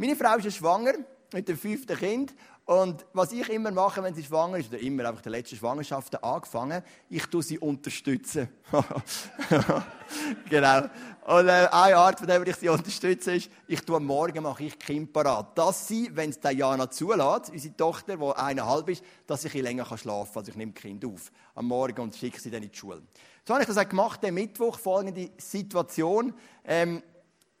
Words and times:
Meine 0.00 0.16
Frau 0.16 0.34
ist 0.36 0.56
schwanger 0.56 0.94
mit 1.30 1.46
dem 1.46 1.58
fünften 1.58 1.94
Kind. 1.94 2.34
Und 2.64 3.04
was 3.12 3.32
ich 3.32 3.46
immer 3.50 3.70
mache, 3.70 4.02
wenn 4.02 4.14
sie 4.14 4.22
schwanger 4.22 4.56
ist, 4.56 4.70
oder 4.70 4.80
immer 4.80 5.06
einfach 5.06 5.20
der 5.20 5.32
letzten 5.32 5.56
Schwangerschaften 5.56 6.22
angefangen, 6.22 6.82
ich 7.10 7.26
tue 7.26 7.42
sie 7.42 7.58
unterstützen. 7.58 8.48
genau. 10.48 10.84
Und 11.26 11.48
äh, 11.48 11.68
eine 11.70 11.96
Art, 11.98 12.18
von 12.18 12.28
der 12.28 12.46
ich 12.46 12.56
sie 12.56 12.70
unterstütze, 12.70 13.34
ist, 13.34 13.50
ich 13.68 13.82
tue 13.82 13.96
am 13.96 14.06
Morgen 14.06 14.42
mache 14.42 14.64
ich 14.64 14.78
Kind 14.78 15.12
parat. 15.12 15.58
Dass 15.58 15.86
sie, 15.86 16.08
wenn 16.14 16.30
es 16.30 16.40
Diana 16.40 16.90
zulässt, 16.90 17.50
unsere 17.50 17.76
Tochter, 17.76 18.16
die 18.16 18.36
eineinhalb 18.38 18.88
ist, 18.88 19.04
dass 19.26 19.44
ich 19.44 19.52
länger 19.52 19.84
schlafen 19.84 20.32
kann. 20.32 20.40
Also 20.40 20.50
ich 20.50 20.56
nehme 20.56 20.72
Kind 20.72 21.04
auf 21.04 21.30
am 21.54 21.66
Morgen 21.66 22.00
und 22.00 22.16
schicke 22.16 22.40
sie 22.40 22.50
dann 22.50 22.62
in 22.62 22.70
die 22.70 22.78
Schule. 22.78 23.02
So 23.46 23.52
habe 23.52 23.64
ich 23.64 23.68
das 23.68 23.76
auch 23.76 23.86
gemacht, 23.86 24.24
am 24.24 24.32
Mittwoch, 24.32 24.78
folgende 24.78 25.28
Situation. 25.36 26.32
Ähm, 26.64 27.02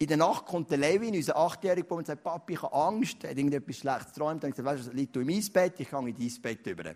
in 0.00 0.06
der 0.06 0.16
Nacht 0.16 0.46
kommt 0.46 0.70
der 0.70 0.78
Levin, 0.78 1.14
unser 1.14 1.36
Achtjähriger, 1.36 1.92
und 1.92 2.06
sagt, 2.06 2.24
Papi, 2.24 2.54
ich 2.54 2.62
habe 2.62 2.74
Angst, 2.74 3.22
er 3.22 3.30
hat 3.30 3.36
irgendetwas 3.36 3.76
Schlechtes 3.76 4.14
geträumt. 4.14 4.42
Dann 4.42 4.50
habe 4.50 4.60
ich 4.60 4.64
gesagt, 4.64 4.78
weißt 4.78 4.88
du, 4.88 4.96
liegt 4.96 5.14
du 5.14 5.20
im 5.20 5.28
Eisbett, 5.28 5.78
ich 5.78 5.90
gehe 5.90 5.98
in 5.98 6.16
dein 6.16 6.42
Bett 6.42 6.66
über. 6.66 6.90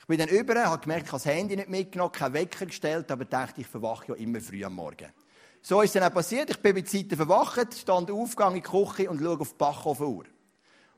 Ich 0.00 0.06
bin 0.08 0.18
dann 0.18 0.28
über, 0.28 0.64
habe 0.64 0.82
gemerkt, 0.82 1.06
ich 1.06 1.12
habe 1.12 1.22
das 1.22 1.32
Handy 1.32 1.54
nicht 1.54 1.68
mitgenommen, 1.68 2.10
keinen 2.10 2.34
Wecker 2.34 2.66
gestellt, 2.66 3.08
aber 3.12 3.24
dachte, 3.26 3.60
ich 3.60 3.68
verwache 3.68 4.08
ja 4.08 4.14
immer 4.16 4.40
früh 4.40 4.64
am 4.64 4.74
Morgen. 4.74 5.06
So 5.60 5.82
ist 5.82 5.90
es 5.90 6.00
dann 6.00 6.10
auch 6.10 6.14
passiert. 6.14 6.50
Ich 6.50 6.58
bin 6.58 6.74
bei 6.74 6.82
Zeiten 6.82 7.14
verwacht, 7.14 7.78
stand 7.78 8.10
auf, 8.10 8.34
gehe 8.34 8.48
in 8.48 8.54
die 8.54 8.60
Küche 8.60 9.08
und 9.08 9.20
schaue 9.20 9.38
auf 9.38 9.50
die 9.50 9.58
Bachofenuhr. 9.58 10.24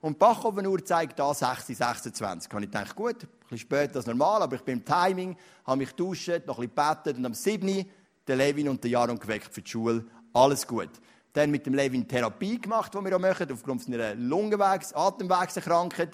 Und 0.01 0.15
die 0.15 0.19
Bachofenuhr 0.19 0.83
zeigt 0.83 1.19
da 1.19 1.35
6, 1.35 1.67
26. 1.67 2.55
Und 2.55 2.63
ich 2.63 2.71
dachte, 2.71 2.95
gut, 2.95 3.23
ein 3.23 3.29
bisschen 3.41 3.59
später 3.59 3.97
als 3.97 4.07
normal, 4.07 4.41
aber 4.41 4.57
ich 4.57 4.63
bin 4.63 4.79
im 4.79 4.85
Timing, 4.87 5.37
habe 5.67 5.77
mich 5.77 5.93
duscht, 5.93 6.29
noch 6.47 6.59
ein 6.59 6.71
bisschen 6.71 6.95
gebetet 6.95 7.19
und 7.19 7.27
am 7.27 7.35
7. 7.35 7.85
der 8.27 8.37
Levin 8.37 8.71
und 8.71 8.83
der 8.83 8.93
Jaron 8.93 9.19
geweckt 9.19 9.53
für 9.53 9.61
die 9.61 9.71
Schule. 9.71 10.07
Alles 10.33 10.67
gut. 10.67 10.89
Dann 11.35 11.51
mit 11.51 11.67
dem 11.67 11.75
Levin 11.75 12.07
Therapie 12.07 12.61
gemacht, 12.61 12.95
die 12.95 13.05
wir 13.05 13.17
auch 13.17 13.21
machen, 13.21 13.51
aufgrund 13.53 13.83
seiner 13.83 14.15
Lungenwegs-, 14.15 14.95
Atemwegserkrankung. 14.95 16.09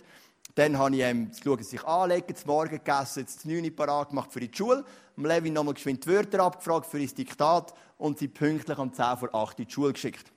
Dann 0.55 0.79
habe 0.79 0.97
ich 0.97 1.03
ihm 1.03 1.31
schauen, 1.45 1.63
sich 1.63 1.85
anlegen, 1.85 2.35
zum 2.35 2.49
Morgen 2.49 2.71
gegessen, 2.71 3.25
das 3.27 3.45
9 3.45 3.77
parat 3.77 4.09
gemacht 4.09 4.33
für 4.33 4.41
die 4.41 4.51
Schule. 4.53 4.83
Dem 5.17 5.27
Levin 5.27 5.53
nochmal 5.53 5.75
geschwind 5.75 6.05
die 6.05 6.09
Wörter 6.09 6.43
abgefragt 6.43 6.87
für 6.87 6.99
sein 6.99 7.15
Diktat 7.15 7.75
und 7.99 8.19
sie 8.19 8.29
pünktlich 8.29 8.79
um 8.79 8.93
10 8.93 9.19
vor 9.19 9.35
8 9.35 9.61
in 9.61 9.67
die 9.67 9.71
Schule 9.71 9.93
geschickt. 9.93 10.33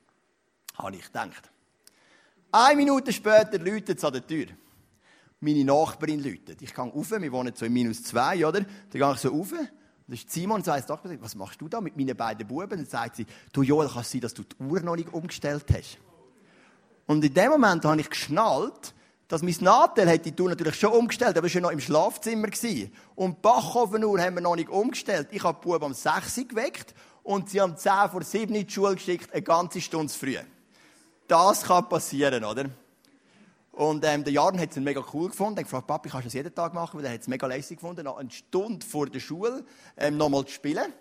Habe 0.76 0.96
ich 0.96 1.04
gedacht. 1.06 1.50
Eine 2.52 2.76
Minute 2.76 3.10
später 3.10 3.58
läutet 3.58 3.98
es 3.98 4.04
an 4.04 4.12
der 4.12 4.26
Tür. 4.26 4.46
Meine 5.40 5.64
Nachbarin 5.64 6.22
läutet. 6.22 6.60
Ich 6.60 6.74
gehe 6.74 6.84
rauf, 6.84 7.10
wir 7.10 7.32
wohnen 7.32 7.54
so 7.56 7.64
in 7.64 7.72
minus 7.72 8.02
zwei, 8.02 8.46
oder? 8.46 8.60
Dann 8.60 8.68
gehe 8.90 9.12
ich 9.12 9.18
so 9.18 9.30
rauf 9.30 9.52
das 10.06 10.18
ist 10.18 10.30
Simon 10.30 10.62
sagt, 10.62 10.88
was 11.20 11.34
machst 11.34 11.60
du 11.60 11.68
da 11.68 11.80
mit 11.80 11.96
meinen 11.96 12.16
beiden 12.16 12.46
Buben? 12.46 12.68
Dann 12.68 12.86
sagt 12.86 13.16
sie, 13.16 13.26
du 13.52 13.62
Joel, 13.62 13.88
kann 13.88 14.02
es 14.02 14.10
sein, 14.10 14.20
dass 14.20 14.34
du 14.34 14.42
die 14.42 14.62
Uhr 14.62 14.80
noch 14.80 14.96
nicht 14.96 15.12
umgestellt 15.12 15.64
hast? 15.72 15.98
Und 17.06 17.24
in 17.24 17.32
dem 17.32 17.50
Moment 17.50 17.84
habe 17.84 18.00
ich 18.00 18.10
geschnallt, 18.10 18.94
dass 19.28 19.42
mein 19.42 19.56
Nadel 19.60 20.08
hätte 20.08 20.30
die 20.30 20.42
Uhr 20.42 20.50
natürlich 20.50 20.78
schon 20.78 20.92
umgestellt, 20.92 21.38
aber 21.38 21.52
war 21.52 21.60
noch 21.60 21.70
im 21.70 21.80
Schlafzimmer. 21.80 22.48
Gewesen. 22.48 22.92
Und 23.14 23.36
die 23.36 23.40
Bachofenuhr 23.40 24.20
haben 24.20 24.34
wir 24.34 24.42
noch 24.42 24.56
nicht 24.56 24.68
umgestellt. 24.68 25.28
Ich 25.30 25.42
habe 25.42 25.58
die 25.60 25.66
Buben 25.66 25.84
um 25.84 25.94
6 25.94 26.38
Uhr 26.38 26.44
geweckt 26.44 26.94
und 27.22 27.48
sie 27.48 27.60
haben 27.60 27.76
10 27.76 27.92
vor 28.10 28.22
7 28.22 28.54
in 28.54 28.66
die 28.66 28.72
Schule 28.72 28.94
geschickt, 28.94 29.32
eine 29.32 29.42
ganze 29.42 29.80
Stunde 29.80 30.12
früh. 30.12 30.36
Das 31.26 31.62
kann 31.62 31.88
passieren, 31.88 32.44
oder? 32.44 32.66
Und 33.74 34.04
ähm, 34.04 34.22
der 34.22 34.32
Jaron 34.32 34.60
hat 34.60 34.70
es 34.70 34.76
mega 34.76 35.04
cool 35.12 35.30
gefunden. 35.30 35.58
Hat 35.58 35.64
gefragt, 35.64 35.88
Papi, 35.88 36.08
kannst 36.08 36.24
du 36.24 36.28
das 36.28 36.34
jeden 36.34 36.54
Tag 36.54 36.74
machen? 36.74 36.98
Weil 36.98 37.06
er 37.06 37.14
hat 37.14 37.22
es 37.22 37.28
mega 37.28 37.46
lässig 37.46 37.78
gefunden, 37.78 38.04
noch 38.04 38.18
eine 38.18 38.30
Stunde 38.30 38.86
vor 38.86 39.06
der 39.06 39.20
Schule 39.20 39.64
ähm, 39.96 40.16
nochmal 40.16 40.44
zu 40.44 40.52
spielen. 40.52 40.92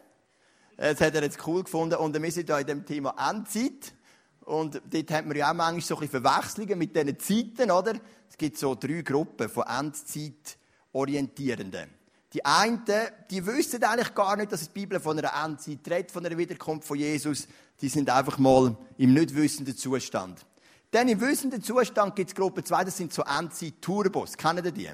Das 0.76 1.00
hat 1.02 1.14
er 1.14 1.22
jetzt 1.22 1.46
cool 1.46 1.64
gefunden. 1.64 1.94
Und 1.96 2.20
wir 2.20 2.32
sind 2.32 2.50
da 2.50 2.60
in 2.60 2.66
dem 2.66 2.84
Thema 2.84 3.14
Endzeit. 3.30 3.94
Und 4.42 4.82
dort 4.90 5.12
hat 5.12 5.24
man 5.26 5.38
ja 5.38 5.52
auch 5.52 5.54
manchmal 5.54 5.82
so 5.82 5.94
ein 5.96 6.02
bisschen 6.02 6.24
Verwechslungen 6.24 6.80
mit 6.80 6.96
diesen 6.96 7.20
Zeiten, 7.20 7.70
oder? 7.72 7.94
Es 8.28 8.38
gibt 8.38 8.58
so 8.58 8.76
drei 8.76 9.02
Gruppen 9.02 9.50
von 9.50 9.66
Endzeit-Orientierenden. 9.68 11.90
Die 12.34 12.44
einen, 12.44 12.84
die 13.30 13.46
wissen 13.46 13.84
eigentlich 13.84 14.16
gar 14.16 14.36
nicht, 14.36 14.52
dass 14.52 14.68
die 14.68 14.74
Bibel 14.74 15.00
von 15.00 15.20
einer 15.20 15.32
Endzeit 15.46 15.88
redet, 15.88 16.12
von 16.12 16.26
einer 16.26 16.38
Wiederkunft 16.38 16.88
von 16.88 16.98
Jesus. 16.98 17.48
Die 17.80 17.90
sind 17.90 18.10
einfach 18.10 18.40
mal 18.40 18.76
im 18.98 19.14
nicht 19.14 19.36
wissenden 19.36 19.78
Zustand. 19.78 20.44
Dann 20.94 21.08
im 21.08 21.20
wissenden 21.22 21.64
Zustand 21.64 22.16
gibt 22.16 22.30
es 22.30 22.36
Gruppe 22.36 22.64
2, 22.64 22.84
das 22.84 22.98
sind 22.98 23.12
so 23.12 23.24
Endzeit-Turbos. 23.24 24.38
Kennen 24.38 24.64
ihr 24.64 24.72
die? 24.72 24.92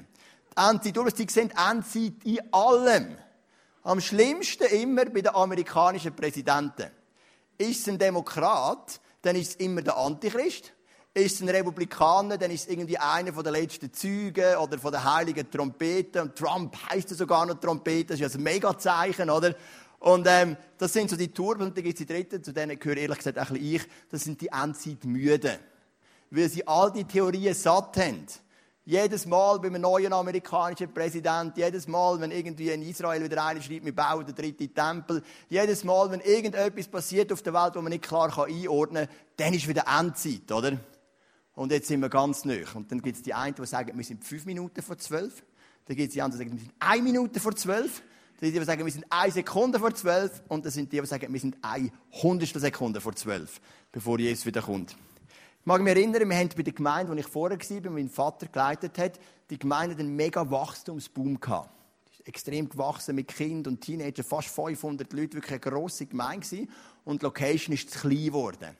Endzeit-Turbos, 0.56 1.12
die 1.12 1.26
sehen 1.28 1.50
Endzeit 1.50 2.24
in 2.24 2.40
allem. 2.54 3.18
Am 3.82 4.00
schlimmsten 4.00 4.64
immer 4.68 5.04
bei 5.04 5.20
den 5.20 5.34
amerikanischen 5.34 6.16
Präsidenten. 6.16 6.86
Ist 7.58 7.80
es 7.82 7.88
ein 7.88 7.98
Demokrat, 7.98 8.98
dann 9.20 9.36
ist 9.36 9.50
es 9.50 9.56
immer 9.56 9.82
der 9.82 9.98
Antichrist. 9.98 10.72
Ist 11.12 11.34
es 11.34 11.42
ein 11.42 11.50
Republikaner, 11.50 12.38
dann 12.38 12.50
ist 12.50 12.62
es 12.62 12.68
irgendwie 12.68 12.96
einer 12.96 13.34
von 13.34 13.44
den 13.44 13.52
letzten 13.52 13.92
Zügen 13.92 14.56
oder 14.56 14.78
von 14.78 14.92
der 14.92 15.04
heiligen 15.04 15.50
Trompete. 15.50 16.22
Und 16.22 16.34
Trump 16.34 16.74
heisst 16.88 17.10
ja 17.10 17.16
sogar 17.16 17.44
noch 17.44 17.60
Trompete, 17.60 18.14
das 18.14 18.20
ist 18.20 18.32
ja 18.32 18.38
ein 18.38 18.42
Megazeichen, 18.42 19.28
oder? 19.28 19.54
Und 19.98 20.26
ähm, 20.26 20.56
das 20.78 20.94
sind 20.94 21.10
so 21.10 21.16
die 21.16 21.30
Turbos. 21.30 21.66
Und 21.66 21.76
dann 21.76 21.84
gibt 21.84 22.00
es 22.00 22.06
die 22.06 22.10
dritten, 22.10 22.42
zu 22.42 22.54
denen 22.54 22.78
gehöre 22.78 22.96
ehrlich 22.96 23.18
gesagt 23.18 23.38
auch 23.38 23.50
ich, 23.50 23.82
das 24.08 24.24
sind 24.24 24.40
die 24.40 24.48
Endzeitmüden 24.48 25.58
weil 26.30 26.48
sie 26.48 26.66
all 26.66 26.92
die 26.92 27.04
Theorien 27.04 27.54
satt 27.54 27.96
haben. 27.96 28.26
Jedes 28.84 29.26
Mal 29.26 29.60
bei 29.60 29.68
einem 29.68 29.82
neuen 29.82 30.12
amerikanischen 30.12 30.92
Präsident, 30.92 31.56
jedes 31.56 31.86
Mal, 31.86 32.20
wenn 32.20 32.30
irgendwie 32.30 32.70
in 32.70 32.82
Israel 32.82 33.22
wieder 33.22 33.44
einer 33.44 33.60
schreibt, 33.60 33.84
wir 33.84 33.94
bauen 33.94 34.26
den 34.26 34.34
dritten 34.34 34.74
Tempel, 34.74 35.22
jedes 35.48 35.84
Mal, 35.84 36.10
wenn 36.10 36.20
irgendetwas 36.20 36.88
passiert 36.88 37.32
auf 37.32 37.42
der 37.42 37.52
Welt, 37.52 37.74
wo 37.76 37.82
man 37.82 37.90
nicht 37.90 38.04
klar 38.04 38.36
einordnen 38.46 39.06
kann, 39.06 39.16
dann 39.36 39.54
ist 39.54 39.68
wieder 39.68 39.84
Endzeit, 39.86 40.50
oder? 40.50 40.78
Und 41.54 41.72
jetzt 41.72 41.88
sind 41.88 42.00
wir 42.00 42.08
ganz 42.08 42.44
neu. 42.44 42.64
Und 42.74 42.90
dann 42.90 43.02
gibt 43.02 43.16
es 43.16 43.22
die 43.22 43.34
einen, 43.34 43.54
die 43.54 43.66
sagen, 43.66 43.96
wir 43.96 44.04
sind 44.04 44.24
fünf 44.24 44.46
Minuten 44.46 44.80
vor 44.82 44.96
zwölf. 44.96 45.44
Dann 45.84 45.96
gibt 45.96 46.08
es 46.08 46.14
die 46.14 46.22
anderen, 46.22 46.40
die 46.40 46.44
sagen, 46.48 46.58
wir 46.58 46.64
sind 46.64 46.74
eine 46.78 47.02
Minute 47.02 47.38
vor 47.38 47.54
zwölf. 47.54 48.02
Dann 48.40 48.48
es 48.48 48.54
die, 48.54 48.58
die 48.58 48.64
sagen, 48.64 48.84
wir 48.84 48.92
sind 48.92 49.04
eine 49.10 49.30
Sekunde 49.30 49.78
vor 49.78 49.94
zwölf. 49.94 50.42
Und 50.48 50.64
dann 50.64 50.72
sind 50.72 50.90
die, 50.90 51.00
die 51.00 51.06
sagen, 51.06 51.30
wir 51.30 51.40
sind 51.40 51.58
eine 51.60 51.92
Hundertstel 52.22 52.62
Sekunde 52.62 53.00
vor 53.00 53.14
zwölf, 53.14 53.60
bevor 53.92 54.18
Jesus 54.18 54.46
wieder 54.46 54.62
kommt. 54.62 54.96
Ich 55.60 55.66
mag 55.66 55.82
mich 55.82 55.94
erinnern, 55.94 56.26
wir 56.26 56.38
haben 56.38 56.48
bei 56.56 56.62
der 56.62 56.72
Gemeinde, 56.72 57.12
wo 57.12 57.16
ich 57.16 57.26
vorher 57.26 57.58
war, 57.58 57.90
mein 57.90 58.08
Vater 58.08 58.46
geleitet 58.46 58.96
hat, 58.96 59.20
die 59.50 59.58
Gemeinde 59.58 59.94
einen 59.98 60.16
mega 60.16 60.50
Wachstumsboom 60.50 61.38
gehabt. 61.38 61.68
Extrem 62.24 62.66
gewachsen 62.66 63.14
mit 63.14 63.28
Kind 63.28 63.68
und 63.68 63.82
Teenagern, 63.82 64.24
fast 64.24 64.48
500 64.48 65.12
Leute, 65.12 65.34
wirklich 65.34 65.52
eine 65.52 65.60
grosse 65.60 66.06
Gemeinde. 66.06 66.66
Und 67.04 67.20
die 67.20 67.26
Location 67.26 67.74
ist 67.74 67.90
zu 67.90 67.98
klein 67.98 68.24
geworden. 68.24 68.74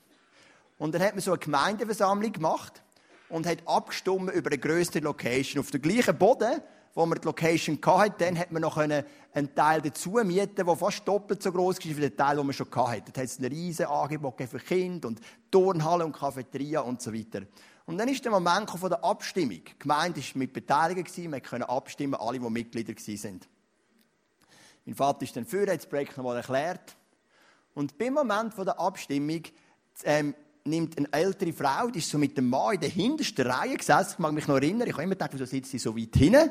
Und 0.79 0.95
dann 0.95 1.03
hat 1.03 1.13
man 1.13 1.21
so 1.21 1.31
eine 1.31 1.37
Gemeindeversammlung 1.37 2.31
gemacht 2.31 2.81
und 3.29 3.45
hat 3.45 3.59
abgestimmt 3.67 4.31
über 4.31 4.49
eine 4.49 4.57
grösste 4.57 4.99
Location. 5.01 5.59
Auf 5.59 5.69
dem 5.69 5.83
gleichen 5.83 6.17
Boden 6.17 6.61
wo 6.93 7.05
man 7.05 7.19
die 7.19 7.25
Location 7.25 7.79
hatte, 7.85 8.25
dann 8.25 8.37
hat 8.37 8.51
man 8.51 8.61
noch 8.61 8.77
einen 8.77 9.55
Teil 9.55 9.81
dazu 9.81 10.11
mieten, 10.23 10.55
der 10.55 10.75
fast 10.75 11.07
doppelt 11.07 11.41
so 11.41 11.51
groß 11.51 11.77
war 11.77 11.97
wie 11.97 12.01
der 12.01 12.15
Teil, 12.15 12.37
den 12.37 12.45
man 12.45 12.53
schon 12.53 12.67
hatte. 12.73 13.11
Da 13.11 13.21
hat 13.21 13.27
es 13.27 13.39
ein 13.39 13.45
riesiges 13.45 13.89
Angebot 13.89 14.41
für 14.49 14.59
Kinder 14.59 15.07
und 15.07 15.21
Turnhalle 15.49 16.05
und 16.05 16.13
Cafeteria 16.13 16.81
und 16.81 17.01
so 17.01 17.13
weiter. 17.13 17.41
Und 17.85 17.97
dann 17.97 18.07
ist 18.07 18.23
der 18.23 18.31
Moment 18.31 18.69
von 18.69 18.89
der 18.89 19.03
Abstimmung. 19.03 19.61
Die 19.63 19.79
Gemeinde 19.79 20.21
war 20.21 20.25
mit 20.35 20.53
beteiligt, 20.53 21.17
wir 21.17 21.41
konnten 21.41 21.63
abstimmen, 21.63 22.15
alle, 22.15 22.39
die 22.39 22.49
Mitglieder 22.49 22.93
waren. 22.93 23.39
Mein 24.85 24.95
Vater 24.95 25.23
ist 25.23 25.35
dann 25.35 25.45
für, 25.45 25.61
hat 25.61 25.77
das 25.77 25.85
Projekt 25.85 26.17
nochmal 26.17 26.37
erklärt. 26.37 26.95
Und 27.73 27.97
beim 27.97 28.13
Moment 28.13 28.57
der 28.57 28.79
Abstimmung 28.79 29.43
ähm, 30.03 30.35
nimmt 30.65 30.97
eine 30.97 31.11
ältere 31.11 31.53
Frau, 31.53 31.89
die 31.89 31.99
ist 31.99 32.09
so 32.09 32.17
mit 32.17 32.37
dem 32.37 32.49
Mann 32.49 32.75
in 32.75 32.81
der 32.81 32.89
hintersten 32.89 33.47
Reihe 33.47 33.77
gesessen, 33.77 34.13
ich 34.13 34.19
mag 34.19 34.33
mich 34.33 34.47
noch 34.47 34.55
erinnern, 34.55 34.87
ich 34.87 34.93
habe 34.93 35.03
immer 35.03 35.15
gedacht, 35.15 35.31
wieso 35.33 35.45
sitzt 35.45 35.71
sie 35.71 35.79
so 35.79 35.95
weit 35.95 36.15
hinten? 36.15 36.49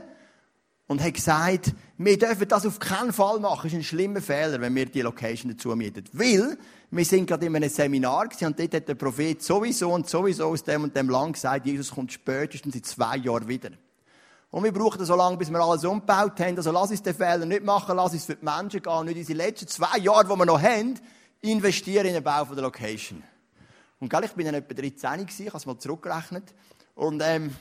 Und 0.91 1.01
hat 1.01 1.15
gesagt, 1.15 1.73
wir 1.99 2.19
dürfen 2.19 2.49
das 2.49 2.67
auf 2.67 2.81
keinen 2.81 3.13
Fall 3.13 3.39
machen. 3.39 3.69
Es 3.69 3.73
ist 3.73 3.79
ein 3.79 3.85
schlimmer 3.85 4.21
Fehler, 4.21 4.61
wenn 4.61 4.75
wir 4.75 4.87
die 4.87 5.03
Location 5.03 5.53
dazu 5.53 5.69
mieten. 5.77 6.03
Weil, 6.13 6.59
wir 6.91 7.05
sind 7.05 7.27
gerade 7.27 7.47
in 7.47 7.55
einem 7.55 7.71
Seminar 7.71 8.27
gewesen, 8.27 8.47
und 8.47 8.59
dort 8.59 8.75
hat 8.75 8.89
der 8.89 8.97
Prophet 8.97 9.41
sowieso 9.41 9.93
und 9.93 10.11
sowieso 10.11 10.49
aus 10.49 10.65
dem 10.65 10.83
und 10.83 10.97
dem 10.97 11.09
Land 11.09 11.35
gesagt, 11.35 11.65
Jesus 11.65 11.93
kommt 11.93 12.13
spätestens 12.13 12.75
in 12.75 12.83
zwei 12.83 13.19
Jahren 13.19 13.47
wieder. 13.47 13.71
Und 14.51 14.65
wir 14.65 14.73
brauchen 14.73 15.05
so 15.05 15.15
lange, 15.15 15.37
bis 15.37 15.49
wir 15.49 15.61
alles 15.61 15.85
umgebaut 15.85 16.41
haben. 16.41 16.57
Also 16.57 16.73
lass 16.73 16.91
uns 16.91 17.05
den 17.05 17.15
Fehler 17.15 17.47
nicht 17.47 17.63
machen, 17.63 17.95
lass 17.95 18.13
uns 18.13 18.25
für 18.25 18.35
die 18.35 18.45
Menschen 18.45 18.83
gehen, 18.83 19.05
nicht 19.05 19.19
diese 19.19 19.35
letzten 19.35 19.69
zwei 19.69 19.97
Jahre, 19.99 20.25
die 20.25 20.37
wir 20.37 20.45
noch 20.45 20.61
haben, 20.61 20.99
investieren 21.41 22.07
in 22.07 22.15
den 22.15 22.25
Bau 22.25 22.45
der 22.47 22.65
Location. 22.65 23.23
Und 24.01 24.11
gell, 24.11 24.25
ich 24.25 24.33
bin 24.33 24.45
dann 24.45 24.57
etwa 24.57 24.75
13 24.75 25.21
gewesen, 25.21 25.43
ich 25.43 25.49
habe 25.51 25.59
es 25.59 25.67
mal 25.67 25.79
zurückgerechnet. 25.79 26.53
Und, 26.97 27.23
ähm, 27.25 27.55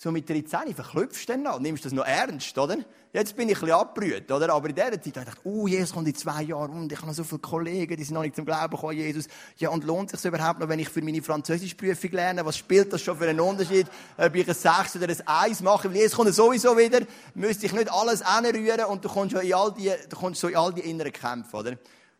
so 0.00 0.12
mit 0.12 0.30
13 0.30 0.76
verklüpfst 0.76 1.28
du 1.28 1.32
dann 1.32 1.42
noch, 1.42 1.58
nimmst 1.58 1.84
das 1.84 1.92
noch 1.92 2.06
ernst, 2.06 2.56
oder? 2.56 2.76
Jetzt 3.12 3.34
bin 3.34 3.48
ich 3.48 3.56
ein 3.56 3.62
bisschen 3.62 3.74
abgerührt, 3.74 4.30
oder? 4.30 4.54
Aber 4.54 4.68
in 4.68 4.76
dieser 4.76 5.02
Zeit 5.02 5.16
habe 5.16 5.30
ich 5.30 5.44
oh, 5.44 5.66
Jesus 5.66 5.92
kommt 5.92 6.06
in 6.06 6.14
zwei 6.14 6.42
Jahren 6.42 6.70
und 6.70 6.92
ich 6.92 6.98
habe 6.98 7.08
noch 7.08 7.14
so 7.14 7.24
viele 7.24 7.40
Kollegen, 7.40 7.96
die 7.96 8.04
sind 8.04 8.14
noch 8.14 8.22
nicht 8.22 8.36
zum 8.36 8.44
Glauben 8.44 8.70
gekommen, 8.70 8.96
Jesus. 8.96 9.26
Ja, 9.56 9.70
und 9.70 9.82
lohnt 9.82 10.10
sich 10.10 10.24
überhaupt 10.24 10.60
noch, 10.60 10.68
wenn 10.68 10.78
ich 10.78 10.88
für 10.88 11.02
meine 11.02 11.20
Französischprüfung 11.20 12.12
lerne? 12.12 12.46
Was 12.46 12.56
spielt 12.56 12.92
das 12.92 13.02
schon 13.02 13.18
für 13.18 13.28
einen 13.28 13.40
Unterschied, 13.40 13.88
ob 14.16 14.32
ich 14.36 14.46
ein 14.46 14.54
6 14.54 14.96
oder 14.96 15.08
ein 15.08 15.26
1 15.26 15.62
mache? 15.62 15.88
Weil 15.88 15.96
Jesus 15.96 16.14
kommt 16.16 16.32
sowieso 16.32 16.78
wieder, 16.78 17.00
müsste 17.34 17.66
ich 17.66 17.72
nicht 17.72 17.90
alles 17.90 18.22
anrühren 18.22 18.84
und 18.84 19.04
du 19.04 19.08
kommst, 19.08 19.32
schon 19.32 19.44
in 19.44 19.54
all 19.54 19.74
die, 19.74 19.90
du 20.08 20.16
kommst 20.16 20.40
so 20.40 20.46
in 20.46 20.54
all 20.54 20.72
die 20.72 20.82
inneren 20.82 21.12
Kämpfe, 21.12 21.56
oder? 21.56 21.72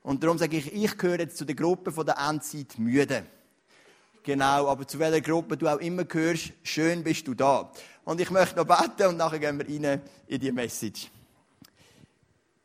Und 0.02 0.24
darum 0.24 0.36
sage 0.36 0.56
ich, 0.56 0.72
ich 0.72 0.98
gehöre 0.98 1.20
jetzt 1.20 1.36
zu 1.36 1.44
der 1.44 1.54
Gruppe 1.54 1.92
von 1.92 2.04
der 2.04 2.16
Endzeit 2.18 2.76
müde 2.76 3.24
Genau, 4.28 4.68
aber 4.68 4.86
zu 4.86 4.98
welcher 4.98 5.22
Gruppe 5.22 5.56
du 5.56 5.66
auch 5.66 5.78
immer 5.78 6.04
gehörst, 6.04 6.52
schön 6.62 7.02
bist 7.02 7.26
du 7.26 7.32
da. 7.32 7.72
Und 8.04 8.20
ich 8.20 8.28
möchte 8.28 8.56
noch 8.56 8.66
beten 8.66 9.06
und 9.08 9.16
nachher 9.16 9.38
gehen 9.38 9.58
wir 9.58 9.66
rein 9.66 10.02
in 10.26 10.38
die 10.38 10.52
Message. 10.52 11.10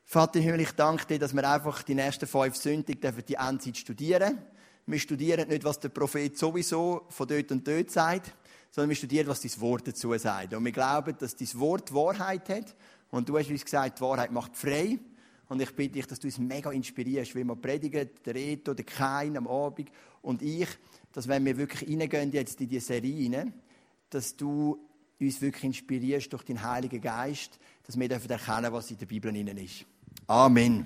Vater 0.03 0.41
Himmel, 0.41 0.59
ich 0.59 0.73
danke 0.73 1.05
dir, 1.05 1.19
dass 1.19 1.33
wir 1.33 1.49
einfach 1.49 1.81
die 1.83 1.95
nächsten 1.95 2.27
fünf 2.27 2.57
Sündig 2.57 2.99
die 3.01 3.35
Endzeit 3.35 3.77
studieren. 3.77 4.39
Wir 4.87 4.99
studieren 4.99 5.47
nicht, 5.47 5.63
was 5.63 5.79
der 5.79 5.87
Prophet 5.87 6.37
sowieso 6.37 7.05
von 7.07 7.29
dort 7.29 7.49
und 7.53 7.65
dort 7.65 7.91
sagt, 7.91 8.35
sondern 8.69 8.89
wir 8.89 8.97
studieren, 8.97 9.27
was 9.27 9.39
dein 9.39 9.61
Wort 9.61 9.87
dazu 9.87 10.17
sagt. 10.17 10.53
Und 10.53 10.65
wir 10.65 10.71
glauben, 10.73 11.15
dass 11.17 11.33
dein 11.33 11.47
Wort 11.61 11.93
Wahrheit 11.93 12.49
hat. 12.49 12.75
Und 13.09 13.29
du 13.29 13.37
hast 13.37 13.49
uns 13.49 13.63
gesagt, 13.63 13.99
die 13.99 14.01
Wahrheit 14.01 14.33
macht 14.33 14.57
frei. 14.57 14.99
Und 15.47 15.61
ich 15.61 15.73
bitte 15.73 15.93
dich, 15.93 16.07
dass 16.07 16.19
du 16.19 16.27
uns 16.27 16.39
mega 16.39 16.71
inspirierst, 16.71 17.33
wie 17.35 17.45
wir 17.45 17.55
predigen, 17.55 18.09
der 18.25 18.35
Reto, 18.35 18.73
der 18.73 18.83
Kain 18.83 19.37
am 19.37 19.47
Abend 19.47 19.89
und 20.23 20.41
ich, 20.41 20.67
dass 21.13 21.27
wenn 21.27 21.45
wir 21.45 21.57
wirklich 21.57 21.89
reingehen 21.89 22.31
jetzt 22.31 22.59
in 22.59 22.67
diese 22.67 22.85
Serie 22.85 23.31
rein, 23.31 23.53
dass 24.09 24.35
du 24.35 24.77
uns 25.19 25.41
wirklich 25.41 25.63
inspirierst 25.63 26.33
durch 26.33 26.43
den 26.43 26.61
Heiligen 26.61 26.99
Geist, 26.99 27.57
dass 27.83 27.97
wir 27.97 28.11
erkennen 28.11 28.37
dürfen, 28.37 28.73
was 28.73 28.91
in 28.91 28.97
der 28.97 29.05
Bibel 29.05 29.31
drin 29.31 29.47
ist. 29.57 29.85
Amen. 30.27 30.85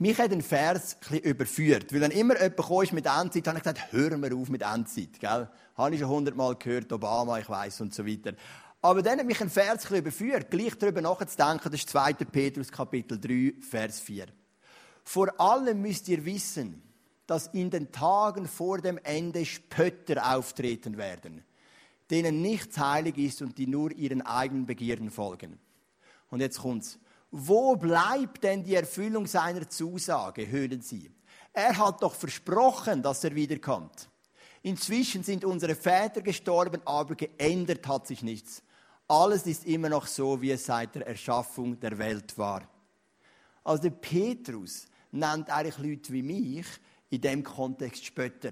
Mich 0.00 0.16
hat 0.18 0.30
ein 0.30 0.42
Vers 0.42 0.96
ein 1.10 1.18
überführt, 1.18 1.92
weil 1.92 2.00
wenn 2.02 2.12
immer 2.12 2.40
jemand 2.40 2.92
mit 2.92 3.06
Endzeit, 3.06 3.48
habe 3.48 3.58
ich 3.58 3.64
gesagt, 3.64 3.92
hören 3.92 4.22
wir 4.22 4.36
auf 4.36 4.48
mit 4.48 4.62
Endzeit, 4.62 5.18
gell? 5.18 5.48
Habe 5.76 5.94
ich 5.94 6.00
schon 6.00 6.08
hundertmal 6.08 6.54
gehört, 6.54 6.92
Obama, 6.92 7.38
ich 7.40 7.48
weiß 7.48 7.80
und 7.80 7.92
so 7.92 8.06
weiter. 8.06 8.34
Aber 8.80 9.02
dann 9.02 9.18
hat 9.18 9.26
mich 9.26 9.40
ein 9.40 9.50
Vers 9.50 9.90
ein 9.90 9.98
überführt, 9.98 10.50
gleich 10.50 10.76
darüber 10.78 11.00
nachzudenken, 11.00 11.64
das 11.64 11.80
ist 11.80 11.90
2. 11.90 12.12
Petrus 12.12 12.70
Kapitel 12.70 13.18
3, 13.18 13.60
Vers 13.60 13.98
4. 13.98 14.26
Vor 15.02 15.40
allem 15.40 15.82
müsst 15.82 16.06
ihr 16.08 16.24
wissen, 16.24 16.80
dass 17.28 17.48
in 17.48 17.70
den 17.70 17.92
Tagen 17.92 18.48
vor 18.48 18.78
dem 18.78 18.98
Ende 19.04 19.44
Spötter 19.44 20.34
auftreten 20.34 20.96
werden, 20.96 21.44
denen 22.10 22.40
nichts 22.40 22.78
heilig 22.78 23.18
ist 23.18 23.42
und 23.42 23.58
die 23.58 23.66
nur 23.66 23.92
ihren 23.92 24.22
eigenen 24.22 24.64
Begierden 24.64 25.10
folgen. 25.10 25.58
Und 26.30 26.40
jetzt 26.40 26.58
kommt's. 26.58 26.98
Wo 27.30 27.76
bleibt 27.76 28.42
denn 28.42 28.64
die 28.64 28.74
Erfüllung 28.74 29.26
seiner 29.26 29.68
Zusage, 29.68 30.48
hören 30.48 30.80
Sie? 30.80 31.10
Er 31.52 31.76
hat 31.76 32.02
doch 32.02 32.14
versprochen, 32.14 33.02
dass 33.02 33.22
er 33.22 33.34
wiederkommt. 33.34 34.08
Inzwischen 34.62 35.22
sind 35.22 35.44
unsere 35.44 35.74
Väter 35.74 36.22
gestorben, 36.22 36.80
aber 36.86 37.14
geändert 37.14 37.86
hat 37.86 38.06
sich 38.06 38.22
nichts. 38.22 38.62
Alles 39.06 39.46
ist 39.46 39.66
immer 39.66 39.90
noch 39.90 40.06
so, 40.06 40.40
wie 40.40 40.52
es 40.52 40.64
seit 40.64 40.94
der 40.94 41.06
Erschaffung 41.06 41.78
der 41.78 41.98
Welt 41.98 42.38
war. 42.38 42.66
Also 43.64 43.82
der 43.82 43.90
Petrus 43.90 44.86
nennt 45.12 45.50
eigentlich 45.50 45.76
Leute 45.76 46.12
wie 46.14 46.22
mich 46.22 46.66
in 47.10 47.20
dem 47.20 47.42
Kontext 47.42 48.04
später. 48.04 48.50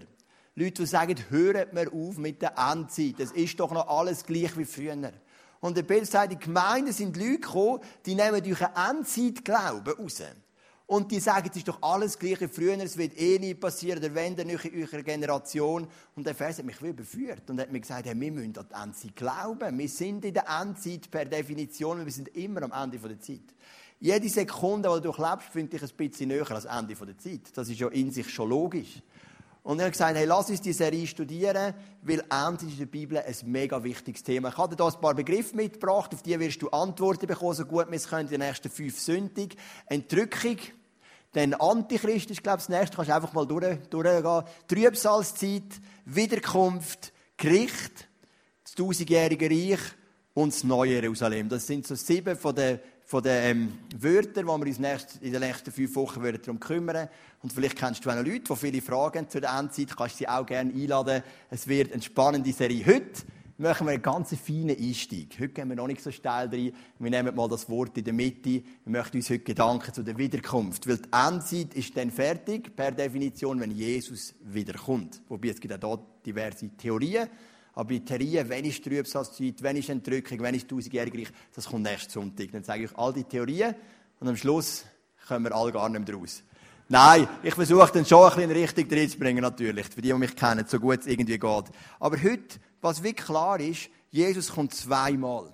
Leute, 0.54 0.82
die 0.82 0.86
sagen, 0.86 1.16
hört 1.28 1.74
mir 1.74 1.92
auf 1.92 2.16
mit 2.16 2.40
der 2.40 2.56
Endzeit. 2.56 3.20
Es 3.20 3.32
ist 3.32 3.60
doch 3.60 3.72
noch 3.72 3.88
alles 3.88 4.24
gleich 4.24 4.56
wie 4.56 4.64
früher. 4.64 5.12
Und 5.60 5.76
der 5.76 5.82
Petrus 5.82 6.10
sagt, 6.10 6.32
die 6.32 6.38
Gemeinden 6.38 6.92
sind 6.92 7.16
Leute 7.16 7.40
gekommen, 7.40 7.80
die 8.06 8.14
nehmen 8.14 8.42
durch 8.42 8.62
einen 8.62 8.98
Endzeitglauben 8.98 9.94
raus. 9.94 10.22
Und 10.86 11.10
die 11.10 11.18
sagen, 11.18 11.48
es 11.50 11.56
ist 11.56 11.66
doch 11.66 11.82
alles 11.82 12.16
gleich 12.16 12.40
wie 12.40 12.46
früher, 12.46 12.78
es 12.78 12.96
wird 12.96 13.18
eh 13.18 13.40
nie 13.40 13.54
passieren, 13.54 14.00
der 14.00 14.14
Wende 14.14 14.44
nicht 14.44 14.64
in 14.66 14.84
eurer 14.84 15.02
Generation. 15.02 15.88
Und 16.14 16.24
der 16.24 16.34
Vers 16.34 16.58
hat 16.58 16.64
mich 16.64 16.80
überführt 16.80 17.50
und 17.50 17.60
hat 17.60 17.72
mir 17.72 17.80
gesagt, 17.80 18.06
hey, 18.06 18.18
wir 18.18 18.30
müssen 18.30 18.56
an 18.56 18.66
die 18.70 18.82
Endzeit 18.82 19.16
glauben. 19.16 19.78
Wir 19.78 19.88
sind 19.88 20.24
in 20.24 20.32
der 20.32 20.48
Endzeit 20.48 21.10
per 21.10 21.24
Definition, 21.24 22.04
wir 22.04 22.12
sind 22.12 22.28
immer 22.36 22.62
am 22.62 22.72
Ende 22.84 22.98
der 22.98 23.18
Zeit. 23.18 23.52
Jede 23.98 24.28
Sekunde, 24.28 24.88
die 24.88 24.94
du 24.96 25.12
durchlebst, 25.12 25.48
finde 25.50 25.76
ich 25.76 25.82
ein 25.82 25.96
bisschen 25.96 26.28
näher 26.28 26.50
als 26.50 26.66
Ende 26.66 26.94
der 26.94 27.18
Zeit. 27.18 27.40
Das 27.54 27.68
ist 27.68 27.80
ja 27.80 27.88
in 27.88 28.10
sich 28.10 28.28
schon 28.28 28.50
logisch. 28.50 29.02
Und 29.62 29.80
er 29.80 29.86
hat 29.86 29.92
gesagt, 29.92 30.16
hey, 30.16 30.26
lass 30.26 30.48
uns 30.48 30.60
die 30.60 30.72
Serie 30.72 31.08
studieren, 31.08 31.74
weil 32.02 32.22
Ernte 32.30 32.66
ist 32.66 32.72
in 32.72 32.78
der 32.78 32.86
Bibel 32.86 33.18
ein 33.18 33.34
mega 33.46 33.82
wichtiges 33.82 34.22
Thema. 34.22 34.50
Ich 34.50 34.56
habe 34.56 34.76
dir 34.76 34.84
ein 34.84 35.00
paar 35.00 35.14
Begriffe 35.14 35.56
mitgebracht, 35.56 36.14
auf 36.14 36.22
die 36.22 36.38
wirst 36.38 36.62
du 36.62 36.68
Antworten 36.68 37.26
bekommen, 37.26 37.54
so 37.54 37.64
gut 37.64 37.90
wir 37.90 37.96
es 37.96 38.06
können, 38.06 38.28
die 38.28 38.38
nächsten 38.38 38.70
fünf 38.70 39.00
Sündig. 39.00 39.56
Entrückung, 39.86 40.58
dann 41.32 41.54
Antichrist 41.54 42.30
ist, 42.30 42.44
glaube 42.44 42.60
ich, 42.60 42.66
das 42.66 42.68
nächste, 42.68 42.94
kannst 42.94 43.10
du 43.10 43.14
einfach 43.16 43.32
mal 43.32 43.44
durch, 43.44 43.78
durchgehen. 43.90 44.44
Trübsalzeit, 44.68 45.80
Wiederkunft, 46.04 47.12
Gericht, 47.36 48.08
das 48.62 48.74
tausendjährige 48.76 49.50
Reich 49.50 49.80
und 50.32 50.52
das 50.52 50.62
neue 50.62 51.00
Jerusalem. 51.00 51.48
Das 51.48 51.66
sind 51.66 51.88
so 51.88 51.96
sieben 51.96 52.36
von 52.36 52.54
den, 52.54 52.78
von 53.06 53.22
den 53.22 53.44
ähm, 53.44 53.78
Wörtern, 53.98 54.48
wo 54.48 54.58
wir 54.58 54.66
uns 54.66 54.80
nächst, 54.80 55.22
in 55.22 55.32
den 55.32 55.40
nächsten 55.40 55.70
fünf 55.70 55.94
Wochen 55.94 56.20
darum 56.22 56.58
kümmern 56.58 57.08
Und 57.40 57.52
vielleicht 57.52 57.76
kennst 57.76 58.04
du 58.04 58.10
auch 58.10 58.16
noch 58.16 58.24
Leute, 58.24 58.40
die 58.40 58.56
viele 58.56 58.82
Fragen 58.82 59.20
haben 59.20 59.30
zu 59.30 59.40
der 59.40 59.56
Endzeit, 59.56 59.96
kannst 59.96 60.16
du 60.16 60.18
sie 60.18 60.28
auch 60.28 60.44
gerne 60.44 60.72
einladen. 60.72 61.22
Es 61.48 61.68
wird 61.68 61.92
eine 61.92 62.02
spannende 62.02 62.52
Serie 62.52 62.84
heute 62.84 63.22
machen 63.58 63.86
wir 63.86 63.94
einen 63.94 64.02
ganz 64.02 64.34
feinen 64.34 64.76
Einstieg. 64.76 65.34
Heute 65.38 65.48
gehen 65.48 65.68
wir 65.68 65.76
noch 65.76 65.86
nicht 65.86 66.02
so 66.02 66.10
steil 66.10 66.48
rein. 66.48 66.72
Wir 66.98 67.10
nehmen 67.10 67.34
mal 67.34 67.48
das 67.48 67.68
Wort 67.70 67.96
in 67.96 68.04
der 68.04 68.12
Mitte. 68.12 68.50
Wir 68.50 68.62
möchten 68.84 69.16
uns 69.16 69.30
heute 69.30 69.44
Gedanken 69.44 69.94
zu 69.94 70.02
der 70.02 70.18
Wiederkunft. 70.18 70.86
Weil 70.86 70.98
die 70.98 71.08
Endzeit 71.12 71.74
ist 71.74 71.96
dann 71.96 72.10
fertig, 72.10 72.76
per 72.76 72.92
Definition, 72.92 73.58
wenn 73.60 73.70
Jesus 73.70 74.34
wiederkommt. 74.42 75.22
Wobei 75.28 75.48
es 75.48 75.60
gibt 75.60 75.82
auch 75.82 75.98
hier 75.98 76.34
diverse 76.34 76.68
Theorien. 76.76 77.28
Aber 77.76 77.90
die 77.90 78.02
Theorien, 78.02 78.48
wenn 78.48 78.64
ist 78.64 78.82
Trübsalzeit, 78.82 79.62
wenn 79.62 79.76
ist 79.76 79.90
Entrückung, 79.90 80.40
wenn 80.40 80.54
ist 80.54 80.66
tausendjährige 80.66 81.18
Reich, 81.18 81.28
das 81.54 81.66
kommt 81.66 81.82
nächsten 81.82 82.10
Sonntag. 82.10 82.50
Dann 82.50 82.64
sage 82.64 82.84
ich 82.84 82.96
all 82.96 83.12
die 83.12 83.24
Theorien 83.24 83.74
und 84.18 84.28
am 84.28 84.36
Schluss 84.36 84.86
kommen 85.28 85.44
wir 85.44 85.54
alle 85.54 85.72
gar 85.72 85.86
nicht 85.90 86.08
mehr 86.08 86.16
raus. 86.16 86.42
Nein, 86.88 87.28
ich 87.42 87.54
versuche 87.54 87.92
dann 87.92 88.06
schon 88.06 88.30
ein 88.30 88.34
bisschen 88.34 88.50
richtig 88.52 88.88
drin 88.88 89.10
zu 89.10 89.18
bringen, 89.18 89.42
natürlich. 89.42 89.86
Für 89.88 90.00
die, 90.00 90.08
die 90.08 90.14
mich 90.14 90.34
kennen, 90.34 90.64
so 90.66 90.80
gut 90.80 91.00
es 91.00 91.06
irgendwie 91.06 91.38
geht. 91.38 91.64
Aber 92.00 92.22
heute 92.22 92.58
was 92.80 93.02
wirklich 93.02 93.26
klar 93.26 93.60
ist, 93.60 93.90
Jesus 94.10 94.50
kommt 94.50 94.72
zweimal. 94.72 95.52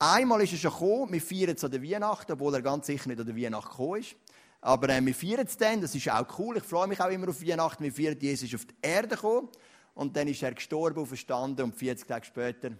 Einmal 0.00 0.42
ist 0.42 0.52
er 0.52 0.58
schon 0.58 0.72
gekommen, 0.72 1.12
wir 1.12 1.20
feiern 1.20 1.54
es 1.54 1.62
an 1.62 1.70
der 1.70 1.82
Weihnachten, 1.82 2.32
obwohl 2.32 2.54
er 2.54 2.62
ganz 2.62 2.86
sicher 2.86 3.08
nicht 3.08 3.20
an 3.20 3.26
der 3.26 3.36
Weihnacht 3.36 3.70
gekommen 3.70 4.00
ist. 4.00 4.16
Aber 4.62 4.88
äh, 4.88 5.04
wir 5.04 5.14
feiern 5.14 5.46
es 5.46 5.56
dann, 5.56 5.80
das 5.80 5.94
ist 5.94 6.10
auch 6.10 6.26
cool. 6.40 6.56
Ich 6.56 6.64
freue 6.64 6.88
mich 6.88 7.00
auch 7.00 7.10
immer 7.10 7.28
auf 7.28 7.40
Weihnachten. 7.40 7.84
Wir 7.84 7.92
feiern, 7.92 8.18
Jesus 8.18 8.48
ist 8.48 8.54
auf 8.56 8.64
die 8.64 8.74
Erde 8.82 9.14
gekommen 9.14 9.48
und 9.96 10.16
dann 10.16 10.28
ist 10.28 10.42
er 10.42 10.54
gestorben 10.54 11.00
und 11.00 11.06
verstanden 11.06 11.62
und 11.62 11.74
40 11.74 12.06
Tage 12.06 12.26
später, 12.26 12.70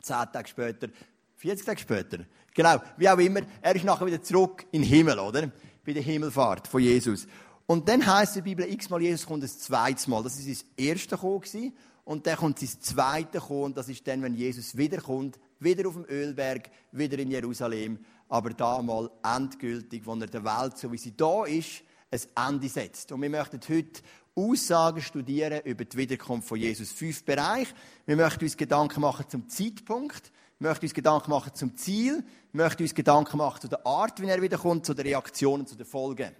10 0.00 0.16
Tage 0.32 0.48
später, 0.48 0.88
40 1.36 1.66
Tage 1.66 1.80
später, 1.80 2.18
genau, 2.54 2.80
wie 2.96 3.08
auch 3.08 3.18
immer, 3.18 3.40
er 3.60 3.76
ist 3.76 3.84
nachher 3.84 4.06
wieder 4.06 4.22
zurück 4.22 4.64
in 4.70 4.82
den 4.82 4.88
Himmel, 4.88 5.18
oder? 5.18 5.50
Bei 5.84 5.92
der 5.92 6.02
Himmelfahrt 6.02 6.68
von 6.68 6.80
Jesus. 6.80 7.26
Und 7.66 7.88
dann 7.88 8.06
heißt 8.06 8.36
die 8.36 8.42
Bibel 8.42 8.70
x-mal, 8.70 9.02
Jesus 9.02 9.26
kommt 9.26 9.42
das 9.42 9.58
zweite 9.58 10.08
Mal. 10.08 10.22
Das 10.22 10.38
ist 10.38 10.48
das 10.48 10.64
erste 10.76 11.16
Kommen 11.18 11.72
und 12.04 12.26
dann 12.26 12.36
kommt 12.36 12.58
sein 12.60 12.80
zweite 12.80 13.40
kommen, 13.40 13.64
und 13.64 13.76
das 13.76 13.88
ist 13.88 14.06
dann, 14.06 14.22
wenn 14.22 14.34
Jesus 14.34 14.76
wiederkommt, 14.76 15.38
wieder 15.58 15.88
auf 15.88 15.94
dem 15.94 16.06
Ölberg, 16.08 16.70
wieder 16.92 17.18
in 17.18 17.30
Jerusalem, 17.30 17.98
aber 18.28 18.50
da 18.50 18.80
mal 18.80 19.10
endgültig, 19.22 20.06
wo 20.06 20.14
er 20.14 20.26
der 20.26 20.44
Welt, 20.44 20.78
so 20.78 20.92
wie 20.92 20.98
sie 20.98 21.16
da 21.16 21.44
ist, 21.44 21.82
ein 22.10 22.54
Ende 22.54 22.68
setzt. 22.68 23.12
Und 23.12 23.20
wir 23.20 23.30
möchten 23.30 23.60
heute 23.68 24.00
Aussagen 24.38 25.02
studieren 25.02 25.60
über 25.64 25.84
die 25.84 25.96
Wiederkunft 25.96 26.48
von 26.48 26.58
Jesus. 26.58 26.92
Fünf 26.92 27.24
Bereiche. 27.24 27.74
Wir 28.06 28.16
möchten 28.16 28.44
uns 28.44 28.56
Gedanken 28.56 29.00
machen 29.00 29.26
zum 29.28 29.48
Zeitpunkt, 29.48 30.30
wir 30.60 30.68
möchten 30.68 30.86
uns 30.86 30.94
Gedanken 30.94 31.30
machen 31.30 31.52
zum 31.54 31.76
Ziel, 31.76 32.24
wir 32.52 32.64
möchten 32.64 32.82
uns 32.84 32.94
Gedanken 32.94 33.36
machen 33.36 33.60
zu 33.60 33.68
der 33.68 33.84
Art, 33.84 34.20
wie 34.20 34.26
er 34.26 34.40
wiederkommt, 34.40 34.86
zu 34.86 34.94
den 34.94 35.06
Reaktionen, 35.06 35.66
zu 35.66 35.76
den 35.76 35.86
Folgen. 35.86 36.34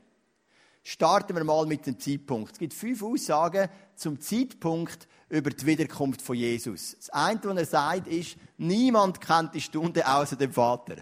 Starten 0.85 1.37
wir 1.37 1.45
mal 1.45 1.67
mit 1.67 1.87
dem 1.87 1.99
Zeitpunkt. 1.99 2.53
Es 2.53 2.59
gibt 2.59 2.73
fünf 2.73 3.03
Aussagen 3.03 3.69
zum 3.97 4.21
Zeitpunkt 4.21 5.09
über 5.29 5.51
die 5.51 5.67
Wiederkunft 5.67 6.23
von 6.23 6.37
Jesus. 6.37 6.97
Das 6.97 7.11
eine, 7.11 7.41
was 7.43 7.57
er 7.57 7.67
sagt, 7.67 8.07
ist, 8.07 8.37
niemand 8.57 9.21
kennt 9.21 9.55
die 9.55 9.61
Stunde 9.61 10.07
außer 10.07 10.37
dem 10.37 10.53
Vater. 10.53 10.97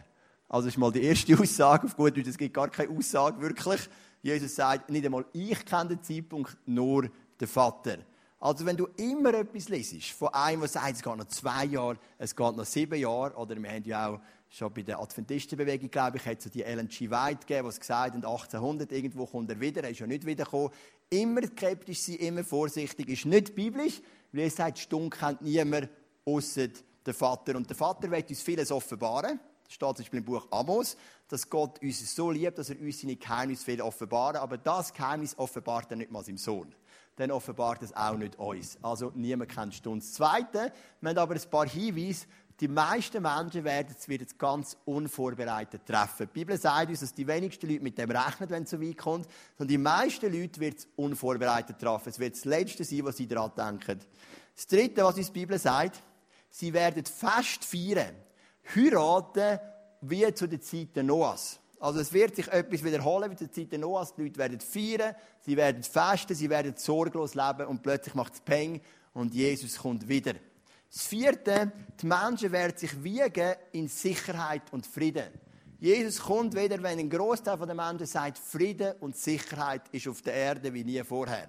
Also 0.49 0.67
das 0.67 0.75
ist 0.75 0.79
mal 0.79 0.93
die 0.93 1.03
erste 1.03 1.39
Aussage. 1.39 1.87
Auf 1.87 1.97
gut 1.97 2.17
Deutsch, 2.17 2.29
es 2.29 2.39
gibt 2.39 2.55
gar 2.55 2.69
keine 2.69 2.97
Aussage 2.97 3.41
wirklich. 3.41 3.89
Jesus 4.27 4.57
sagt, 4.57 4.91
nicht 4.91 5.05
einmal 5.05 5.25
ich 5.33 5.65
kenne 5.65 5.91
den 5.91 6.03
Zeitpunkt, 6.03 6.57
nur 6.67 7.09
der 7.39 7.47
Vater. 7.47 7.99
Also 8.41 8.67
wenn 8.67 8.77
du 8.77 8.89
immer 8.97 9.33
etwas 9.35 9.69
lesest, 9.69 10.11
von 10.11 10.29
einem, 10.35 10.61
der 10.61 10.69
sagt, 10.69 10.97
es 10.97 11.03
geht 11.03 11.17
noch 11.17 11.29
zwei 11.29 11.65
Jahre, 11.67 11.97
es 12.19 12.35
geht 12.35 12.57
noch 12.57 12.65
sieben 12.65 12.99
Jahre, 12.99 13.35
oder 13.37 13.57
wir 13.57 13.71
haben 13.71 13.85
ja 13.85 14.09
auch 14.09 14.21
schon 14.51 14.75
bei 14.75 14.83
der 14.83 14.99
Adventistenbewegung, 14.99 15.91
glaube 15.91 16.17
ich, 16.19 16.27
hat 16.27 16.45
es 16.45 16.51
die 16.51 16.65
Ellen 16.65 16.89
G. 16.89 17.09
White 17.09 17.47
gegeben, 17.47 17.71
die 17.71 17.79
gesagt 17.79 18.15
hat, 18.15 18.25
1800 18.25 18.91
irgendwo 18.91 19.27
kommt 19.27 19.49
er 19.49 19.61
wieder, 19.61 19.85
er 19.85 19.91
ist 19.91 20.01
ja 20.01 20.07
nicht 20.09 20.27
wiedergekommen. 20.27 20.71
Immer 21.09 21.43
skeptisch 21.47 22.01
sein, 22.03 22.17
immer 22.17 22.43
vorsichtig, 22.43 23.09
ist 23.09 23.27
nicht 23.27 23.55
biblisch, 23.55 24.03
weil 24.33 24.43
er 24.43 24.51
sagt, 24.51 24.81
Stunde 24.81 25.17
kennt 25.17 25.41
niemand 25.41 25.89
außer 26.25 26.67
der 27.07 27.15
Vater. 27.15 27.57
Und 27.57 27.69
der 27.69 27.77
Vater 27.77 28.11
wird 28.11 28.29
uns 28.29 28.43
vieles 28.43 28.73
offenbaren. 28.73 29.39
Steht 29.69 29.89
zum 29.89 29.95
Beispiel 29.97 30.19
im 30.19 30.25
Buch 30.25 30.47
Amos, 30.51 30.97
dass 31.29 31.49
Gott 31.49 31.81
uns 31.83 32.15
so 32.15 32.31
liebt, 32.31 32.59
dass 32.59 32.71
er 32.71 32.81
uns 32.81 33.01
seine 33.01 33.17
Geheimnisse 33.17 33.65
viel 33.65 33.81
offenbaren. 33.81 34.37
Aber 34.37 34.59
das 34.59 34.93
Geheimnis 34.93 35.39
offenbart 35.39 35.91
er 35.91 35.97
nicht 35.97 36.11
mal 36.11 36.25
seinem 36.25 36.39
Sohn. 36.39 36.75
Dann 37.17 37.31
offenbart 37.31 37.83
es 37.83 37.95
auch 37.97 38.17
nicht 38.17 38.39
uns. 38.39 38.79
Also 38.83 39.13
niemand 39.15 39.51
kennt 39.51 39.75
Stunde. 39.75 40.05
Das 40.05 40.13
Zweite, 40.13 40.73
wir 41.01 41.11
haben 41.11 41.19
aber 41.19 41.35
ein 41.35 41.51
paar 41.51 41.67
Hinweise 41.67 42.27
Die 42.59 42.69
meisten 42.69 43.23
Menschen 43.23 43.65
werden 43.65 43.95
es, 43.99 44.09
werden 44.09 44.27
es 44.27 44.39
ganz 44.39 44.79
unvorbereitet 44.87 45.85
treffen. 45.85 46.27
Die 46.27 46.41
Bibel 46.41 46.57
sagt 46.57 46.89
uns, 46.89 47.01
dass 47.01 47.13
die 47.13 47.27
wenigsten 47.27 47.69
Leute 47.69 47.83
mit 47.83 47.99
dem 47.99 48.11
rechnen, 48.11 48.49
wenn 48.49 48.63
es 48.63 48.71
so 48.71 48.81
weit 48.81 48.97
kommt. 48.97 49.29
Und 49.59 49.71
die 49.71 49.77
meisten 49.77 50.33
Leute 50.33 50.59
wird 50.61 50.79
es 50.79 50.89
unvorbereitet 50.97 51.79
treffen. 51.79 52.09
Es 52.09 52.19
wird 52.19 52.35
das 52.35 52.47
Letzte 52.47 52.85
sein, 52.85 53.05
was 53.05 53.19
sie 53.19 53.27
daran 53.27 53.53
denken. 53.57 54.01
Das 54.55 54.67
Dritte, 54.67 55.05
was 55.05 55.17
uns 55.17 55.27
die 55.27 55.39
Bibel 55.39 55.59
sagt, 55.59 56.03
sie 56.49 56.73
werden 56.73 57.05
fest 57.05 57.63
feiern, 57.63 58.15
heiraten 58.75 59.59
wie 60.03 60.33
zu 60.35 60.47
den 60.47 60.61
Zeiten 60.61 61.07
Noahs. 61.07 61.59
Also 61.79 62.01
es 62.01 62.13
wird 62.13 62.37
sich 62.37 62.49
etwas 62.49 62.83
wiederholen 62.83 63.31
wie 63.31 63.37
zu 63.37 63.47
den 63.47 63.53
Zeiten 63.53 63.81
Noahs. 63.81 64.15
Die 64.15 64.23
Leute 64.23 64.39
werden 64.39 64.61
feiern, 64.61 65.15
sie 65.41 65.57
werden 65.57 65.83
festen, 65.83 66.35
sie 66.35 66.49
werden 66.49 66.75
sorglos 66.77 67.35
leben 67.35 67.67
und 67.67 67.83
plötzlich 67.83 68.15
macht 68.15 68.35
es 68.35 68.41
Peng 68.41 68.81
und 69.13 69.35
Jesus 69.35 69.79
kommt 69.79 70.09
wieder. 70.09 70.35
Das 70.91 71.07
vierte, 71.07 71.73
die 72.01 72.07
Menschen 72.07 72.53
werden 72.53 72.77
sich 72.77 73.03
wiegen 73.03 73.55
in 73.73 73.89
Sicherheit 73.89 74.63
und 74.73 74.87
Frieden. 74.87 75.29
Jesus 75.79 76.23
kommt 76.23 76.55
wieder, 76.57 76.83
wenn 76.83 76.99
ein 76.99 77.11
Großteil 77.11 77.59
der 77.59 77.75
Menschen 77.75 78.07
sagt, 78.07 78.39
Frieden 78.39 78.95
und 79.01 79.17
Sicherheit 79.17 79.83
ist 79.93 80.09
auf 80.09 80.23
der 80.23 80.33
Erde 80.33 80.73
wie 80.73 80.85
nie 80.85 81.03
vorher. 81.05 81.49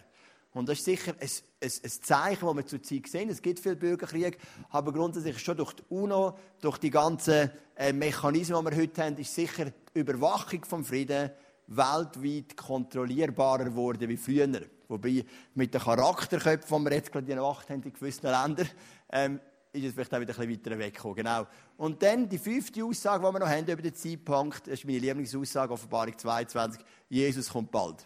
Und 0.54 0.70
das 0.70 0.80
ist 0.80 0.86
sicher 0.86 1.14
ein, 1.20 1.30
ein, 1.62 1.72
ein 1.84 1.92
Zeichen, 2.02 2.46
das 2.46 2.56
wir 2.56 2.66
zurzeit 2.66 3.08
sehen. 3.08 3.30
Es 3.30 3.42
gibt 3.42 3.60
viele 3.60 3.76
Bürgerkriege, 3.76 4.38
aber 4.70 4.92
grundsätzlich 4.92 5.40
schon 5.40 5.58
durch 5.58 5.74
die 5.74 5.84
UNO, 5.90 6.38
durch 6.62 6.78
die 6.78 6.90
ganzen 6.90 7.52
äh, 7.76 7.94
Mechanismen, 7.94 8.66
die 8.66 8.72
wir 8.72 8.82
heute 8.82 9.04
haben, 9.04 9.18
ist 9.18 9.36
sicher 9.36 9.66
die 9.66 10.00
Überwachung 10.00 10.66
vom 10.66 10.84
Frieden 10.84 11.32
weltweit 11.68 12.56
kontrollierbarer 12.56 13.66
geworden 13.66 14.10
wie 14.10 14.18
früher. 14.18 14.62
Wobei 14.88 15.26
mit 15.54 15.74
den 15.74 15.82
Charakterköpfen, 15.82 16.78
die 16.80 16.90
wir 16.90 16.96
jetzt 16.96 17.12
gerade 17.12 17.30
in 17.30 17.38
der 17.38 17.46
haben 17.46 17.84
in 17.84 17.94
gewissen 17.94 18.26
Ländern, 18.26 18.70
ähm, 19.12 19.40
ist 19.74 19.86
es 19.86 19.94
vielleicht 19.94 20.14
auch 20.14 20.20
wieder 20.20 20.34
ein 20.40 20.48
bisschen 20.48 20.72
weiter 20.72 20.80
weggekommen. 20.80 21.16
Genau. 21.16 21.46
Und 21.78 22.02
dann 22.02 22.28
die 22.28 22.38
fünfte 22.38 22.84
Aussage, 22.84 23.26
die 23.26 23.34
wir 23.34 23.40
noch 23.40 23.48
haben 23.48 23.68
über 23.68 23.82
den 23.82 23.94
Zeitpunkt, 23.94 24.68
das 24.68 24.76
ist 24.76 24.86
meine 24.86 25.00
Lieblingsaussage, 25.00 25.74
Offenbarung 25.74 26.18
22, 26.18 26.82
Jesus 27.10 27.50
kommt 27.50 27.70
bald. 27.70 28.06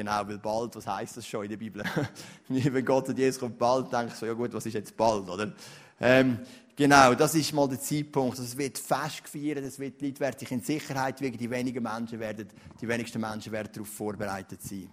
Genau, 0.00 0.26
weil 0.26 0.38
bald, 0.38 0.74
was 0.76 0.86
heißt 0.86 1.18
das 1.18 1.26
schon 1.26 1.44
in 1.44 1.50
der 1.50 1.58
Bibel? 1.58 1.84
Wenn 2.48 2.84
Gott 2.86 3.10
und 3.10 3.18
Jesus 3.18 3.38
kommt 3.38 3.58
bald, 3.58 3.92
denke 3.92 4.06
ich 4.06 4.14
so, 4.14 4.24
ja 4.24 4.32
gut, 4.32 4.50
was 4.54 4.64
ist 4.64 4.72
jetzt 4.72 4.96
bald, 4.96 5.28
oder? 5.28 5.52
Ähm, 6.00 6.38
genau, 6.74 7.12
das 7.12 7.34
ist 7.34 7.52
mal 7.52 7.68
der 7.68 7.78
Zeitpunkt. 7.78 8.38
Es 8.38 8.56
wird 8.56 8.78
fest 8.78 9.24
gefeiert, 9.24 9.58
es 9.58 9.78
wird, 9.78 10.00
die 10.00 10.06
Leute 10.06 10.20
werden 10.20 10.38
sich 10.38 10.50
in 10.52 10.62
Sicherheit 10.62 11.20
wiegen, 11.20 11.36
die 11.36 11.50
wenigen 11.50 11.82
Menschen 11.82 12.18
werden, 12.18 12.48
die 12.80 12.88
wenigsten 12.88 13.20
Menschen 13.20 13.52
werden 13.52 13.68
darauf 13.74 13.88
vorbereitet 13.88 14.62
sein. 14.62 14.88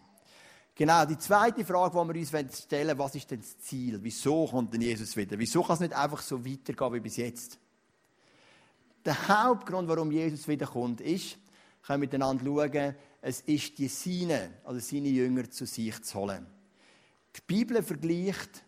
Genau, 0.75 1.05
die 1.05 1.17
zweite 1.17 1.63
Frage, 1.63 2.03
die 2.13 2.33
wir 2.33 2.39
uns 2.41 2.63
stellen 2.63 2.89
wollen, 2.89 2.99
was 2.99 3.15
ist 3.15 3.31
denn 3.31 3.39
das 3.39 3.57
Ziel? 3.59 3.99
Wieso 4.01 4.45
kommt 4.45 4.73
denn 4.73 4.81
Jesus 4.81 5.15
wieder? 5.15 5.39
Wieso 5.39 5.63
kann 5.63 5.75
es 5.75 5.79
nicht 5.79 5.93
einfach 5.93 6.21
so 6.21 6.45
weitergehen 6.45 6.93
wie 6.93 6.99
bis 6.99 7.15
jetzt? 7.15 7.57
Der 9.05 9.25
Hauptgrund, 9.29 9.87
warum 9.87 10.11
Jesus 10.11 10.49
wiederkommt, 10.49 10.99
ist, 10.99 11.37
können 11.85 12.01
wir 12.01 12.07
miteinander 12.09 12.43
schauen, 12.43 12.95
es 13.21 13.41
ist 13.41 13.77
die 13.77 13.87
Seine, 13.87 14.51
also 14.63 14.79
seine 14.79 15.09
Jünger 15.09 15.49
zu 15.49 15.65
sich 15.65 16.01
zu 16.03 16.19
holen. 16.19 16.45
Die 17.35 17.41
Bibel 17.45 17.81
vergleicht 17.83 18.63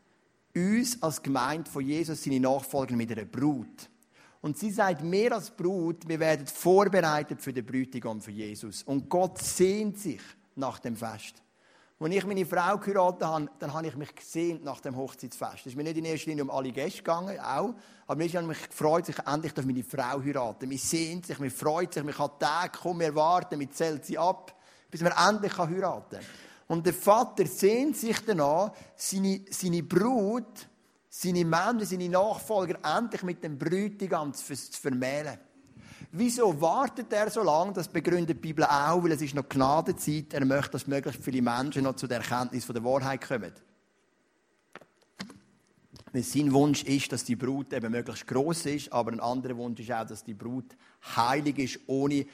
uns 0.56 1.02
als 1.02 1.22
Gemeinde 1.22 1.70
von 1.70 1.86
Jesus, 1.86 2.24
seine 2.24 2.40
Nachfolger, 2.40 2.96
mit 2.96 3.12
einer 3.12 3.26
Brut. 3.26 3.90
Und 4.42 4.58
sie 4.58 4.72
sagt 4.72 5.04
mehr 5.04 5.34
als 5.34 5.52
Brut, 5.52 6.08
wir 6.08 6.20
werden 6.20 6.48
vorbereitet 6.48 7.42
für 7.42 7.54
den 7.54 7.66
Bräutigam 7.66 8.22
für 8.22 8.32
Jesus. 8.32 8.84
Und 8.84 9.10
Gott 9.10 9.38
sehnt 9.40 9.98
sich 9.98 10.22
nach 10.56 10.80
dem 10.80 10.96
Fest. 10.96 11.42
Als 12.02 12.16
ich 12.16 12.26
meine 12.26 12.46
Frau 12.46 12.78
geheiratet 12.78 13.28
habe, 13.28 13.50
dann 13.60 13.74
habe 13.74 13.88
ich 13.88 13.96
mich 13.98 14.16
gesehnt 14.16 14.64
nach 14.64 14.80
dem 14.80 14.96
Hochzeitsfest. 14.96 15.58
Es 15.60 15.66
ist 15.66 15.76
mir 15.76 15.84
nicht 15.84 15.98
in 15.98 16.06
erster 16.06 16.30
Linie 16.30 16.46
um 16.46 16.50
alle 16.50 16.72
Gäste 16.72 17.00
gegangen, 17.00 17.38
auch. 17.42 17.74
Aber 18.08 18.16
mir 18.16 18.30
habe 18.30 18.48
mich 18.48 18.70
gefreut, 18.70 19.06
sich 19.06 19.20
endlich 19.28 19.58
auf 19.58 19.66
meine 19.66 19.84
Frau 19.84 20.22
heiraten. 20.24 20.70
Mich 20.70 20.82
sehnt 20.82 21.26
sich, 21.26 21.38
mich 21.40 21.52
freut 21.52 21.94
sich, 21.94 22.04
mich 22.06 22.18
hat 22.18 22.40
Tage 22.40 22.78
kommen, 22.78 23.02
wir 23.02 23.14
warten, 23.16 23.58
mich 23.58 23.72
zählt 23.72 24.06
sie 24.06 24.18
ab, 24.18 24.56
bis 24.90 25.02
man 25.02 25.12
endlich 25.12 25.58
heiraten 25.58 26.20
kann. 26.20 26.26
Und 26.68 26.86
der 26.86 26.94
Vater 26.94 27.46
sehnt 27.46 27.98
sich 27.98 28.18
danach, 28.26 28.72
seine, 28.96 29.42
seine 29.50 29.84
Brut, 29.84 30.70
seine 31.10 31.44
Männer, 31.44 31.86
seine 31.86 32.08
Nachfolger 32.08 32.80
endlich 32.98 33.24
mit 33.24 33.44
dem 33.44 33.58
Bräutigam 33.58 34.34
zu 34.34 34.56
vermählen. 34.56 35.38
Wieso 36.12 36.60
wartet 36.60 37.14
er 37.14 37.30
so 37.30 37.44
lange? 37.44 37.74
Das 37.74 37.88
begründet 37.88 38.30
die 38.30 38.42
Bibel 38.42 38.66
auch, 38.66 39.04
weil 39.04 39.12
es 39.12 39.22
ist 39.22 39.36
noch 39.36 39.48
Gnadenzeit. 39.48 40.34
Er 40.34 40.44
möchte, 40.44 40.72
dass 40.72 40.88
möglichst 40.88 41.24
viele 41.24 41.42
Menschen 41.42 41.84
noch 41.84 41.96
zu 41.96 42.08
der 42.08 42.18
Erkenntnis 42.18 42.66
von 42.66 42.74
der 42.74 42.84
Wahrheit 42.84 43.28
kommen. 43.28 43.54
Weil 46.12 46.24
sein 46.24 46.52
Wunsch 46.52 46.84
ist, 46.84 47.12
dass 47.12 47.24
die 47.24 47.36
Brut 47.36 47.72
eben 47.74 47.92
möglichst 47.92 48.26
groß 48.26 48.66
ist, 48.66 48.92
aber 48.92 49.12
ein 49.12 49.20
anderer 49.20 49.56
Wunsch 49.58 49.82
ist 49.82 49.92
auch, 49.92 50.08
dass 50.08 50.24
die 50.24 50.34
Brut 50.34 50.76
heilig 51.16 51.60
ist, 51.60 51.80
ohne 51.86 52.26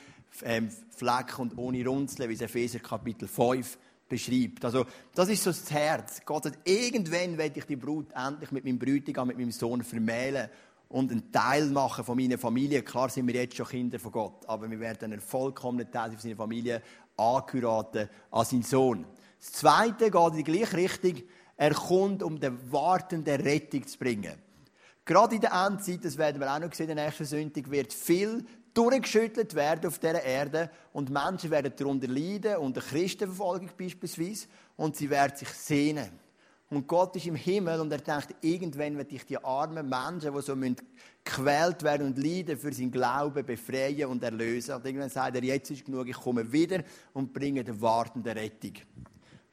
ähm, 0.44 0.70
Fleck 0.92 1.38
und 1.38 1.58
ohne 1.58 1.86
Runzeln, 1.86 2.30
wie 2.30 2.34
es 2.36 2.42
Epheser 2.42 2.80
Kapitel 2.80 3.28
5 3.28 3.78
beschreibt. 4.08 4.64
Also, 4.64 4.86
das 5.14 5.28
ist 5.28 5.44
so 5.44 5.50
das 5.50 5.70
Herz. 5.70 6.22
Gott 6.26 6.46
sagt, 6.46 6.60
irgendwann 6.64 7.38
werde 7.38 7.60
ich 7.60 7.66
die 7.66 7.76
Brut 7.76 8.08
endlich 8.14 8.52
mit 8.52 8.64
meinem 8.64 8.80
Bräutigam, 8.80 9.28
mit 9.28 9.38
meinem 9.38 9.52
Sohn 9.52 9.84
vermählen 9.84 10.50
und 10.90 11.12
einen 11.12 11.32
Teil 11.32 11.66
machen 11.68 12.04
von 12.04 12.18
meiner 12.18 12.38
Familie. 12.38 12.82
Klar 12.84 13.10
sind 13.10 13.28
wir 13.28 13.36
jetzt 13.36 13.56
schon 13.56 13.68
Kinder 13.68 14.00
von 14.00 14.12
Gott, 14.12 14.46
aber 14.48 14.70
wir 14.70 14.80
werden 14.80 15.12
einen 15.12 15.22
vollkommenen 15.22 15.92
Teil 15.92 16.12
von 16.12 16.20
seiner 16.20 16.36
Familie 16.36 16.82
angehören 17.18 18.10
an 18.32 18.46
seinen 18.46 18.64
Sohn. 18.64 19.06
Das 19.40 19.52
Zweite 19.54 20.10
geht 20.10 20.32
in 20.32 20.38
die 20.38 20.44
gleiche 20.44 20.78
Richtung. 20.78 21.24
Er 21.58 21.74
kommt, 21.74 22.24
um 22.24 22.40
den 22.40 22.72
Wartenden 22.72 23.42
Rettung 23.42 23.86
zu 23.88 23.98
bringen. 23.98 24.34
Gerade 25.06 25.36
in 25.36 25.42
der 25.42 25.52
Endzeit, 25.52 26.04
das 26.04 26.18
werden 26.18 26.42
wir 26.42 26.54
auch 26.54 26.60
noch 26.60 26.74
sehen, 26.74 26.90
in 26.90 26.96
der 26.96 27.06
nächsten 27.06 27.26
Sonntag, 27.26 27.70
wird 27.70 27.94
viel 27.94 28.44
durchgeschüttelt 28.74 29.56
werden 29.56 29.88
auf 29.88 30.00
dieser 30.00 30.22
Erde 30.22 30.70
und 30.94 31.10
Menschen 31.10 31.50
werden 31.50 31.74
darunter 31.76 32.08
leiden, 32.08 32.58
unter 32.58 32.82
Christenverfolgung 32.82 33.70
beispielsweise, 33.78 34.48
und 34.76 34.96
sie 34.96 35.10
werden 35.10 35.38
sich 35.38 35.50
sehnen. 35.50 36.10
Und 36.70 36.88
Gott 36.88 37.16
ist 37.16 37.28
im 37.28 37.36
Himmel 37.36 37.80
und 37.80 37.92
er 37.92 38.00
denkt, 38.00 38.36
irgendwann 38.42 38.98
werde 38.98 39.16
ich 39.16 39.26
die 39.26 39.38
armen 39.44 39.88
Menschen, 39.88 40.34
die 40.34 40.42
so 40.42 40.56
gequält 40.56 41.84
werden 41.84 42.08
und 42.08 42.18
leiden, 42.18 42.58
für 42.58 42.74
seinen 42.74 42.92
Glauben 42.92 43.46
befreien 43.46 44.10
und 44.10 44.24
erlösen. 44.24 44.76
Und 44.76 44.86
irgendwann 44.86 45.10
sagt 45.10 45.36
er, 45.36 45.44
jetzt 45.44 45.70
ist 45.70 45.86
genug, 45.86 46.08
ich 46.08 46.16
komme 46.16 46.52
wieder 46.52 46.84
und 47.14 47.32
bringe 47.34 47.64
den 47.64 47.80
wartenden 47.82 48.36
Rettung. 48.36 48.74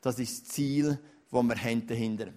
Das 0.00 0.18
ist 0.18 0.42
das 0.42 0.54
Ziel, 0.54 0.98
das 1.30 1.42
wir 1.42 1.56
haben 1.56 1.86
dahinter 1.86 2.28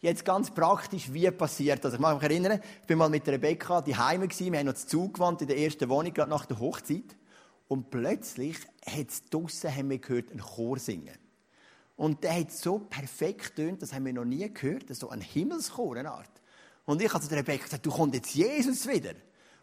Jetzt 0.00 0.24
ganz 0.24 0.50
praktisch, 0.50 1.12
wie 1.12 1.30
passiert 1.30 1.84
das? 1.84 1.92
Ich 1.92 2.00
mag 2.00 2.14
mich 2.14 2.22
erinnern, 2.22 2.58
ich 2.80 2.86
bin 2.86 2.96
mal 2.96 3.10
mit 3.10 3.28
Rebecca 3.28 3.82
die 3.82 3.94
Heime 3.94 4.28
gewesen, 4.28 4.52
wir 4.52 4.58
haben 4.58 4.68
uns 4.68 4.86
zugewandt 4.86 5.42
in 5.42 5.48
der 5.48 5.58
ersten 5.58 5.90
Wohnung, 5.90 6.14
gerade 6.14 6.30
nach 6.30 6.46
der 6.46 6.58
Hochzeit. 6.58 7.16
Und 7.68 7.90
plötzlich 7.90 8.56
hat 8.86 9.08
es 9.08 9.24
draussen, 9.26 9.76
haben 9.76 9.90
wir 9.90 9.98
gehört, 9.98 10.30
einen 10.30 10.40
Chor 10.40 10.78
singen. 10.78 11.18
Und 12.00 12.24
der 12.24 12.34
hat 12.34 12.50
so 12.50 12.78
perfekt 12.78 13.56
tönt, 13.56 13.82
das 13.82 13.92
haben 13.92 14.06
wir 14.06 14.14
noch 14.14 14.24
nie 14.24 14.50
gehört, 14.50 14.84
so 14.96 15.10
ein 15.10 15.20
Himmelschor, 15.20 15.96
eine 15.96 16.10
Art. 16.10 16.30
Und 16.86 17.02
ich 17.02 17.12
habe 17.12 17.22
zu 17.22 17.34
Rebecca 17.34 17.64
gesagt, 17.64 17.84
du 17.84 17.90
kommst 17.90 18.14
jetzt 18.14 18.34
Jesus 18.34 18.88
wieder. 18.88 19.10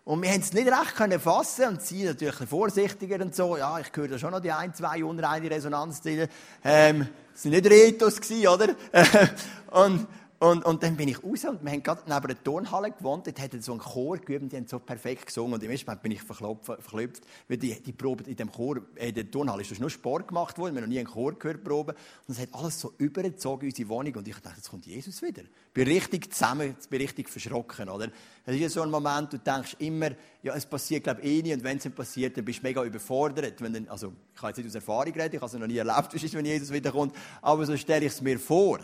Und 0.03 0.22
wir 0.22 0.29
haben 0.29 0.41
es 0.41 0.53
nicht 0.53 0.67
recht 0.67 0.96
können 0.96 1.20
fassen 1.20 1.65
und 1.65 1.82
sie 1.82 2.03
natürlich 2.03 2.36
vorsichtiger 2.48 3.20
und 3.25 3.36
so. 3.36 3.58
Ja, 3.58 3.79
ich 3.79 3.88
höre 3.91 4.08
da 4.08 4.20
schon 4.20 4.29
noch 4.29 4.39
die 4.39 4.51
ein, 4.51 4.72
zwei 4.75 5.03
unreine 5.03 5.50
Resonanzzellen. 5.50 6.29
Ähm, 6.63 7.08
es 7.34 7.44
waren 7.44 7.53
nicht 7.53 7.65
Retos 7.72 8.22
gewesen, 8.22 8.48
oder? 8.50 8.75
und, 9.72 10.08
und, 10.39 10.63
und 10.65 10.84
dann 10.84 10.96
bin 10.96 11.08
ich 11.08 11.24
raus 11.24 11.46
und 11.46 11.63
wir 11.63 11.72
haben 11.72 11.82
gerade 11.82 12.01
neben 12.06 12.25
einer 12.25 12.44
Turnhalle 12.44 12.91
gewohnt. 12.91 13.25
Dort 13.25 13.41
hat 13.41 13.63
so 13.63 13.74
ein 13.74 13.79
Chor 13.79 14.20
geübt 14.20 14.44
und 14.44 14.51
die 14.51 14.58
haben 14.58 14.67
so 14.67 14.77
perfekt 14.77 15.25
gesungen. 15.25 15.56
Und 15.56 15.63
im 15.63 15.72
ersten 15.72 15.88
Moment 15.88 16.03
bin 16.03 16.12
ich 16.12 16.22
verklopft, 16.22 16.67
weil 16.67 17.58
die, 17.58 17.82
die 17.82 17.91
Probe 17.91 18.24
in 18.25 18.36
dem 18.36 18.51
Chor, 18.51 18.82
in 18.96 19.15
der 19.15 19.32
Turnhalle 19.32 19.63
ist 19.63 19.79
nur 19.79 19.89
Sport 19.89 20.27
gemacht 20.27 20.60
worden. 20.60 20.75
Wir 20.75 20.84
haben 20.84 20.89
noch 20.89 20.94
nie 20.94 21.00
einen 21.00 21.08
Chor 21.08 21.34
gehört, 21.34 21.63
Probe. 21.63 21.96
Und 22.27 22.36
es 22.36 22.39
hat 22.39 22.50
alles 22.51 22.79
so 22.79 22.94
übergezogen 23.00 23.63
in 23.63 23.72
unsere 23.72 23.89
Wohnung. 23.89 24.13
Und 24.13 24.27
ich 24.27 24.36
dachte, 24.36 24.58
jetzt 24.58 24.70
kommt 24.70 24.86
Jesus 24.86 25.24
wieder. 25.24 25.41
Ich 25.41 25.74
bin 25.74 25.88
richtig 25.88 26.32
zusammen, 26.32 26.75
ich 26.79 26.88
bin 26.88 27.01
richtig 27.01 27.29
verschrocken, 27.29 27.89
oder? 27.89 28.10
Es 28.46 28.56
ist 28.56 28.74
so 28.74 28.84
ein 28.84 28.91
Moment, 28.91 29.34
du 29.34 29.39
denkst 29.39 29.77
immer, 29.79 30.12
ja, 30.44 30.53
es 30.53 30.67
passiert, 30.67 31.03
glaube 31.03 31.22
ich, 31.22 31.39
eh 31.39 31.41
nie. 31.41 31.53
Und 31.53 31.63
wenn 31.63 31.77
es 31.77 31.86
nicht 31.86 31.98
passiert, 31.98 32.38
dann 32.38 32.46
bist 32.46 32.60
du 32.60 32.63
mega 32.63 32.84
überfordert. 32.84 33.60
Wenn 33.60 33.74
dann, 33.74 33.88
also, 33.88 34.13
ich 34.36 34.39
kann 34.39 34.50
jetzt 34.50 34.58
nicht 34.58 34.67
aus 34.67 34.75
Erfahrung 34.75 35.13
reden, 35.13 35.36
ich 35.36 35.41
habe 35.41 35.48
es 35.48 35.53
noch 35.53 35.65
nie 35.65 35.77
erlebt, 35.77 36.13
es 36.13 36.22
ist, 36.22 36.36
wenn 36.36 36.46
Jesus 36.46 36.72
wiederkommt. 36.72 37.15
Aber 37.41 37.65
so 37.65 37.75
stelle 37.75 38.06
ich 38.06 38.12
es 38.12 38.22
mir 38.22 38.38
vor. 38.38 38.79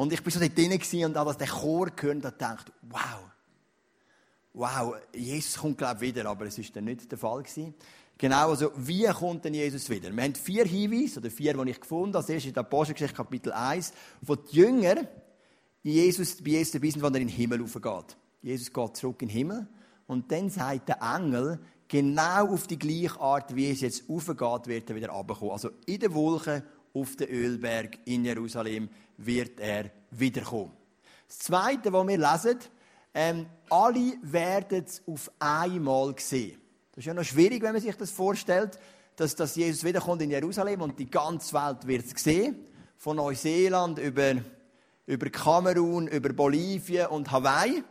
Und 0.00 0.14
ich 0.14 0.24
war 0.24 0.32
so 0.32 0.40
dort 0.40 0.56
drin 0.56 1.04
und 1.04 1.16
habe 1.18 1.34
den 1.34 1.46
Chor 1.46 1.90
gehört 1.90 2.24
und 2.24 2.40
dachte, 2.40 2.72
wow, 2.88 3.20
wow, 4.54 4.94
Jesus 5.14 5.58
kommt 5.58 5.76
glaube 5.76 6.06
ich 6.06 6.16
wieder, 6.16 6.26
aber 6.26 6.46
es 6.46 6.56
war 6.56 6.64
dann 6.72 6.84
nicht 6.84 7.12
der 7.12 7.18
Fall 7.18 7.42
gewesen. 7.42 7.74
Genau, 8.16 8.48
also 8.48 8.72
wie 8.76 9.04
kommt 9.08 9.44
denn 9.44 9.52
Jesus 9.52 9.90
wieder? 9.90 10.10
Wir 10.10 10.22
haben 10.22 10.34
vier 10.34 10.64
Hinweise, 10.64 11.20
oder 11.20 11.30
vier, 11.30 11.52
die 11.52 11.70
ich 11.72 11.80
gefunden 11.82 12.14
habe. 12.14 12.22
Das 12.22 12.30
erste 12.30 12.48
ist 12.48 12.56
in 12.56 12.58
Apostelgeschichte 12.58 13.14
Kapitel 13.14 13.52
1, 13.52 13.92
wo 14.22 14.36
die 14.36 14.56
Jünger 14.56 15.06
Jesus, 15.82 16.36
bei 16.36 16.52
Jesus 16.52 16.72
dabei 16.72 16.88
sind, 16.88 17.02
wenn 17.02 17.14
er 17.16 17.20
in 17.20 17.28
den 17.28 17.36
Himmel 17.36 17.62
aufgeht. 17.62 18.16
Jesus 18.40 18.72
geht 18.72 18.96
zurück 18.96 19.20
in 19.20 19.28
den 19.28 19.36
Himmel 19.36 19.68
und 20.06 20.32
dann 20.32 20.48
sagt 20.48 20.88
der 20.88 21.02
Engel, 21.02 21.60
genau 21.88 22.54
auf 22.54 22.66
die 22.66 22.78
gleiche 22.78 23.20
Art, 23.20 23.54
wie 23.54 23.68
es 23.68 23.82
jetzt 23.82 24.08
aufgeht, 24.08 24.66
wird 24.66 24.88
er 24.88 24.96
wieder 24.96 25.10
runterkommen. 25.10 25.52
Also 25.52 25.72
in 25.84 26.00
der 26.00 26.14
Wolke 26.14 26.62
auf 26.94 27.16
den 27.16 27.28
Ölberg 27.28 27.98
in 28.06 28.24
Jerusalem 28.24 28.88
wird 29.24 29.60
er 29.60 29.90
wiederkommen. 30.10 30.72
Das 31.28 31.38
Zweite, 31.38 31.92
was 31.92 32.06
wir 32.06 32.18
lesen, 32.18 32.58
Ähm, 33.12 33.46
alle 33.68 34.14
werden 34.22 34.84
es 34.84 35.02
auf 35.04 35.32
einmal 35.40 36.14
sehen. 36.18 36.60
Das 36.92 36.98
ist 36.98 37.06
ja 37.06 37.14
noch 37.14 37.24
schwierig, 37.24 37.60
wenn 37.60 37.72
man 37.72 37.82
sich 37.82 37.96
das 37.96 38.12
vorstellt, 38.12 38.78
dass, 39.16 39.34
dass 39.34 39.56
Jesus 39.56 39.82
wiederkommt 39.82 40.22
in 40.22 40.30
Jerusalem 40.30 40.82
und 40.82 40.96
die 40.96 41.10
ganze 41.10 41.52
Welt 41.54 41.88
wird 41.88 42.04
es 42.06 42.22
sehen. 42.22 42.64
Von 42.96 43.16
Neuseeland 43.16 43.98
über, 43.98 44.36
über 45.06 45.28
Kamerun, 45.28 46.06
über 46.06 46.32
Bolivien 46.32 47.08
und 47.08 47.32
Hawaii. 47.32 47.82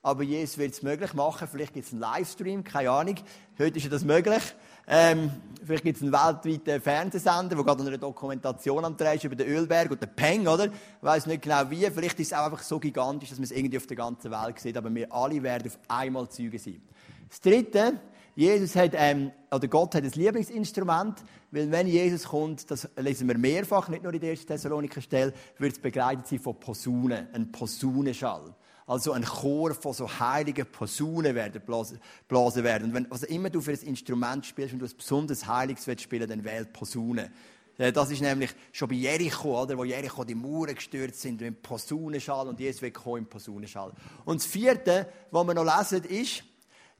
Aber 0.00 0.22
Jesus 0.22 0.58
wird 0.58 0.74
es 0.74 0.82
möglich 0.82 1.12
machen. 1.12 1.48
Vielleicht 1.50 1.74
gibt 1.74 1.86
es 1.86 1.92
einen 1.92 2.00
Livestream, 2.00 2.62
keine 2.62 2.90
Ahnung. 2.90 3.16
Heute 3.58 3.78
ist 3.78 3.82
ja 3.82 3.90
das 3.90 4.04
möglich. 4.04 4.42
Ähm, 4.90 5.30
vielleicht 5.66 5.84
gibt 5.84 5.98
es 5.98 6.02
einen 6.02 6.12
weltweiten 6.12 6.80
Fernsehsender, 6.80 7.54
der 7.54 7.64
gerade 7.64 7.86
eine 7.86 7.98
Dokumentation 7.98 8.84
am 8.86 8.96
Dreh 8.96 9.16
ist 9.16 9.24
über 9.24 9.36
den 9.36 9.46
Ölberg 9.46 9.90
und 9.90 10.00
den 10.00 10.08
Peng, 10.14 10.46
oder? 10.46 10.66
Ich 10.66 10.72
weiss 11.02 11.26
nicht 11.26 11.42
genau 11.42 11.68
wie. 11.68 11.84
Vielleicht 11.90 12.18
ist 12.18 12.32
es 12.32 12.38
auch 12.38 12.46
einfach 12.46 12.62
so 12.62 12.78
gigantisch, 12.78 13.28
dass 13.28 13.38
man 13.38 13.44
es 13.44 13.50
irgendwie 13.50 13.76
auf 13.76 13.86
der 13.86 13.98
ganzen 13.98 14.30
Welt 14.30 14.58
sieht. 14.58 14.78
Aber 14.78 14.94
wir 14.94 15.12
alle 15.12 15.42
werden 15.42 15.68
auf 15.68 15.78
einmal 15.88 16.28
Zeugen 16.30 16.58
sein. 16.58 16.80
Das 17.28 17.40
Dritte, 17.42 18.00
Jesus 18.34 18.74
hat, 18.76 18.92
ähm, 18.94 19.30
oder 19.50 19.68
Gott 19.68 19.94
hat 19.94 20.04
ein 20.04 20.10
Lieblingsinstrument, 20.10 21.18
weil 21.50 21.70
wenn 21.70 21.86
Jesus 21.86 22.24
kommt, 22.28 22.70
das 22.70 22.88
lesen 22.96 23.28
wir 23.28 23.36
mehrfach, 23.36 23.88
nicht 23.88 24.02
nur 24.02 24.14
in 24.14 24.20
der 24.20 24.30
ersten 24.30 24.46
Thessaloniker 24.46 25.02
Stelle, 25.02 25.34
wird 25.58 25.72
es 25.72 25.78
begleitet 25.78 26.26
sein 26.28 26.38
von 26.38 26.58
Posaunen, 26.58 27.26
ein 27.34 27.52
Posaunenschall. 27.52 28.54
Also 28.88 29.12
ein 29.12 29.22
Chor 29.22 29.74
von 29.74 29.92
so 29.92 30.08
heiligen 30.08 30.64
Posaunen 30.64 31.34
werden 31.34 31.60
blasen 32.26 32.64
werden. 32.64 32.88
Und 32.88 32.94
wenn, 32.94 33.04
was 33.10 33.22
also 33.22 33.34
immer 33.34 33.50
du 33.50 33.60
für 33.60 33.72
ein 33.72 33.80
Instrument 33.80 34.46
spielst 34.46 34.72
und 34.72 34.78
du 34.78 34.86
ein 34.86 34.96
besonders 34.96 35.46
Heiliges 35.46 35.86
willst 35.86 36.04
spielen, 36.04 36.26
dann 36.26 36.42
wählt 36.42 36.72
Posaune. 36.72 37.30
Das 37.76 38.10
ist 38.10 38.22
nämlich 38.22 38.50
schon 38.72 38.88
bei 38.88 38.94
Jericho, 38.94 39.62
oder, 39.62 39.76
wo 39.76 39.84
Jericho 39.84 40.24
die 40.24 40.34
Mauern 40.34 40.74
gestürzt 40.74 41.20
sind, 41.20 41.42
im 41.42 41.54
Posaunenschall 41.54 42.48
und 42.48 42.58
Jesus 42.58 42.80
wird 42.80 42.94
kommen 42.94 43.18
im 43.18 43.26
Posaunenschall. 43.26 43.92
Und 44.24 44.40
das 44.40 44.46
vierte, 44.46 45.06
was 45.30 45.46
wir 45.46 45.54
noch 45.54 45.78
lesen, 45.78 46.02
ist, 46.04 46.42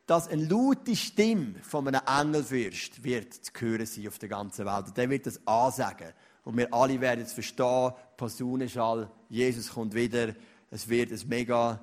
dass 0.07 0.29
eine 0.29 0.45
laute 0.45 0.95
Stimme 0.95 1.55
von 1.63 1.89
einem 1.89 2.03
Engelfürst 2.07 3.03
wird 3.03 3.33
zu 3.33 3.51
hören 3.59 3.87
sein 3.87 4.09
auf 4.09 4.19
der 4.19 4.29
ganzen 4.29 4.67
Welt. 4.67 4.89
Und 4.89 4.97
der 4.97 5.09
wird 5.09 5.27
das 5.27 5.41
ansagen. 5.47 6.13
Und 6.45 6.59
wir 6.59 6.73
alle 6.73 7.01
werden 7.01 7.25
es 7.25 7.33
verstehen, 7.33 7.93
Posaunenschall, 8.19 9.11
Jesus 9.31 9.71
kommt 9.71 9.95
wieder, 9.95 10.35
es 10.71 10.89
wird 10.89 11.13
ein 11.13 11.29
mega 11.29 11.81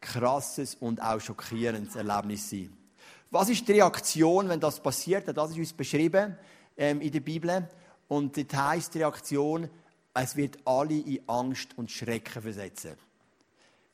krasses 0.00 0.74
und 0.76 1.02
auch 1.02 1.20
schockierendes 1.20 1.96
Erlebnis 1.96 2.48
sein. 2.48 2.76
Was 3.30 3.48
ist 3.48 3.66
die 3.68 3.72
Reaktion, 3.72 4.48
wenn 4.48 4.60
das 4.60 4.80
passiert? 4.80 5.28
Das 5.36 5.50
ist 5.50 5.58
uns 5.58 5.72
beschrieben 5.72 6.36
ähm, 6.76 7.00
in 7.00 7.12
der 7.12 7.20
Bibel. 7.20 7.68
Und 8.08 8.36
das 8.36 8.58
heisst 8.58 8.94
die 8.94 8.98
Reaktion, 8.98 9.68
es 10.14 10.34
wird 10.34 10.58
alle 10.64 10.98
in 10.98 11.20
Angst 11.28 11.78
und 11.78 11.90
Schrecken 11.90 12.42
versetzen. 12.42 12.96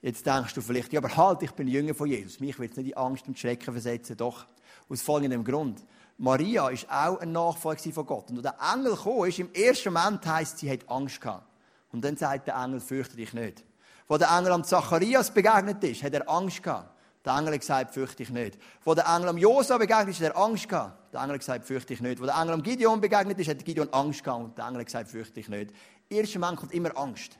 Jetzt 0.00 0.25
denkst 0.25 0.55
du 0.55 0.61
vielleicht, 0.61 0.93
ja, 0.93 1.00
aber 1.00 1.14
halt, 1.16 1.43
ich 1.43 1.50
bin 1.52 1.69
Jünger 1.69 1.95
von 1.95 2.09
Jesus. 2.09 2.40
Mich 2.40 2.59
wird 2.59 2.71
es 2.71 2.76
nicht 2.76 2.88
in 2.88 2.97
Angst 2.97 3.26
und 3.28 3.38
Schrecken 3.38 3.73
versetzen. 3.73 4.16
Doch, 4.16 4.47
aus 4.88 5.02
folgendem 5.02 5.45
Grund. 5.45 5.85
Maria 6.19 6.69
ist 6.71 6.88
auch 6.90 7.19
ein 7.19 7.33
Nachfolger 7.33 7.93
von 7.93 8.07
Gott. 8.07 8.31
Und 8.31 8.47
als 8.47 8.57
der 8.57 8.75
Engel 8.75 8.97
kam, 8.97 9.25
ist, 9.25 9.38
im 9.38 9.52
ersten 9.52 9.93
Moment 9.93 10.25
heisst, 10.26 10.59
sie 10.59 10.71
hat 10.71 10.88
Angst 10.88 11.21
gehabt. 11.21 11.47
Und 11.93 12.02
dann 12.05 12.16
sagt 12.16 12.47
der 12.47 12.55
Engel, 12.55 12.81
fürchte 12.81 13.16
dich 13.16 13.35
nicht. 13.35 13.64
Wo 14.09 14.17
der 14.17 14.29
Engel 14.29 14.53
am 14.53 14.65
Zacharias 14.65 15.31
begegnet 15.33 15.83
ist, 15.83 16.03
hat 16.03 16.15
er 16.15 16.29
Angst 16.29 16.63
gehabt. 16.63 16.91
Der 17.25 17.37
Engel 17.37 17.55
hat 17.55 17.61
gesagt, 17.61 17.93
fürchte 17.93 18.19
dich 18.19 18.31
nicht. 18.31 18.57
Wo 18.85 18.95
der 18.95 19.07
Engel 19.07 19.31
am 19.31 19.37
Josa 19.37 19.79
begegnet 19.79 20.11
ist, 20.11 20.21
hat 20.21 20.35
er 20.35 20.39
Angst 20.39 20.69
gehabt. 20.69 21.13
Der 21.13 21.21
Engel 21.21 21.35
hat 21.35 21.41
gesagt, 21.41 21.65
fürchte 21.65 21.89
dich 21.89 22.01
nicht. 22.01 22.21
Wo 22.21 22.25
der 22.25 22.37
Engel 22.37 22.55
am 22.55 22.63
Gideon 22.63 23.01
begegnet 23.01 23.39
ist, 23.41 23.49
hat 23.49 23.65
Gideon 23.65 23.93
Angst 23.93 24.23
gehabt. 24.23 24.45
Und 24.45 24.59
der 24.59 24.67
Engel 24.67 24.81
hat 24.81 24.87
gesagt, 24.87 25.11
fürchte 25.11 25.35
dich 25.35 25.49
nicht. 25.49 25.73
Erster 26.09 26.39
Mann 26.39 26.55
kommt 26.55 26.73
immer 26.73 26.97
Angst. 26.97 27.37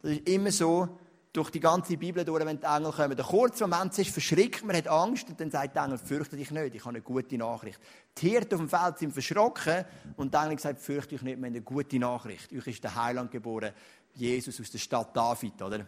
Das 0.00 0.12
ist 0.12 0.26
immer 0.26 0.50
so, 0.50 0.88
durch 1.32 1.50
die 1.50 1.60
ganze 1.60 1.96
Bibel 1.96 2.24
durch, 2.24 2.44
wenn 2.44 2.60
die 2.60 2.66
Engel 2.66 2.92
kommen. 2.92 3.16
Der 3.16 3.24
kurze 3.24 3.66
Moment 3.66 3.98
ist, 3.98 4.10
verschrickt, 4.10 4.64
man 4.64 4.76
hat 4.76 4.86
Angst 4.86 5.28
und 5.30 5.40
dann 5.40 5.50
sagt 5.50 5.74
der 5.74 5.84
Engel, 5.84 5.98
fürchte 5.98 6.36
dich 6.36 6.50
nicht, 6.50 6.74
ich 6.74 6.82
habe 6.82 6.90
eine 6.90 7.00
gute 7.00 7.38
Nachricht. 7.38 7.80
Die 8.18 8.28
Hirten 8.28 8.54
auf 8.54 8.60
dem 8.60 8.68
Feld 8.68 8.98
sind 8.98 9.12
verschrocken 9.12 9.84
und 10.16 10.34
der 10.34 10.42
Engel 10.42 10.58
sagt, 10.58 10.80
fürchte 10.80 11.10
dich 11.10 11.22
nicht, 11.22 11.38
wir 11.38 11.46
haben 11.46 11.54
eine 11.54 11.62
gute 11.62 11.98
Nachricht. 11.98 12.52
Euch 12.52 12.66
ist 12.66 12.84
der 12.84 12.94
Heiland 12.94 13.30
geboren, 13.30 13.72
Jesus 14.14 14.60
aus 14.60 14.70
der 14.70 14.78
Stadt 14.78 15.16
David, 15.16 15.60
oder? 15.62 15.86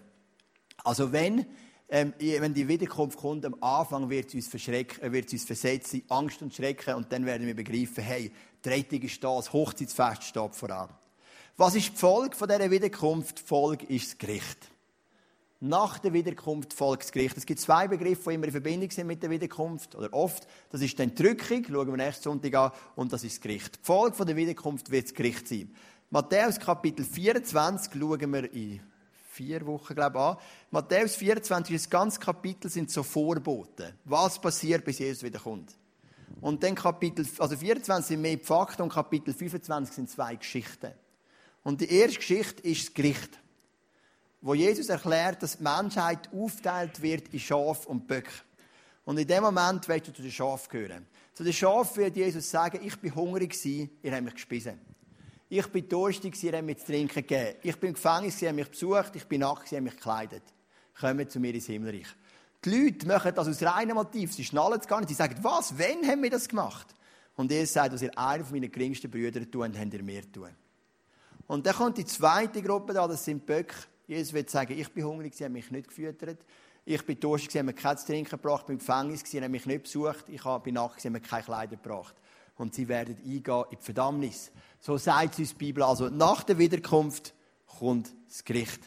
Also 0.82 1.12
wenn, 1.12 1.46
ähm, 1.88 2.12
wenn 2.18 2.54
die 2.54 2.66
Wiederkunft 2.66 3.18
kommt, 3.18 3.44
am 3.44 3.56
Anfang 3.60 4.08
wird 4.10 4.28
es 4.28 4.34
uns 4.34 4.48
verschrecken, 4.48 5.02
äh, 5.02 5.12
wird 5.12 5.32
uns 5.32 5.44
versetzen, 5.44 6.02
Angst 6.08 6.42
und 6.42 6.54
Schrecken 6.54 6.94
und 6.94 7.12
dann 7.12 7.26
werden 7.26 7.46
wir 7.46 7.54
begreifen, 7.54 8.02
hey, 8.02 8.32
die 8.64 8.68
Rettung 8.68 9.02
ist 9.02 9.22
da, 9.22 9.36
das 9.36 9.52
Hochzeitsfest 9.52 10.24
steht 10.24 10.54
voran. 10.54 10.88
Was 11.56 11.74
ist 11.74 11.92
die 11.92 11.96
Folge 11.96 12.34
von 12.34 12.48
dieser 12.48 12.70
Wiederkunft? 12.70 13.38
Die 13.38 13.42
Folge 13.44 13.86
ist 13.86 14.12
das 14.12 14.18
Gericht. 14.18 14.70
Nach 15.60 15.98
der 15.98 16.12
Wiederkunft 16.12 16.74
folgt 16.74 17.04
das 17.04 17.12
Gericht. 17.12 17.38
Es 17.38 17.46
gibt 17.46 17.58
zwei 17.60 17.88
Begriffe, 17.88 18.28
die 18.28 18.34
immer 18.34 18.44
in 18.44 18.50
Verbindung 18.50 18.90
sind 18.90 19.06
mit 19.06 19.22
der 19.22 19.30
Wiederkunft, 19.30 19.94
oder 19.94 20.12
oft. 20.12 20.46
Das 20.70 20.82
ist 20.82 20.98
die 20.98 21.02
Entrückung, 21.02 21.64
schauen 21.66 21.86
wir 21.86 21.96
nächsten 21.96 22.24
Sonntag 22.24 22.54
an, 22.54 22.72
und 22.96 23.12
das 23.12 23.24
ist 23.24 23.36
das 23.36 23.40
Gericht. 23.40 23.76
Die 23.76 23.82
Folge 23.82 24.14
von 24.14 24.26
der 24.26 24.36
Wiederkunft 24.36 24.90
wird 24.90 25.04
das 25.04 25.14
Gericht 25.14 25.48
sein. 25.48 25.74
Matthäus 26.14 26.60
Kapitel 26.60 27.04
24 27.04 27.92
schauen 27.92 28.32
wir 28.32 28.52
in 28.52 28.80
vier 29.32 29.66
Wochen, 29.66 29.96
glaube 29.96 30.16
ich, 30.16 30.24
an. 30.24 30.36
Matthäus 30.70 31.16
24, 31.16 31.74
das 31.74 31.90
ganze 31.90 32.20
Kapitel 32.20 32.70
sind 32.70 32.88
so 32.88 33.02
Vorboten. 33.02 33.92
Was 34.04 34.40
passiert, 34.40 34.84
bis 34.84 35.00
Jesus 35.00 35.24
wiederkommt. 35.24 35.74
Und 36.40 36.62
dann 36.62 36.76
Kapitel, 36.76 37.26
also 37.40 37.56
24 37.56 38.06
sind 38.06 38.20
mehr 38.20 38.38
Fakten 38.38 38.82
und 38.82 38.92
Kapitel 38.92 39.34
25 39.34 39.92
sind 39.92 40.08
zwei 40.08 40.36
Geschichten. 40.36 40.92
Und 41.64 41.80
die 41.80 41.90
erste 41.90 42.18
Geschichte 42.18 42.62
ist 42.62 42.86
das 42.86 42.94
Gericht, 42.94 43.40
wo 44.40 44.54
Jesus 44.54 44.90
erklärt, 44.90 45.42
dass 45.42 45.56
die 45.56 45.64
Menschheit 45.64 46.32
aufteilt 46.32 47.02
wird 47.02 47.34
in 47.34 47.40
Schaf 47.40 47.86
und 47.86 48.06
Böcke. 48.06 48.30
Und 49.04 49.18
in 49.18 49.26
dem 49.26 49.42
Moment 49.42 49.88
willst 49.88 50.06
du 50.06 50.12
zu 50.12 50.22
den 50.22 50.30
Schafen 50.30 50.70
gehören. 50.70 51.06
Zu 51.32 51.42
den 51.42 51.52
Schafen 51.52 52.04
wird 52.04 52.16
Jesus 52.16 52.48
sagen, 52.48 52.78
ich 52.84 53.00
bin 53.00 53.12
hungrig 53.16 53.56
ihr 53.64 54.12
habt 54.12 54.22
mich 54.22 54.34
gespissen. 54.34 54.93
Ich 55.56 55.68
bin 55.68 55.88
durstig, 55.88 56.34
sie 56.34 56.50
haben 56.50 56.66
mir 56.66 56.76
zu 56.76 56.86
trinken 56.86 57.14
gegeben. 57.14 57.58
Ich 57.62 57.78
bin 57.78 57.90
im 57.90 57.94
Gefängnis, 57.94 58.36
sie 58.36 58.48
haben 58.48 58.56
mich 58.56 58.68
besucht. 58.68 59.14
Ich 59.14 59.24
bin 59.24 59.38
nackt, 59.42 59.68
sie 59.68 59.76
haben 59.76 59.84
mich 59.84 59.94
gekleidet. 59.94 60.42
Kommen 60.98 61.30
zu 61.30 61.38
mir 61.38 61.54
ins 61.54 61.66
Himmelreich. 61.66 62.08
Die 62.64 62.70
Leute 62.70 63.06
machen 63.06 63.32
das 63.32 63.46
aus 63.46 63.62
reinem 63.62 63.94
Motiv. 63.94 64.32
Sie 64.32 64.44
schnallen 64.44 64.80
es 64.80 64.88
gar 64.88 64.98
nicht. 64.98 65.10
Sie 65.10 65.14
sagen, 65.14 65.36
was? 65.42 65.78
Wann 65.78 66.10
haben 66.10 66.24
wir 66.24 66.30
das 66.30 66.48
gemacht? 66.48 66.88
Und 67.36 67.52
Jesus 67.52 67.74
sagt, 67.74 67.92
was 67.92 68.02
ihr 68.02 68.18
einer 68.18 68.44
von 68.44 68.58
meinen 68.58 68.72
geringsten 68.72 69.08
Brüdern 69.08 69.48
tun, 69.48 69.78
habt 69.78 69.94
ihr 69.94 70.02
mehr 70.02 70.22
tun. 70.32 70.48
Und 71.46 71.64
dann 71.64 71.76
kommt 71.76 71.98
die 71.98 72.04
zweite 72.04 72.60
Gruppe 72.60 72.92
da, 72.92 73.06
das 73.06 73.24
sind 73.24 73.46
Böcke. 73.46 73.76
Jesus 74.08 74.32
wird 74.32 74.50
sagen, 74.50 74.76
ich 74.76 74.92
bin 74.92 75.04
hungrig, 75.04 75.36
sie 75.36 75.44
haben 75.44 75.52
mich 75.52 75.70
nicht 75.70 75.86
gefüttert. 75.86 76.44
Ich 76.84 77.06
bin 77.06 77.20
durstig, 77.20 77.52
sie 77.52 77.60
haben 77.60 77.66
mir 77.66 77.74
kein 77.74 77.96
zu 77.96 78.06
trinken 78.06 78.30
gebracht. 78.30 78.62
Ich 78.62 78.66
bin 78.66 78.74
im 78.74 78.80
Gefängnis, 78.80 79.22
sie 79.24 79.40
haben 79.40 79.52
mich 79.52 79.66
nicht 79.66 79.84
besucht. 79.84 80.24
Ich 80.30 80.42
bin 80.64 80.74
nackt, 80.74 81.00
sie 81.00 81.06
haben 81.06 81.12
mir 81.12 81.20
keine 81.20 81.44
Kleider 81.44 81.76
gebracht. 81.76 82.16
Und 82.56 82.74
sie 82.74 82.88
werden 82.88 83.16
eingehen 83.16 83.64
in 83.70 83.78
die 83.78 83.84
Verdammnis. 83.84 84.50
So 84.86 84.98
sagt 84.98 85.38
uns 85.38 85.48
die 85.52 85.54
Bibel. 85.54 85.82
Also 85.82 86.10
nach 86.10 86.42
der 86.42 86.58
Wiederkunft 86.58 87.32
kommt 87.78 88.14
das 88.28 88.44
Gericht. 88.44 88.80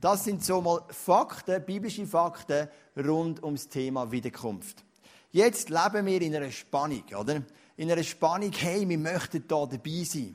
Das 0.00 0.24
sind 0.24 0.42
so 0.42 0.62
mal 0.62 0.84
Fakten, 0.88 1.62
biblische 1.66 2.06
Fakten 2.06 2.66
rund 2.96 3.42
ums 3.42 3.68
Thema 3.68 4.10
Wiederkunft. 4.10 4.82
Jetzt 5.30 5.68
leben 5.68 6.06
wir 6.06 6.22
in 6.22 6.34
einer 6.34 6.50
Spannung, 6.50 7.04
oder? 7.14 7.42
In 7.76 7.92
einer 7.92 8.02
Spannung, 8.02 8.52
hey, 8.52 8.88
wir 8.88 8.96
möchten 8.96 9.46
da 9.46 9.66
dabei 9.66 10.02
sein. 10.04 10.34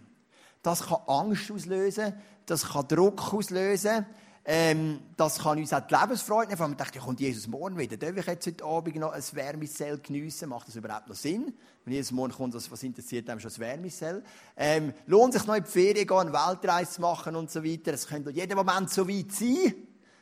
Das 0.61 0.85
kann 0.85 1.01
Angst 1.07 1.49
auslösen, 1.49 2.13
das 2.45 2.69
kann 2.69 2.87
Druck 2.87 3.33
auslösen, 3.33 4.05
ähm, 4.49 5.01
das 5.17 5.39
kann 5.39 5.57
uns 5.57 5.73
auch 5.73 5.85
die 5.85 5.93
Lebensfreude 5.93 6.47
nehmen. 6.47 6.61
Man 6.61 6.77
denkt, 6.77 6.95
ja, 6.95 7.01
kommt 7.01 7.19
Jesus 7.19 7.47
morgen 7.47 7.77
wieder. 7.77 7.97
Darf 7.97 8.15
ich 8.15 8.25
jetzt 8.25 8.47
heute 8.47 8.63
Abend 8.63 8.95
noch 8.95 9.11
ein 9.11 9.23
Wärmezell 9.33 9.97
geniessen? 9.97 10.47
Macht 10.47 10.69
das 10.69 10.77
überhaupt 10.77 11.09
noch 11.09 11.17
Sinn? 11.17 11.53
Wenn 11.83 11.93
Jesus 11.93 12.13
morgen 12.13 12.31
kommt, 12.31 12.53
was 12.53 12.83
interessiert 12.83 13.29
einem 13.29 13.41
schon 13.41 13.49
das 13.49 13.59
Wärmezell? 13.59 14.23
Ähm, 14.55 14.93
lohnt 15.05 15.33
sich 15.33 15.45
noch 15.45 15.55
in 15.55 15.65
die 15.65 15.69
Ferien 15.69 16.07
gehen, 16.07 16.17
eine 16.17 16.31
Weltreise 16.31 16.93
zu 16.93 17.01
machen 17.01 17.35
und 17.35 17.51
so 17.51 17.61
weiter? 17.61 17.93
Es 17.93 18.07
könnte 18.07 18.31
jeden 18.31 18.55
Moment 18.55 18.89
so 18.89 19.09
weit 19.09 19.33
sein. 19.33 19.73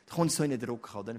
Da 0.06 0.16
kommt 0.16 0.32
so 0.32 0.42
in 0.42 0.50
den 0.50 0.58
Druck, 0.58 0.92
oder? 0.96 1.14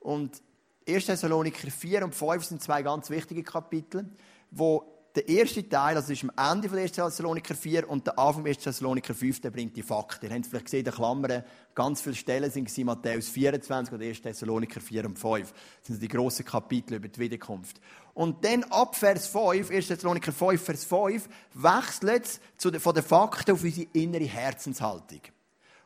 Und 0.00 0.42
1. 0.88 1.06
Thessaloniker 1.06 1.70
4 1.70 2.04
und 2.06 2.12
5 2.12 2.44
sind 2.44 2.60
zwei 2.60 2.82
ganz 2.82 3.08
wichtige 3.08 3.44
Kapitel, 3.44 4.04
wo 4.50 4.95
der 5.16 5.28
erste 5.28 5.66
Teil, 5.66 5.94
das 5.94 6.10
ist 6.10 6.24
am 6.24 6.52
Ende 6.52 6.68
von 6.68 6.78
1. 6.78 6.92
Thessaloniker 6.92 7.54
4 7.54 7.88
und 7.88 8.06
der 8.06 8.18
Anfang 8.18 8.42
von 8.42 8.46
1. 8.46 8.58
Thessaloniker 8.58 9.14
5, 9.14 9.40
der 9.40 9.50
bringt 9.50 9.74
die 9.74 9.82
Fakten. 9.82 10.26
Ihr 10.26 10.34
habt 10.34 10.46
vielleicht 10.46 10.66
gesehen, 10.66 10.84
in 10.84 10.92
Klammern, 10.92 11.42
ganz 11.74 12.02
viele 12.02 12.14
Stellen 12.14 12.50
sind 12.50 12.76
in 12.76 12.86
Matthäus 12.86 13.30
24 13.30 13.94
oder 13.94 14.04
1. 14.04 14.20
Thessaloniker 14.20 14.78
4 14.78 15.06
und 15.06 15.18
5. 15.18 15.52
Das 15.52 15.88
sind 15.88 16.02
die 16.02 16.08
grossen 16.08 16.44
Kapitel 16.44 16.94
über 16.96 17.08
die 17.08 17.18
Wiederkunft. 17.18 17.80
Und 18.12 18.44
dann 18.44 18.64
ab 18.64 18.94
Vers 18.94 19.26
5, 19.28 19.70
1. 19.70 19.86
Thessaloniker 19.86 20.32
5, 20.32 20.62
Vers 20.62 20.84
5, 20.84 21.28
wechselt 21.54 22.40
es 22.66 22.82
von 22.82 22.94
den 22.94 23.02
Fakten 23.02 23.52
auf 23.52 23.64
unsere 23.64 23.88
innere 23.94 24.24
Herzenshaltung. 24.24 25.20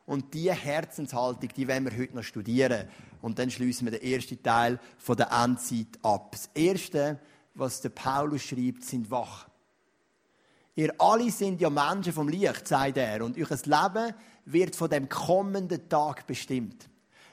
Und 0.05 0.33
diese 0.33 0.53
Herzenshaltung, 0.53 1.49
die 1.55 1.67
wollen 1.69 1.85
wir 1.85 1.97
heute 1.97 2.17
noch 2.17 2.23
studieren. 2.23 2.89
Und 3.21 3.39
dann 3.39 3.49
schließen 3.49 3.89
wir 3.89 3.97
den 3.97 4.11
ersten 4.11 4.43
Teil 4.43 4.77
von 4.97 5.15
der 5.15 5.31
Endzeit 5.31 5.99
ab. 6.03 6.33
Das 6.33 6.49
erste, 6.53 7.19
was 7.53 7.81
der 7.81 7.89
Paulus 7.89 8.43
schreibt, 8.43 8.83
sind 8.83 9.09
wach. 9.11 9.47
Ihr 10.75 10.93
alle 10.99 11.29
sind 11.31 11.59
ja 11.59 11.69
Menschen 11.69 12.13
vom 12.13 12.29
Licht, 12.29 12.67
sagt 12.67 12.97
er, 12.97 13.23
und 13.23 13.37
euer 13.37 13.47
Leben 13.49 14.13
wird 14.45 14.75
von 14.75 14.89
dem 14.89 15.09
kommenden 15.09 15.89
Tag 15.89 16.25
bestimmt. 16.25 16.89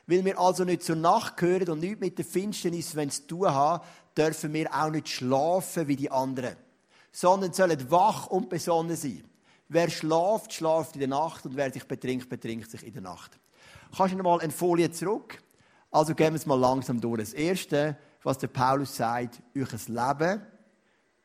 Weil 0.06 0.24
wir 0.24 0.38
also 0.38 0.64
nicht 0.64 0.82
zur 0.82 0.96
Nacht 0.96 1.36
gehören 1.36 1.68
und 1.68 1.80
nichts 1.80 2.00
mit 2.00 2.18
der 2.18 2.24
Finsternis 2.24 2.90
zu 2.90 3.26
tun 3.26 3.48
haben, 3.48 3.84
dürfen 4.16 4.52
wir 4.52 4.74
auch 4.74 4.90
nicht 4.90 5.08
schlafen 5.08 5.86
wie 5.86 5.96
die 5.96 6.10
anderen, 6.10 6.56
sondern 7.12 7.52
sollen 7.52 7.90
wach 7.90 8.26
und 8.26 8.48
besonnen 8.48 8.96
sein. 8.96 9.24
Wer 9.68 9.90
schlaft, 9.90 10.52
schlaft 10.52 10.94
in 10.94 11.00
der 11.00 11.08
Nacht 11.08 11.44
und 11.44 11.56
wer 11.56 11.70
sich 11.70 11.84
betrinkt, 11.84 12.28
betrinkt 12.28 12.70
sich 12.70 12.84
in 12.84 12.94
der 12.94 13.02
Nacht. 13.02 13.38
Kannst 13.96 14.14
du 14.14 14.16
noch 14.16 14.24
mal 14.24 14.40
eine 14.40 14.52
Folie 14.52 14.90
zurück? 14.90 15.42
Also 15.90 16.14
gehen 16.14 16.32
wir 16.32 16.36
es 16.36 16.46
mal 16.46 16.58
langsam 16.58 17.00
durch. 17.00 17.20
Das 17.20 17.32
Erste, 17.34 17.96
was 18.22 18.38
der 18.38 18.48
Paulus 18.48 18.96
sagt, 18.96 19.42
euer 19.54 19.68
Leben 19.86 20.42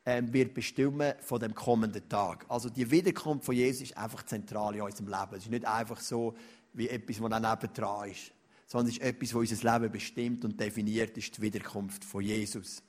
ähm, 0.06 0.34
wird 0.34 0.54
bestimmen 0.54 1.14
von 1.22 1.40
dem 1.40 1.56
kommenden 1.56 2.08
Tag. 2.10 2.46
Also 2.50 2.70
die 2.70 2.90
Wiederkunft 2.90 3.46
von 3.46 3.56
Jesus 3.56 3.90
ist 3.90 3.98
einfach 3.98 4.24
zentral 4.24 4.76
in 4.76 4.82
unserem 4.82 5.08
Leben. 5.08 5.36
Es 5.36 5.44
ist 5.44 5.52
nicht 5.52 5.66
einfach 5.66 6.00
so 6.00 6.36
wie 6.74 6.90
etwas, 6.90 7.22
was 7.22 7.30
dann 7.30 7.44
nebendran 7.44 8.10
ist, 8.10 8.32
sondern 8.68 8.90
es 8.90 8.98
ist 8.98 9.04
etwas, 9.04 9.34
was 9.34 9.52
unser 9.52 9.74
Leben 9.74 9.92
bestimmt 9.92 10.46
und 10.46 10.60
definiert, 10.60 11.18
ist 11.18 11.38
die 11.38 11.42
Wiederkunft 11.42 12.04
von 12.04 12.22
Jesus. 12.22 12.84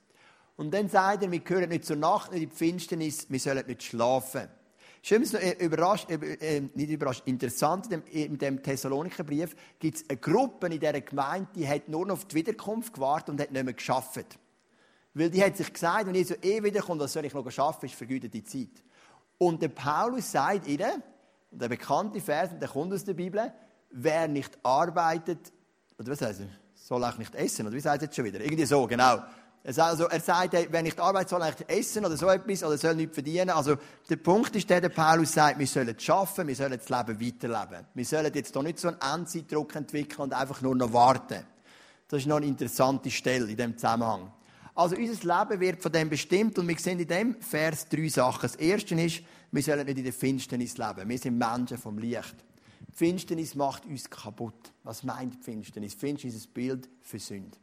Und 0.56 0.72
dann 0.72 0.88
sagt 0.88 1.22
er, 1.22 1.30
wir 1.30 1.40
gehören 1.40 1.68
nicht 1.68 1.84
zur 1.84 1.96
Nacht, 1.96 2.32
nicht 2.32 2.42
in 2.44 2.50
die 2.50 2.56
Finsternis, 2.56 3.26
wir 3.28 3.40
sollen 3.40 3.66
nicht 3.66 3.82
schlafen. 3.82 4.48
Schön, 5.06 5.20
noch 5.20 5.34
äh, 5.34 5.52
überrascht, 5.62 6.08
äh, 6.08 6.14
äh, 6.14 6.62
nicht 6.72 6.88
überrascht, 6.88 7.24
interessant, 7.26 7.92
in 7.92 8.00
dem, 8.00 8.04
in 8.06 8.38
dem 8.38 8.62
Thessalonikerbrief 8.62 9.54
gibt 9.78 9.98
es 9.98 10.08
eine 10.08 10.16
Gruppe 10.16 10.68
in 10.68 10.80
dieser 10.80 10.98
Gemeinde, 10.98 11.46
die 11.54 11.68
hat 11.68 11.90
nur 11.90 12.06
noch 12.06 12.14
auf 12.14 12.24
die 12.24 12.36
Wiederkunft 12.36 12.94
gewartet 12.94 13.28
und 13.28 13.38
hat 13.38 13.50
nicht 13.50 13.64
mehr 13.64 13.74
geschafft. 13.74 14.38
Weil 15.12 15.28
die 15.28 15.44
hat 15.44 15.58
sich 15.58 15.70
gesagt, 15.70 16.06
wenn 16.06 16.14
ich 16.14 16.28
so 16.28 16.34
eh 16.40 16.62
wiederkomme, 16.62 17.02
was 17.02 17.12
soll 17.12 17.26
ich 17.26 17.34
noch 17.34 17.44
arbeiten, 17.44 17.84
ist 17.84 17.94
vergütete 17.94 18.42
Zeit. 18.44 18.82
Und 19.36 19.60
der 19.60 19.68
Paulus 19.68 20.32
sagt 20.32 20.66
ihnen, 20.66 21.02
der 21.50 21.68
bekannte 21.68 22.22
Vers, 22.22 22.52
der 22.58 22.66
kommt 22.66 22.94
aus 22.94 23.04
der 23.04 23.12
Bibel, 23.12 23.52
wer 23.90 24.26
nicht 24.26 24.56
arbeitet, 24.62 25.52
oder 25.98 26.12
was 26.12 26.22
heißt 26.22 26.40
er? 26.40 26.48
Soll 26.72 27.04
auch 27.04 27.18
nicht 27.18 27.34
essen, 27.34 27.66
oder 27.66 27.76
wie 27.76 27.80
sagt 27.80 28.00
er 28.00 28.06
jetzt 28.06 28.16
schon 28.16 28.24
wieder? 28.24 28.40
Irgendwie 28.40 28.64
so, 28.64 28.86
genau. 28.86 29.18
Also, 29.64 30.04
er 30.04 30.20
sagt, 30.20 30.54
wer 30.70 30.82
nicht 30.82 31.00
arbeitet, 31.00 31.30
soll 31.30 31.44
nicht 31.44 31.68
essen 31.70 32.04
oder 32.04 32.16
so 32.18 32.28
etwas, 32.28 32.62
oder 32.62 32.76
soll 32.76 32.96
nicht 32.96 33.14
verdienen. 33.14 33.50
Also, 33.50 33.76
der 34.08 34.16
Punkt 34.16 34.54
ist 34.56 34.68
der, 34.68 34.82
der 34.82 34.90
Paulus 34.90 35.32
sagt, 35.32 35.58
wir 35.58 35.66
sollen 35.66 35.98
schaffen, 35.98 36.46
wir 36.46 36.54
sollen 36.54 36.78
das 36.78 36.88
Leben 36.88 37.20
weiterleben. 37.20 37.86
Wir 37.94 38.04
sollen 38.04 38.32
jetzt 38.34 38.52
hier 38.52 38.62
nicht 38.62 38.78
so 38.78 38.88
einen 38.88 39.00
Endzeitdruck 39.00 39.74
entwickeln 39.74 40.20
und 40.20 40.34
einfach 40.34 40.60
nur 40.60 40.76
noch 40.76 40.92
warten. 40.92 41.44
Das 42.08 42.20
ist 42.20 42.26
noch 42.26 42.36
eine 42.36 42.46
interessante 42.46 43.10
Stelle 43.10 43.50
in 43.50 43.56
diesem 43.56 43.78
Zusammenhang. 43.78 44.30
Also 44.74 44.96
unser 44.96 45.38
Leben 45.38 45.60
wird 45.60 45.82
von 45.82 45.92
dem 45.92 46.10
bestimmt 46.10 46.58
und 46.58 46.66
wir 46.66 46.78
sehen 46.78 46.98
in 46.98 47.06
dem 47.06 47.40
Vers 47.40 47.88
drei 47.88 48.08
Sachen. 48.08 48.42
Das 48.42 48.56
erste 48.56 48.94
ist, 49.00 49.22
wir 49.52 49.62
sollen 49.62 49.86
nicht 49.86 49.98
in 49.98 50.04
der 50.04 50.12
Finsternis 50.12 50.76
leben. 50.76 51.08
Wir 51.08 51.18
sind 51.18 51.38
Menschen 51.38 51.78
vom 51.78 51.96
Licht. 51.96 52.34
Die 52.88 52.92
Finsternis 52.92 53.54
macht 53.54 53.86
uns 53.86 54.10
kaputt. 54.10 54.72
Was 54.82 55.04
meint 55.04 55.34
die 55.34 55.42
Finsternis? 55.42 55.92
Die 55.92 55.98
Finsternis 55.98 56.36
ist 56.36 56.48
ein 56.48 56.52
Bild 56.52 56.88
für 57.02 57.18
Sünde, 57.20 57.56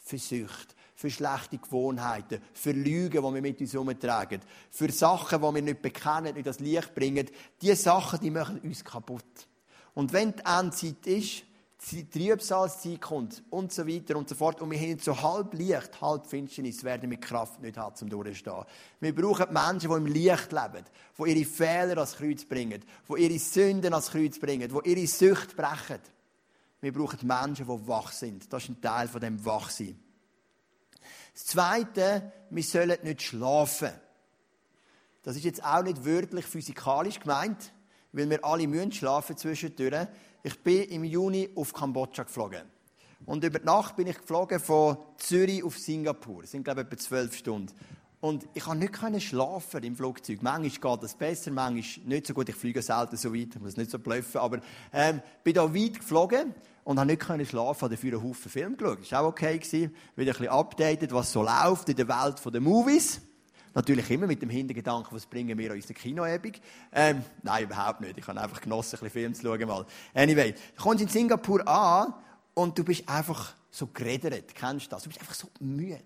für 0.00 0.18
Sucht, 0.18 0.74
für 0.94 1.10
schlechte 1.10 1.58
Gewohnheiten, 1.58 2.40
für 2.52 2.72
Lügen, 2.72 3.22
die 3.22 3.22
wir 3.22 3.40
mit 3.40 3.60
uns 3.60 3.72
herumtragen, 3.72 4.40
für 4.70 4.90
Sachen, 4.90 5.40
die 5.40 5.54
wir 5.54 5.62
nicht 5.62 5.82
bekennen, 5.82 6.34
nicht 6.34 6.46
das 6.46 6.60
Licht 6.60 6.94
bringen. 6.94 7.28
Diese 7.60 7.76
Sachen, 7.76 8.20
die 8.20 8.30
machen 8.30 8.60
uns 8.60 8.84
kaputt. 8.84 9.48
Und 9.94 10.12
wenn 10.12 10.32
die 10.32 10.42
Endzeit 10.44 11.06
ist, 11.06 11.44
die 11.90 12.08
Trübsalzeit 12.08 13.00
kommt 13.00 13.42
und 13.50 13.72
so 13.72 13.86
weiter 13.86 14.16
und 14.16 14.28
so 14.28 14.34
fort. 14.34 14.60
Und 14.60 14.70
wir 14.70 14.78
haben 14.78 14.98
so 14.98 15.20
halb 15.20 15.54
Licht, 15.54 16.00
halb 16.00 16.26
Finsternis, 16.26 16.84
werden 16.84 17.10
wir 17.10 17.18
Kraft 17.18 17.60
nicht 17.60 17.78
haben, 17.78 17.96
zum 17.96 18.10
Durchstehen. 18.10 18.64
Wir 19.00 19.14
brauchen 19.14 19.52
Menschen, 19.52 19.90
die 19.90 19.96
im 19.96 20.06
Licht 20.06 20.52
leben, 20.52 20.84
die 21.18 21.30
ihre 21.30 21.44
Fehler 21.48 21.96
ans 21.96 22.16
Kreuz 22.16 22.44
bringen, 22.44 22.84
die 23.08 23.22
ihre 23.22 23.38
Sünden 23.38 23.94
ans 23.94 24.10
Kreuz 24.10 24.38
bringen, 24.38 24.70
die 24.70 24.90
ihre 24.90 25.06
Sucht 25.06 25.56
brechen. 25.56 26.00
Wir 26.80 26.92
brauchen 26.92 27.26
Menschen, 27.26 27.66
die 27.66 27.88
wach 27.88 28.12
sind. 28.12 28.52
Das 28.52 28.62
ist 28.62 28.70
ein 28.70 28.80
Teil 28.80 29.08
von 29.08 29.20
dem 29.20 29.44
Wachsein. 29.44 29.98
Das 31.34 31.46
Zweite, 31.46 32.32
wir 32.50 32.62
sollen 32.62 32.98
nicht 33.02 33.22
schlafen. 33.22 33.92
Das 35.22 35.36
ist 35.36 35.44
jetzt 35.44 35.62
auch 35.62 35.82
nicht 35.82 36.04
wörtlich 36.04 36.46
physikalisch 36.46 37.20
gemeint, 37.20 37.72
weil 38.12 38.28
wir 38.30 38.44
alle 38.44 38.66
müssen 38.66 38.92
schlafen 38.92 39.36
zwischendurch. 39.36 40.06
Ich 40.42 40.62
bin 40.62 40.84
im 40.84 41.04
Juni 41.04 41.50
auf 41.54 41.72
Kambodscha 41.74 42.22
geflogen. 42.22 42.62
Und 43.26 43.44
über 43.44 43.58
Nacht 43.60 43.96
bin 43.96 44.06
ich 44.06 44.18
geflogen 44.18 44.58
von 44.58 44.96
Zürich 45.18 45.62
auf 45.62 45.78
Singapur. 45.78 46.42
Das 46.42 46.52
sind, 46.52 46.64
glaube 46.64 46.80
ich, 46.80 46.86
etwa 46.86 46.96
zwölf 46.96 47.36
Stunden. 47.36 47.74
Und 48.20 48.46
ich 48.52 48.64
konnte 48.64 49.10
nicht 49.10 49.28
schlafen 49.28 49.82
im 49.82 49.96
Flugzeug. 49.96 50.42
Manchmal 50.42 50.94
geht 50.94 51.02
das 51.04 51.14
besser, 51.14 51.50
manchmal 51.50 52.06
nicht 52.06 52.26
so 52.26 52.34
gut. 52.34 52.48
Ich 52.50 52.54
fliege 52.54 52.82
selten 52.82 53.16
so 53.16 53.34
weit, 53.34 53.54
ich 53.54 53.60
muss 53.60 53.78
nicht 53.78 53.90
so 53.90 53.98
blöffen. 53.98 54.40
Aber 54.40 54.60
ähm, 54.92 55.22
bin 55.42 55.54
da 55.54 55.74
weit 55.74 55.98
geflogen 55.98 56.54
und 56.84 56.98
habe 56.98 57.06
nicht 57.06 57.22
schlafen, 57.48 57.80
habe 57.80 57.94
dafür 57.94 58.12
einen 58.12 58.22
Haufen 58.22 58.50
Film 58.50 58.76
geschaut. 58.76 59.00
Das 59.00 59.12
war 59.12 59.22
auch 59.22 59.28
okay. 59.28 59.58
Gewesen. 59.58 59.94
Wieder 60.16 60.32
ein 60.32 60.38
bisschen 60.38 60.48
updated, 60.48 61.12
was 61.12 61.32
so 61.32 61.42
läuft 61.42 61.88
in 61.88 61.96
der 61.96 62.08
Welt 62.08 62.42
der 62.44 62.60
Movies. 62.60 63.22
Natürlich 63.72 64.10
immer 64.10 64.26
mit 64.26 64.42
dem 64.42 64.50
Hintergedanken, 64.50 65.16
was 65.16 65.24
bringen 65.24 65.56
wir 65.56 65.70
an 65.70 65.76
unsere 65.76 65.94
Kinoebung. 65.94 66.52
Ähm, 66.92 67.22
nein, 67.42 67.64
überhaupt 67.64 68.00
nicht. 68.02 68.18
Ich 68.18 68.26
habe 68.26 68.38
einfach 68.38 68.60
genossen, 68.60 68.96
ein 68.96 69.04
bisschen 69.04 69.10
Film 69.10 69.34
zu 69.34 69.42
schauen. 69.42 69.66
Mal. 69.66 69.86
Anyway, 70.12 70.54
du 70.76 70.82
kommst 70.82 71.02
in 71.02 71.08
Singapur 71.08 71.66
an 71.66 72.12
und 72.52 72.76
du 72.76 72.84
bist 72.84 73.08
einfach 73.08 73.54
so 73.70 73.86
geredet. 73.86 74.54
Kennst 74.54 74.86
du 74.86 74.90
das? 74.90 75.04
Du 75.04 75.08
bist 75.08 75.20
einfach 75.20 75.34
so 75.34 75.48
müde. 75.60 76.02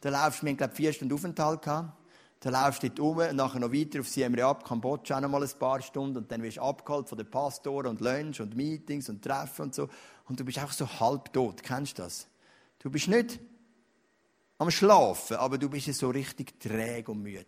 Da 0.00 0.10
laufst 0.10 0.42
du, 0.42 0.46
wir 0.46 0.54
glaube 0.54 0.74
vier 0.74 0.92
Stunden 0.92 1.14
Aufenthalt 1.14 1.62
gehabt. 1.62 1.92
Dann 2.40 2.52
laufst 2.52 2.82
du 2.84 2.90
dort 2.90 3.00
um 3.00 3.18
und 3.18 3.36
nachher 3.36 3.58
noch 3.58 3.72
weiter 3.72 3.98
auf 4.00 4.08
Siem 4.08 4.34
Reap, 4.34 4.64
Kambodscha, 4.64 5.16
auch 5.16 5.20
noch 5.20 5.28
mal 5.28 5.42
ein 5.42 5.58
paar 5.58 5.82
Stunden. 5.82 6.18
Und 6.18 6.30
dann 6.30 6.42
wirst 6.42 6.58
du 6.58 6.62
abgeholt 6.62 7.08
von 7.08 7.18
den 7.18 7.28
Pastoren 7.28 7.86
und 7.86 8.00
Lunch 8.00 8.40
und 8.40 8.54
Meetings 8.56 9.08
und 9.08 9.22
Treffen 9.22 9.62
und 9.62 9.74
so. 9.74 9.88
Und 10.28 10.38
du 10.38 10.44
bist 10.44 10.58
einfach 10.58 10.72
so 10.72 10.88
halb 11.00 11.32
tot. 11.32 11.62
Kennst 11.62 11.98
du 11.98 12.02
das? 12.02 12.28
Du 12.78 12.90
bist 12.90 13.08
nicht 13.08 13.40
am 14.58 14.70
Schlafen, 14.70 15.36
aber 15.36 15.58
du 15.58 15.68
bist 15.68 15.92
so 15.94 16.10
richtig 16.10 16.60
träge 16.60 17.10
und 17.10 17.22
müde. 17.22 17.46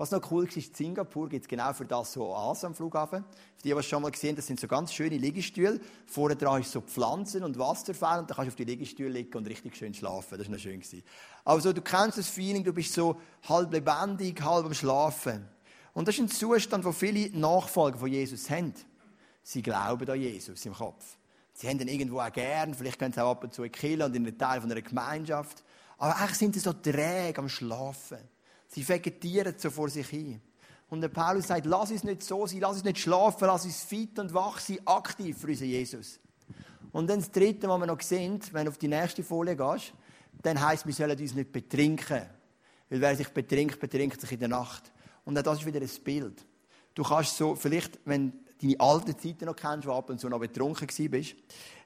Was 0.00 0.12
noch 0.12 0.30
cool 0.30 0.48
ist, 0.48 0.56
in 0.56 0.74
Singapur 0.74 1.28
gibt 1.28 1.44
es 1.44 1.48
genau 1.48 1.74
für 1.74 1.84
das 1.84 2.14
so 2.14 2.34
Oasen 2.34 2.68
am 2.68 2.74
Flughafen. 2.74 3.22
Für 3.22 3.62
die, 3.62 3.68
die 3.68 3.74
es 3.74 3.84
schon 3.84 4.00
mal 4.00 4.10
gesehen 4.10 4.34
das 4.34 4.46
sind 4.46 4.58
so 4.58 4.66
ganz 4.66 4.94
schöne 4.94 5.18
Liegestühle. 5.18 5.78
Vorne 6.06 6.36
dran 6.36 6.62
ist 6.62 6.72
so 6.72 6.80
Pflanzen 6.80 7.44
und 7.44 7.58
Wasserfälle 7.58 8.20
und 8.20 8.30
da 8.30 8.34
kannst 8.34 8.46
du 8.46 8.52
auf 8.52 8.56
die 8.56 8.64
Liegestühle 8.64 9.10
liegen 9.10 9.36
und 9.36 9.46
richtig 9.46 9.76
schön 9.76 9.92
schlafen. 9.92 10.38
Das 10.38 10.46
war 10.46 10.54
noch 10.54 10.58
schön. 10.58 10.82
Also 11.44 11.74
du 11.74 11.82
kennst 11.82 12.16
das 12.16 12.30
Feeling, 12.30 12.64
du 12.64 12.72
bist 12.72 12.94
so 12.94 13.20
halb 13.46 13.74
lebendig, 13.74 14.40
halb 14.40 14.64
am 14.64 14.72
Schlafen. 14.72 15.46
Und 15.92 16.08
das 16.08 16.14
ist 16.14 16.20
ein 16.22 16.28
Zustand, 16.28 16.82
wo 16.86 16.92
viele 16.92 17.38
Nachfolger 17.38 17.98
von 17.98 18.08
Jesus 18.10 18.48
haben. 18.48 18.72
Sie 19.42 19.60
glauben 19.60 20.08
an 20.08 20.18
Jesus 20.18 20.64
im 20.64 20.72
Kopf. 20.72 21.04
Sie 21.52 21.68
haben 21.68 21.78
ihn 21.78 21.88
irgendwo 21.88 22.20
auch 22.20 22.32
gern, 22.32 22.72
vielleicht 22.72 22.98
können 22.98 23.12
sie 23.12 23.22
auch 23.22 23.32
ab 23.32 23.44
und 23.44 23.52
zu 23.52 23.64
in 23.64 23.72
Kirche 23.72 24.06
und 24.06 24.16
in 24.16 24.26
einen 24.26 24.38
Teil 24.38 24.62
von 24.62 24.72
einer 24.72 24.80
Gemeinschaft. 24.80 25.62
Aber 25.98 26.16
eigentlich 26.16 26.38
sind 26.38 26.54
sie 26.54 26.60
so 26.60 26.72
träge 26.72 27.36
am 27.36 27.50
Schlafen. 27.50 28.39
Sie 28.72 28.88
vegetieren 28.88 29.54
so 29.56 29.68
vor 29.68 29.88
sich 29.88 30.08
hin. 30.08 30.40
Und 30.88 31.00
der 31.00 31.08
Paulus 31.08 31.48
sagt, 31.48 31.66
lass 31.66 31.90
uns 31.90 32.04
nicht 32.04 32.22
so 32.22 32.46
sein, 32.46 32.60
lass 32.60 32.76
uns 32.76 32.84
nicht 32.84 32.98
schlafen, 32.98 33.46
lass 33.46 33.64
uns 33.64 33.82
fit 33.82 34.18
und 34.18 34.32
wach 34.32 34.58
sein, 34.60 34.78
aktiv 34.84 35.38
für 35.38 35.48
unseren 35.48 35.68
Jesus. 35.68 36.20
Und 36.92 37.08
dann 37.08 37.20
das 37.20 37.30
Dritte, 37.30 37.68
was 37.68 37.78
wir 37.78 37.86
noch 37.86 38.00
sehen, 38.00 38.40
wenn 38.52 38.64
du 38.64 38.70
auf 38.70 38.78
die 38.78 38.88
nächste 38.88 39.22
Folie 39.22 39.56
gehst, 39.56 39.92
dann 40.42 40.60
heisst, 40.60 40.86
wir 40.86 40.94
sollen 40.94 41.18
uns 41.18 41.34
nicht 41.34 41.52
betrinken. 41.52 42.22
Weil 42.88 43.00
wer 43.00 43.16
sich 43.16 43.28
betrinkt, 43.28 43.78
betrinkt 43.78 44.20
sich 44.20 44.32
in 44.32 44.40
der 44.40 44.48
Nacht. 44.48 44.90
Und 45.24 45.38
auch 45.38 45.42
das 45.42 45.60
ist 45.60 45.66
wieder 45.66 45.80
ein 45.80 45.90
Bild. 46.02 46.44
Du 46.94 47.02
kannst 47.02 47.36
so, 47.36 47.54
vielleicht, 47.54 48.00
wenn 48.04 48.32
deine 48.60 48.80
alten 48.80 49.18
Zeiten 49.18 49.46
noch 49.46 49.56
kennst, 49.56 49.86
wo 49.86 49.92
ab 49.92 50.10
und 50.10 50.20
zu 50.20 50.28
noch 50.28 50.40
betrunken 50.40 50.88
bist. 51.10 51.34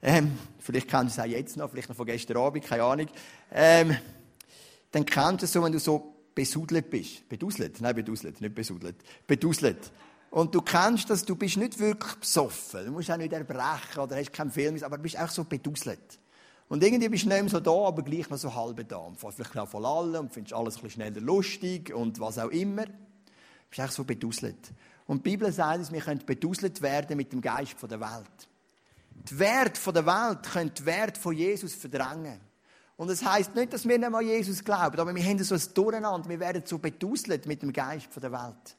Ähm, 0.03 0.38
vielleicht 0.59 0.88
kennst 0.88 1.16
du 1.16 1.20
es 1.20 1.27
auch 1.27 1.31
jetzt 1.31 1.57
noch, 1.57 1.70
vielleicht 1.70 1.88
noch 1.88 1.97
von 1.97 2.07
gestern 2.07 2.37
Abend, 2.38 2.64
keine 2.64 2.83
Ahnung. 2.83 3.07
Ähm, 3.53 3.97
dann 4.90 5.05
kennst 5.05 5.42
du 5.42 5.44
es 5.44 5.53
so, 5.53 5.62
wenn 5.62 5.73
du 5.73 5.79
so 5.79 6.13
besudelt 6.35 6.90
bist. 6.90 7.29
Beduselt? 7.29 7.81
Nein, 7.81 7.94
beduselt, 7.94 8.40
nicht 8.40 8.55
besudelt. 8.55 8.97
Beduselt. 9.27 9.92
Und 10.31 10.55
du 10.55 10.62
kennst 10.62 11.09
das, 11.11 11.25
du 11.25 11.37
bist 11.37 11.57
nicht 11.57 11.79
wirklich 11.79 12.14
besoffen. 12.14 12.87
Du 12.87 12.92
musst 12.92 13.11
auch 13.11 13.16
nicht 13.16 13.33
erbrechen 13.33 14.01
oder 14.01 14.16
hast 14.16 14.33
keinen 14.33 14.51
Film, 14.51 14.83
aber 14.83 14.97
du 14.97 15.03
bist 15.05 15.18
auch 15.18 15.29
so 15.29 15.44
beduselt. 15.44 16.18
Und 16.68 16.83
irgendwie 16.83 17.09
bist 17.09 17.25
du 17.25 17.29
nicht 17.29 17.40
mehr 17.40 17.51
so 17.51 17.61
da, 17.61 17.70
aber 17.70 18.03
gleich 18.03 18.29
noch 18.31 18.38
so 18.38 18.53
halb 18.53 18.88
da. 18.88 18.97
Und 18.97 19.18
vielleicht 19.18 19.57
auch 19.57 19.68
von 19.68 19.85
allen 19.85 20.16
und 20.16 20.33
findest 20.33 20.55
alles 20.55 20.77
ein 20.77 20.83
bisschen 20.83 21.03
schneller 21.03 21.20
lustig 21.20 21.94
und 21.94 22.18
was 22.18 22.38
auch 22.38 22.51
immer. 22.51 22.87
Du 22.87 22.92
bist 23.70 23.81
auch 23.81 23.92
so 23.92 24.05
beduselt. 24.05 24.73
Und 25.07 25.25
die 25.25 25.31
Bibel 25.31 25.53
sagt 25.53 25.79
uns, 25.79 25.92
wir 25.92 26.01
können 26.01 26.25
beduselt 26.25 26.81
werden 26.83 27.16
mit 27.16 27.33
dem 27.33 27.40
Geist 27.40 27.77
der 27.83 28.01
Welt. 28.01 28.49
Die 29.31 29.38
Werte 29.38 29.92
der 29.92 30.07
Welt 30.07 30.42
können 30.42 30.73
die 30.75 30.85
Werte 30.87 31.20
von 31.20 31.37
Jesus 31.37 31.75
verdrängen. 31.75 32.40
Und 32.97 33.09
das 33.09 33.25
heißt 33.25 33.55
nicht, 33.55 33.73
dass 33.73 33.89
wir 33.89 33.99
nicht 33.99 34.15
an 34.15 34.25
Jesus 34.25 34.63
glauben, 34.63 34.99
aber 34.99 35.15
wir 35.15 35.25
haben 35.25 35.43
so 35.43 35.55
ein 35.55 35.63
Durcheinander. 35.75 36.29
Wir 36.29 36.41
werden 36.41 36.63
so 36.65 36.79
beduselt 36.79 37.47
mit 37.47 37.63
dem 37.63 37.73
Geist 37.73 38.09
der 38.23 38.31
Welt. 38.31 38.77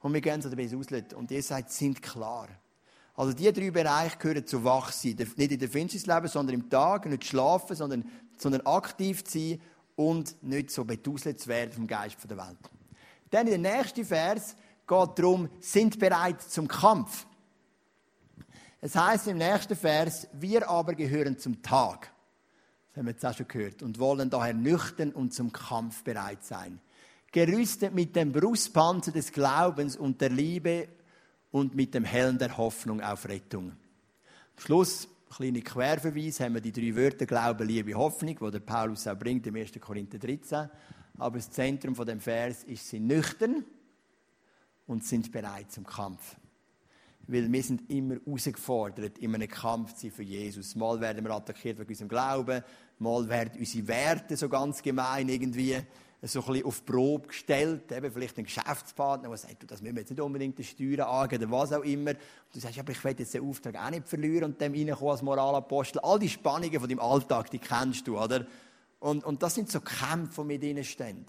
Und 0.00 0.14
wir 0.14 0.20
gehen 0.20 0.40
so 0.40 0.48
beduselt. 0.50 1.12
Und 1.14 1.30
ihr 1.30 1.42
sagt, 1.42 1.72
sind 1.72 2.00
klar. 2.00 2.48
Also 3.16 3.32
die 3.32 3.52
drei 3.52 3.72
Bereiche 3.72 4.16
gehören 4.16 4.46
zu 4.46 4.62
Wachsein. 4.62 5.16
Nicht 5.36 5.52
in 5.52 5.58
der 5.58 5.68
Finsternis 5.68 6.06
leben, 6.06 6.28
sondern 6.28 6.54
im 6.54 6.70
Tag, 6.70 7.06
nicht 7.06 7.24
schlafen, 7.24 7.74
sondern, 7.74 8.04
sondern 8.36 8.60
aktiv 8.60 9.24
zu 9.24 9.38
sein 9.38 9.60
und 9.96 10.40
nicht 10.44 10.70
so 10.70 10.84
beduselt 10.84 11.40
zu 11.40 11.48
werden 11.48 11.72
vom 11.72 11.86
Geist 11.88 12.16
der 12.30 12.36
Welt. 12.36 12.58
Dann 13.30 13.48
in 13.48 13.60
der 13.60 13.76
nächsten 13.76 14.04
Vers 14.04 14.54
geht 14.86 15.18
darum, 15.18 15.48
sind 15.58 15.98
bereit 15.98 16.40
zum 16.40 16.68
Kampf. 16.68 17.26
Es 18.80 18.94
heißt 18.94 19.26
im 19.26 19.38
nächsten 19.38 19.74
Vers, 19.74 20.28
wir 20.32 20.68
aber 20.70 20.94
gehören 20.94 21.36
zum 21.36 21.60
Tag. 21.60 22.12
Haben 22.98 23.06
wir 23.06 23.12
jetzt 23.12 23.24
auch 23.24 23.36
schon 23.36 23.46
gehört. 23.46 23.80
Und 23.84 24.00
wollen 24.00 24.28
daher 24.28 24.54
nüchtern 24.54 25.12
und 25.12 25.32
zum 25.32 25.52
Kampf 25.52 26.02
bereit 26.02 26.44
sein. 26.44 26.80
Gerüstet 27.30 27.94
mit 27.94 28.16
dem 28.16 28.32
Brustpanzer 28.32 29.12
des 29.12 29.30
Glaubens 29.30 29.96
und 29.96 30.20
der 30.20 30.30
Liebe 30.30 30.88
und 31.52 31.76
mit 31.76 31.94
dem 31.94 32.04
Helm 32.04 32.38
der 32.38 32.56
Hoffnung 32.56 33.00
auf 33.00 33.28
Rettung. 33.28 33.70
Am 33.70 33.76
Schluss, 34.56 35.06
ein 35.06 35.36
kleiner 35.36 35.60
Querverweis, 35.60 36.40
haben 36.40 36.54
wir 36.54 36.60
die 36.60 36.72
drei 36.72 36.96
Wörter 36.96 37.26
Glaube, 37.26 37.62
Liebe, 37.62 37.94
Hoffnung, 37.94 38.36
die 38.36 38.50
der 38.50 38.58
Paulus 38.58 39.06
auch 39.06 39.16
bringt 39.16 39.46
im 39.46 39.54
1. 39.54 39.72
Korinther 39.80 40.18
13. 40.18 40.68
Aber 41.18 41.36
das 41.36 41.52
Zentrum 41.52 41.94
von 41.94 42.06
dem 42.06 42.18
Vers 42.18 42.64
ist, 42.64 42.88
sie 42.88 42.98
nüchtern 42.98 43.64
und 44.88 45.04
sind 45.04 45.30
bereit 45.30 45.70
zum 45.70 45.86
Kampf. 45.86 46.34
Weil 47.28 47.52
wir 47.52 47.62
sind 47.62 47.90
immer 47.90 48.16
herausgefordert, 48.24 49.18
in 49.18 49.34
einem 49.34 49.48
Kampf 49.48 49.94
zu 49.94 50.02
sein 50.02 50.10
für 50.12 50.22
Jesus. 50.22 50.74
Mal 50.74 51.00
werden 51.00 51.24
wir 51.24 51.30
attackiert 51.30 51.78
wegen 51.78 51.88
unserem 51.88 52.08
Glauben, 52.08 52.62
mal 52.98 53.28
werden 53.28 53.58
unsere 53.58 53.86
Werte 53.86 54.36
so 54.36 54.48
ganz 54.48 54.82
gemein 54.82 55.28
irgendwie 55.28 55.76
so 56.22 56.40
ein 56.40 56.46
bisschen 56.46 56.66
auf 56.66 56.84
Probe 56.84 57.28
gestellt. 57.28 57.92
Eben 57.92 58.10
vielleicht 58.10 58.38
ein 58.38 58.44
Geschäftspartner, 58.44 59.28
der 59.28 59.38
sagt, 59.38 59.62
du, 59.62 59.66
das 59.66 59.80
müssen 59.80 59.94
wir 59.94 60.00
jetzt 60.00 60.10
nicht 60.10 60.20
unbedingt 60.20 60.58
die 60.58 60.64
Steuern 60.64 61.08
angehen 61.08 61.42
oder 61.42 61.52
was 61.52 61.72
auch 61.72 61.84
immer. 61.84 62.10
Und 62.10 62.18
du 62.54 62.60
sagst, 62.60 62.78
aber 62.78 62.92
ich 62.92 63.04
will 63.04 63.14
jetzt 63.16 63.34
den 63.34 63.48
Auftrag 63.48 63.76
auch 63.76 63.90
nicht 63.90 64.08
verlieren 64.08 64.44
und 64.44 64.60
dem 64.60 64.72
reinkommen 64.72 65.12
als 65.12 65.22
Moralapostel. 65.22 66.00
All 66.00 66.18
die 66.18 66.28
Spannungen 66.28 66.80
von 66.80 66.88
deinem 66.88 67.00
Alltag, 67.00 67.50
die 67.50 67.58
kennst 67.58 68.06
du, 68.06 68.18
oder? 68.18 68.46
Und, 69.00 69.24
und 69.24 69.42
das 69.42 69.54
sind 69.54 69.70
so 69.70 69.80
Kämpfe, 69.80 70.40
die 70.40 70.46
mit 70.46 70.64
ihnen 70.64 70.82
stehen. 70.82 71.24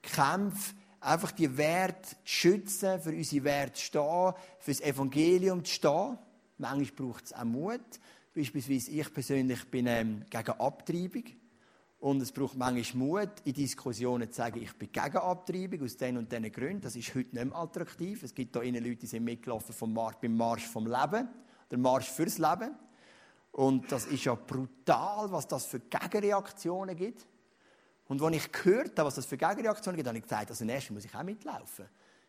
Kämpfe, 0.00 0.74
einfach 1.04 1.32
die 1.32 1.56
Werte 1.56 2.10
zu 2.10 2.16
schützen, 2.24 3.00
für 3.00 3.10
unsere 3.10 3.44
Werte 3.44 3.74
zu 3.74 3.82
stehen, 3.82 4.32
für 4.58 4.70
das 4.70 4.80
Evangelium 4.80 5.64
zu 5.64 5.72
stehen. 5.72 6.18
Manchmal 6.58 7.08
braucht 7.08 7.24
es 7.26 7.32
auch 7.32 7.44
Mut. 7.44 7.80
Beispielsweise 8.34 8.90
ich 8.90 9.12
persönlich 9.12 9.70
bin 9.70 9.86
ähm, 9.86 10.24
gegen 10.28 10.50
Abtreibung. 10.52 11.24
Und 12.00 12.20
es 12.20 12.32
braucht 12.32 12.56
manchmal 12.56 13.06
Mut, 13.06 13.30
in 13.44 13.54
Diskussionen 13.54 14.30
zu 14.30 14.36
sagen, 14.36 14.60
ich 14.62 14.72
bin 14.74 14.92
gegen 14.92 15.16
Abtreibung 15.16 15.82
aus 15.82 15.96
den 15.96 16.18
und 16.18 16.30
diesen 16.30 16.52
Gründen. 16.52 16.80
Das 16.82 16.96
ist 16.96 17.14
heute 17.14 17.34
nicht 17.34 17.44
mehr 17.44 17.56
attraktiv. 17.56 18.22
Es 18.22 18.34
gibt 18.34 18.54
da 18.54 18.60
Leute, 18.60 18.96
die 18.96 19.06
sind 19.06 19.24
mitgelaufen 19.24 19.74
vom 19.74 19.92
Marsch, 19.92 20.16
beim 20.20 20.36
Marsch 20.36 20.66
vom 20.66 20.86
Leben, 20.86 21.28
der 21.70 21.78
Marsch 21.78 22.10
fürs 22.10 22.38
Leben. 22.38 22.76
Und 23.52 23.90
das 23.90 24.06
ist 24.06 24.24
ja 24.24 24.34
brutal, 24.34 25.30
was 25.30 25.46
das 25.46 25.66
für 25.66 25.80
Gegenreaktionen 25.80 26.96
gibt. 26.96 27.26
Und 28.06 28.22
als 28.22 28.36
ich 28.36 28.52
gehört 28.52 28.98
habe, 28.98 29.06
was 29.06 29.14
das 29.14 29.26
für 29.26 29.36
Gegenreaktionen 29.36 29.96
gibt, 29.96 30.06
habe 30.06 30.18
ich 30.18 30.24
gesagt, 30.24 30.50
also 30.50 30.64
erst 30.64 30.90
muss 30.90 31.04
ich 31.04 31.14
auch 31.14 31.22
mitlaufen. 31.22 31.86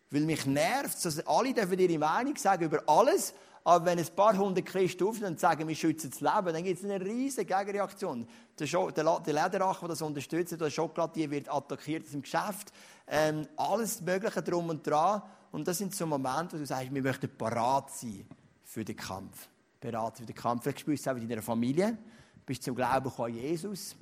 Weil 0.09 0.21
mich 0.21 0.45
nervt, 0.45 1.03
dass 1.03 1.25
alle 1.27 1.53
dürfen 1.53 1.79
ihre 1.79 1.99
Meinung 1.99 2.35
sagen 2.37 2.65
über 2.65 2.83
alles, 2.87 3.33
aber 3.67 3.85
wenn 3.85 3.97
ein 3.97 4.15
paar 4.15 4.37
hundert 4.37 4.67
Christen 4.67 5.05
aufstehen 5.05 5.29
und 5.29 5.39
sagen, 5.39 5.67
wir 5.67 5.75
schützen 5.75 6.11
das 6.11 6.21
Leben, 6.21 6.53
dann 6.53 6.63
gibt 6.63 6.79
es 6.79 6.85
eine 6.85 7.03
riesige 7.03 7.55
Gegenreaktion. 7.55 8.27
Der, 8.59 8.67
Scho 8.67 8.91
der, 8.91 9.19
der 9.21 9.33
Lederach, 9.33 9.79
der 9.79 9.89
das 9.89 10.03
unterstützt, 10.03 10.61
der 10.61 10.69
Schokoladier 10.69 11.31
wird 11.31 11.51
attackiert 11.51 12.05
im 12.13 12.21
Geschäft. 12.21 12.71
Ähm, 13.07 13.47
alles 13.57 14.01
Mögliche 14.01 14.43
drum 14.43 14.69
und 14.69 14.85
dran. 14.85 15.23
Und 15.51 15.67
das 15.67 15.79
sind 15.79 15.95
so 15.95 16.05
Momente, 16.05 16.53
wo 16.53 16.57
du 16.59 16.65
sagst, 16.67 16.93
wir 16.93 17.01
möchten 17.01 17.27
parat 17.35 17.89
sein 17.89 18.27
für 18.63 18.85
den 18.85 18.95
Kampf. 18.95 19.47
Parat 19.81 20.19
für 20.19 20.25
den 20.27 20.35
Kampf. 20.35 20.61
Vielleicht 20.61 20.81
spürst 20.81 21.07
du 21.07 21.09
es 21.09 21.15
auch 21.15 21.19
in 21.19 21.27
deiner 21.27 21.41
Familie. 21.41 21.93
Du 22.35 22.41
bist 22.45 22.61
zum 22.61 22.75
Glauben 22.75 23.11
an 23.17 23.33
Jesus. 23.33 23.95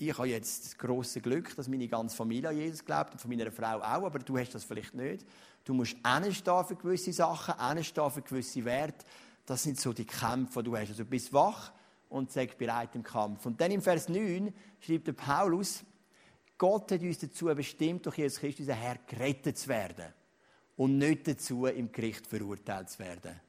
Ich 0.00 0.16
habe 0.16 0.28
jetzt 0.28 0.64
das 0.64 0.78
große 0.78 1.20
Glück, 1.20 1.56
dass 1.56 1.66
meine 1.66 1.88
ganze 1.88 2.14
Familie 2.14 2.50
an 2.50 2.56
Jesus 2.56 2.84
glaubt 2.84 3.12
und 3.12 3.20
von 3.20 3.28
meiner 3.30 3.50
Frau 3.50 3.78
auch, 3.78 4.04
aber 4.04 4.20
du 4.20 4.38
hast 4.38 4.54
das 4.54 4.62
vielleicht 4.62 4.94
nicht. 4.94 5.26
Du 5.64 5.74
musst 5.74 5.96
einstehen 6.04 6.64
für 6.64 6.76
gewisse 6.76 7.12
Sachen, 7.12 7.54
einstehen 7.54 8.10
für 8.10 8.22
gewisse 8.22 8.64
Werte. 8.64 9.04
Das 9.44 9.64
sind 9.64 9.80
so 9.80 9.92
die 9.92 10.04
Kämpfe, 10.04 10.62
die 10.62 10.70
du 10.70 10.76
hast. 10.76 10.90
Also 10.90 11.02
du 11.02 11.10
bist 11.10 11.32
wach 11.32 11.72
und 12.08 12.30
sei 12.30 12.46
bereit 12.46 12.94
im 12.94 13.02
Kampf. 13.02 13.44
Und 13.44 13.60
dann 13.60 13.72
im 13.72 13.82
Vers 13.82 14.08
9 14.08 14.54
schreibt 14.78 15.08
der 15.08 15.14
Paulus, 15.14 15.82
Gott 16.56 16.92
hat 16.92 17.00
uns 17.00 17.18
dazu 17.18 17.46
bestimmt, 17.46 18.06
durch 18.06 18.18
Jesus 18.18 18.38
Christus, 18.38 18.60
unser 18.60 18.74
Herr, 18.74 18.98
gerettet 19.04 19.58
zu 19.58 19.68
werden. 19.68 20.12
Und 20.76 20.98
nicht 20.98 21.26
dazu, 21.26 21.66
im 21.66 21.90
Gericht 21.90 22.26
verurteilt 22.26 22.88
zu 22.88 23.00
werden. 23.00 23.40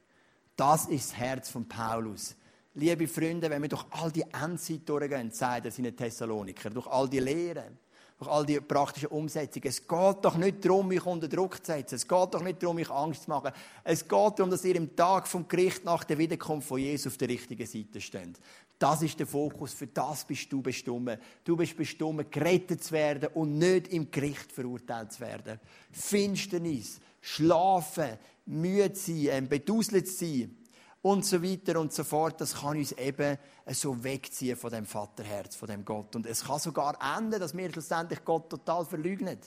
Das 0.56 0.88
ist 0.88 1.12
das 1.12 1.18
Herz 1.18 1.50
von 1.50 1.68
Paulus. 1.68 2.36
Liebe 2.80 3.10
Freunde, 3.10 3.50
wenn 3.50 3.62
wir 3.62 3.68
durch 3.68 3.86
all 3.90 4.10
die 4.10 4.24
Endzeit 4.42 4.88
durchgehen, 4.88 5.32
sagt 5.32 5.66
er 5.66 5.72
seinen 5.72 5.94
Thessaloniker, 5.94 6.70
durch 6.70 6.88
all 6.88 7.10
die 7.10 7.20
Lehren, 7.20 7.78
durch 8.18 8.32
all 8.32 8.46
die 8.46 8.58
praktischen 8.62 9.10
Umsetzungen. 9.10 9.68
Es 9.68 9.86
geht 9.86 10.18
doch 10.22 10.38
nicht 10.38 10.64
darum, 10.64 10.88
mich 10.88 11.06
unter 11.06 11.28
Druck 11.28 11.58
zu 11.58 11.74
setzen. 11.74 11.96
Es 11.96 12.08
geht 12.08 12.34
doch 12.34 12.42
nicht 12.42 12.64
darum, 12.64 12.78
mich 12.78 12.90
Angst 12.90 13.24
zu 13.24 13.32
machen. 13.32 13.52
Es 13.84 14.08
geht 14.08 14.12
darum, 14.12 14.50
dass 14.50 14.64
ihr 14.64 14.78
im 14.78 14.96
Tag 14.96 15.28
vom 15.28 15.46
Gericht 15.46 15.84
nach 15.84 16.06
der 16.06 16.18
Wiederkunft 16.18 16.70
von 16.70 16.80
Jesus 16.80 17.12
auf 17.12 17.18
der 17.18 17.28
richtigen 17.28 17.68
Seite 17.68 18.00
steht. 18.00 18.40
Das 18.78 19.02
ist 19.02 19.20
der 19.20 19.28
Fokus. 19.28 19.74
Für 19.74 19.88
das 19.88 20.24
bist 20.24 20.50
du 20.50 20.62
bestimmt. 20.62 21.20
Du 21.44 21.58
bist 21.58 21.76
bestimmt, 21.76 22.32
gerettet 22.32 22.82
zu 22.82 22.94
werden 22.94 23.28
und 23.34 23.58
nicht 23.58 23.90
im 23.90 24.10
Gericht 24.10 24.54
verurteilt 24.54 25.12
zu 25.12 25.20
werden. 25.20 25.60
Finsternis, 25.92 27.02
Schlafen, 27.20 28.18
müde 28.46 28.96
sein, 28.96 29.50
beduselt 29.50 30.08
sein 30.08 30.56
und 31.02 31.26
so 31.26 31.42
weiter 31.42 31.80
und 31.80 31.94
so 31.94 32.04
fort. 32.04 32.40
Das 32.42 32.56
kann 32.56 32.78
uns 32.78 32.92
eben 32.94 33.38
so 33.68 34.04
wegziehen 34.04 34.58
von 34.58 34.72
dem 34.72 34.86
Vaterherz, 34.86 35.56
von 35.56 35.68
dem 35.68 35.86
Gott. 35.86 36.16
Und 36.16 36.26
es 36.26 36.44
kann 36.44 36.60
sogar 36.60 36.98
enden, 37.18 37.40
dass 37.40 37.56
wir 37.56 37.72
schlussendlich 37.72 38.24
Gott 38.26 38.50
total 38.50 38.86
verleugnen. 38.86 39.40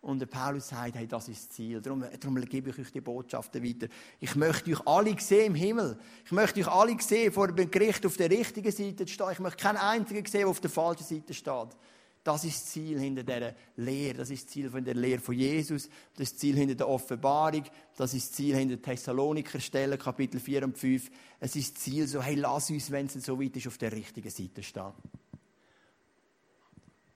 Und 0.00 0.18
der 0.18 0.26
Paulus 0.26 0.68
sagt, 0.68 0.96
hey, 0.96 1.06
das 1.08 1.28
ist 1.28 1.48
das 1.48 1.56
Ziel. 1.56 1.80
Darum, 1.80 2.04
darum 2.20 2.38
gebe 2.42 2.68
ich 2.68 2.78
euch 2.78 2.92
die 2.92 3.00
Botschaften 3.00 3.64
weiter. 3.64 3.86
Ich 4.20 4.36
möchte 4.36 4.70
euch 4.70 4.86
alle 4.86 5.18
sehen 5.18 5.46
im 5.46 5.54
Himmel. 5.54 5.98
Ich 6.26 6.32
möchte 6.32 6.60
euch 6.60 6.68
alle 6.68 7.00
sehen, 7.00 7.32
vor 7.32 7.48
dem 7.50 7.70
Gericht 7.70 8.04
auf 8.04 8.18
der 8.18 8.30
richtigen 8.30 8.70
Seite 8.70 9.08
stehen. 9.08 9.32
Ich 9.32 9.38
möchte 9.38 9.62
keinen 9.62 9.78
einzigen 9.78 10.26
sehen, 10.26 10.40
der 10.40 10.48
auf 10.48 10.60
der 10.60 10.68
falschen 10.68 11.04
Seite 11.04 11.32
steht. 11.32 11.68
Das 12.24 12.42
ist 12.42 12.56
das 12.56 12.72
Ziel 12.72 12.98
hinter 12.98 13.22
dieser 13.22 13.54
Lehre. 13.76 14.14
Das 14.14 14.30
ist 14.30 14.46
das 14.46 14.52
Ziel 14.52 14.70
von 14.70 14.82
der 14.82 14.94
Lehre 14.94 15.20
von 15.20 15.34
Jesus. 15.34 15.88
Das 16.14 16.22
ist 16.22 16.32
das 16.32 16.38
Ziel 16.38 16.56
hinter 16.56 16.74
der 16.74 16.88
Offenbarung. 16.88 17.64
Das 17.96 18.14
ist 18.14 18.30
das 18.30 18.36
Ziel 18.36 18.56
hinter 18.56 18.80
Thessaloniker 18.80 19.60
Stellen, 19.60 19.98
Kapitel 19.98 20.40
4 20.40 20.64
und 20.64 20.78
5. 20.78 21.10
Es 21.38 21.54
ist 21.54 21.76
das 21.76 21.82
Ziel 21.82 22.08
so, 22.08 22.22
hey, 22.22 22.36
lass 22.36 22.70
uns, 22.70 22.90
wenn 22.90 23.06
es 23.06 23.12
so 23.12 23.38
weit 23.38 23.54
ist, 23.56 23.66
auf 23.66 23.76
der 23.76 23.92
richtigen 23.92 24.30
Seite 24.30 24.62
stehen. 24.62 24.92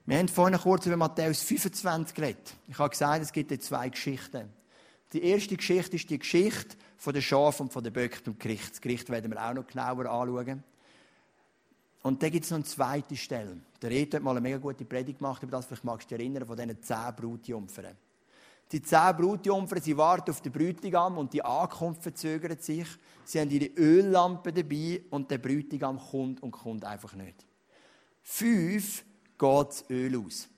Wir 0.04 0.18
haben 0.18 0.28
vorhin 0.28 0.58
kurz 0.58 0.84
über 0.84 0.98
Matthäus 0.98 1.42
25 1.42 2.14
geredet. 2.14 2.54
Ich 2.68 2.78
habe 2.78 2.90
gesagt, 2.90 3.22
es 3.22 3.32
gibt 3.32 3.62
zwei 3.62 3.88
Geschichten. 3.88 4.50
Die 5.14 5.22
erste 5.22 5.56
Geschichte 5.56 5.96
ist 5.96 6.10
die 6.10 6.18
Geschichte 6.18 6.76
von 6.98 7.14
der 7.14 7.22
Schaf 7.22 7.60
und 7.60 7.72
von 7.72 7.82
der 7.82 7.90
Böcke 7.90 8.30
und 8.30 8.38
Gericht. 8.38 8.72
Das 8.72 8.80
Gericht 8.82 9.08
werden 9.08 9.30
wir 9.30 9.42
auch 9.42 9.54
noch 9.54 9.66
genauer 9.66 10.04
anschauen. 10.04 10.64
Und 12.08 12.22
dann 12.22 12.30
gibt 12.30 12.46
es 12.46 12.50
noch 12.50 12.56
eine 12.56 12.64
zweite 12.64 13.14
Stelle. 13.18 13.58
Der 13.82 13.90
Reto 13.90 14.16
hat 14.16 14.22
mal 14.22 14.30
eine 14.30 14.40
mega 14.40 14.56
gute 14.56 14.86
Predigt 14.86 15.18
gemacht 15.18 15.42
über 15.42 15.52
das, 15.52 15.66
vielleicht 15.66 15.84
magst 15.84 16.10
du 16.10 16.16
dich 16.16 16.24
erinnern, 16.24 16.46
von 16.46 16.56
diesen 16.56 16.82
zehn 16.82 17.14
Brutjungfern. 17.14 17.98
Die 18.72 18.80
zehn 18.80 19.14
Brutjungfern, 19.14 19.82
sie 19.82 19.94
warten 19.94 20.30
auf 20.30 20.40
den 20.40 20.50
Bräutigam 20.50 21.18
und 21.18 21.34
die 21.34 21.44
Ankunft 21.44 22.02
verzögert 22.02 22.62
sich. 22.62 22.86
Sie 23.26 23.38
haben 23.38 23.50
ihre 23.50 23.66
Öllampe 23.76 24.54
dabei 24.54 25.02
und 25.10 25.30
der 25.30 25.36
Bräutigam 25.36 25.98
kommt 25.98 26.42
und 26.42 26.50
kommt 26.50 26.86
einfach 26.86 27.14
nicht. 27.14 27.44
Fünf 28.22 29.04
geht 29.38 29.68
das 29.68 29.84
Öl 29.90 30.16
aus. 30.18 30.48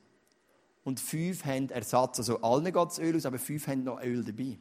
Und 0.84 1.00
fünf 1.00 1.44
haben 1.44 1.68
Ersatz. 1.70 2.20
Also 2.20 2.40
allen 2.42 2.64
geht 2.66 2.76
das 2.76 3.00
Öl 3.00 3.16
aus, 3.16 3.26
aber 3.26 3.40
fünf 3.40 3.66
haben 3.66 3.82
noch 3.82 4.00
Öl 4.00 4.22
dabei. 4.22 4.56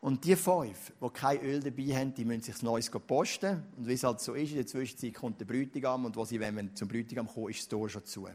Und 0.00 0.24
die 0.24 0.34
fünf, 0.34 0.92
die 0.98 1.10
kein 1.10 1.42
Öl 1.42 1.60
dabei 1.60 1.94
haben, 1.94 2.14
die 2.14 2.24
müssen 2.24 2.42
sich 2.42 2.54
das 2.54 2.62
Neues 2.62 2.90
posten. 2.90 3.62
Und 3.76 3.86
wie 3.86 3.92
es 3.92 4.02
halt 4.02 4.20
so 4.20 4.32
ist, 4.32 4.50
in 4.50 4.56
der 4.56 4.66
Zwischenzeit 4.66 5.12
kommt 5.12 5.40
der 5.40 5.44
Bräutigam 5.44 6.06
und 6.06 6.16
wo 6.16 6.24
sie, 6.24 6.40
wenn 6.40 6.74
zum 6.74 6.88
Bräutigam 6.88 7.26
kommt, 7.26 7.50
ist 7.50 7.60
das 7.60 7.68
Tor 7.68 7.88
schon 7.88 8.04
zu. 8.06 8.26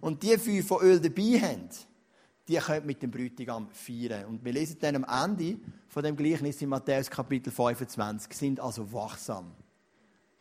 Und 0.00 0.22
die 0.22 0.38
fünf, 0.38 0.68
die 0.68 0.84
Öl 0.84 1.00
dabei 1.00 1.40
haben, 1.40 1.68
die 2.46 2.56
können 2.56 2.86
mit 2.86 3.02
dem 3.02 3.10
Bräutigam 3.10 3.68
feiern. 3.70 4.26
Und 4.26 4.44
wir 4.44 4.52
lesen 4.52 4.76
dann 4.80 5.02
am 5.02 5.24
Ende 5.24 5.58
von 5.88 6.04
dem 6.04 6.14
Gleichnis 6.14 6.62
in 6.62 6.68
Matthäus 6.68 7.10
Kapitel 7.10 7.50
25, 7.50 8.32
sind 8.32 8.60
also 8.60 8.92
wachsam. 8.92 9.50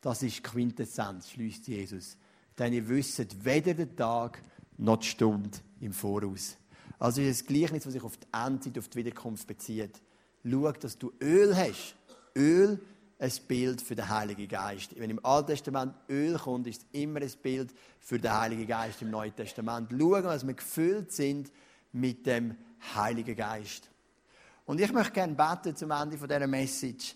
Das 0.01 0.21
ist 0.21 0.43
Quintessenz, 0.43 1.31
schließt 1.31 1.67
Jesus. 1.67 2.17
Denn 2.59 2.73
ihr 2.73 2.87
wisst 2.87 3.43
weder 3.43 3.73
den 3.73 3.95
Tag 3.95 4.43
noch 4.77 4.97
die 4.97 5.07
Stunde 5.07 5.57
im 5.79 5.93
Voraus. 5.93 6.57
Also 6.99 7.21
ist 7.21 7.41
das 7.41 7.47
Gleichnis, 7.47 7.85
das 7.85 7.93
sich 7.93 8.03
auf 8.03 8.17
die 8.17 8.27
Endzeit, 8.31 8.77
auf 8.77 8.89
die 8.89 8.97
Wiederkunft 8.99 9.47
bezieht 9.47 9.99
schau, 10.49 10.71
dass 10.71 10.97
du 10.97 11.11
Öl 11.21 11.55
hast. 11.55 11.95
Öl, 12.35 12.79
ein 13.19 13.31
Bild 13.47 13.81
für 13.81 13.95
den 13.95 14.09
Heiligen 14.09 14.47
Geist. 14.47 14.99
Wenn 14.99 15.09
im 15.09 15.23
Alten 15.23 15.47
Testament 15.47 15.93
Öl 16.09 16.37
kommt, 16.37 16.67
ist 16.67 16.81
es 16.81 16.99
immer 16.99 17.21
ein 17.21 17.31
Bild 17.41 17.73
für 17.99 18.19
den 18.19 18.33
Heiligen 18.33 18.67
Geist 18.67 19.01
im 19.01 19.11
Neuen 19.11 19.33
Testament. 19.35 19.89
Schauen, 19.91 20.23
dass 20.23 20.45
wir 20.45 20.53
gefüllt 20.53 21.11
sind 21.11 21.51
mit 21.93 22.25
dem 22.25 22.55
Heiligen 22.95 23.35
Geist. 23.35 23.89
Und 24.65 24.81
ich 24.81 24.91
möchte 24.91 25.13
gerne 25.13 25.35
beten 25.35 25.75
zum 25.75 25.91
Ende 25.91 26.17
dieser 26.17 26.47
Message, 26.47 27.15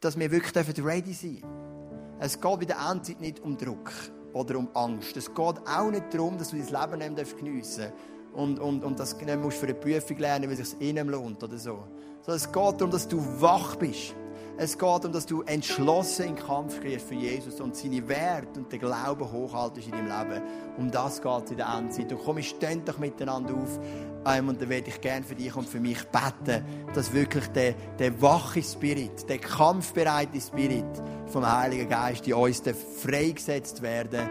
dass 0.00 0.18
wir 0.18 0.30
wirklich 0.30 0.84
ready 0.84 1.12
sein 1.12 1.36
dürfen. 1.36 2.18
Es 2.20 2.40
geht 2.40 2.58
bei 2.58 2.64
der 2.64 2.78
Endzeit 2.90 3.20
nicht 3.20 3.40
um 3.40 3.56
Druck 3.56 3.92
oder 4.32 4.58
um 4.58 4.68
Angst. 4.74 5.16
Es 5.16 5.26
geht 5.26 5.38
auch 5.38 5.90
nicht 5.90 6.12
darum, 6.12 6.38
dass 6.38 6.50
du 6.50 6.56
dein 6.56 6.98
Leben 6.98 7.14
nicht 7.14 7.36
geniessen 7.36 7.84
darfst 7.84 8.14
und, 8.32 8.58
und, 8.58 8.84
und 8.84 8.98
das 8.98 9.16
nicht 9.20 9.38
musst 9.38 9.58
für 9.58 9.66
eine 9.66 9.74
Prüfung 9.74 10.18
lernen, 10.18 10.50
weil 10.50 10.58
es 10.58 10.70
sich 10.70 10.80
innen 10.80 11.08
lohnt 11.08 11.42
oder 11.42 11.58
so. 11.58 11.84
Sondern 12.26 12.36
es 12.36 12.46
geht 12.46 12.80
darum, 12.80 12.90
dass 12.90 13.06
du 13.06 13.22
wach 13.40 13.76
bist. 13.76 14.14
Es 14.56 14.78
geht 14.78 14.82
darum, 14.82 15.12
dass 15.12 15.26
du 15.26 15.42
entschlossen 15.42 16.28
in 16.28 16.36
den 16.36 16.46
Kampf 16.46 16.80
gehst 16.80 17.08
für 17.08 17.14
Jesus 17.14 17.60
und 17.60 17.76
seine 17.76 18.06
Werte 18.08 18.60
und 18.60 18.72
den 18.72 18.80
Glauben 18.80 19.30
hochhaltest 19.30 19.88
in 19.88 19.92
deinem 19.92 20.30
Leben. 20.30 20.42
Um 20.78 20.90
das 20.90 21.20
geht 21.20 21.44
es 21.44 21.50
in 21.50 21.56
der 21.58 21.66
Endzeit. 21.66 22.10
Und 22.12 22.20
komm, 22.24 22.40
stehen 22.40 22.82
doch 22.84 22.98
miteinander 22.98 23.52
auf. 23.54 23.78
Ähm, 24.26 24.48
und 24.48 24.62
dann 24.62 24.70
werde 24.70 24.88
ich 24.88 25.00
gerne 25.02 25.24
für 25.24 25.34
dich 25.34 25.54
und 25.54 25.68
für 25.68 25.80
mich 25.80 26.02
beten, 26.04 26.64
dass 26.94 27.12
wirklich 27.12 27.46
der, 27.48 27.74
der 27.98 28.22
wache 28.22 28.62
Spirit, 28.62 29.28
der 29.28 29.38
kampfbereite 29.38 30.40
Spirit 30.40 31.02
vom 31.26 31.44
Heiligen 31.44 31.88
Geist 31.90 32.26
in 32.26 32.34
uns 32.34 32.62
freigesetzt 33.02 33.82
werden. 33.82 34.30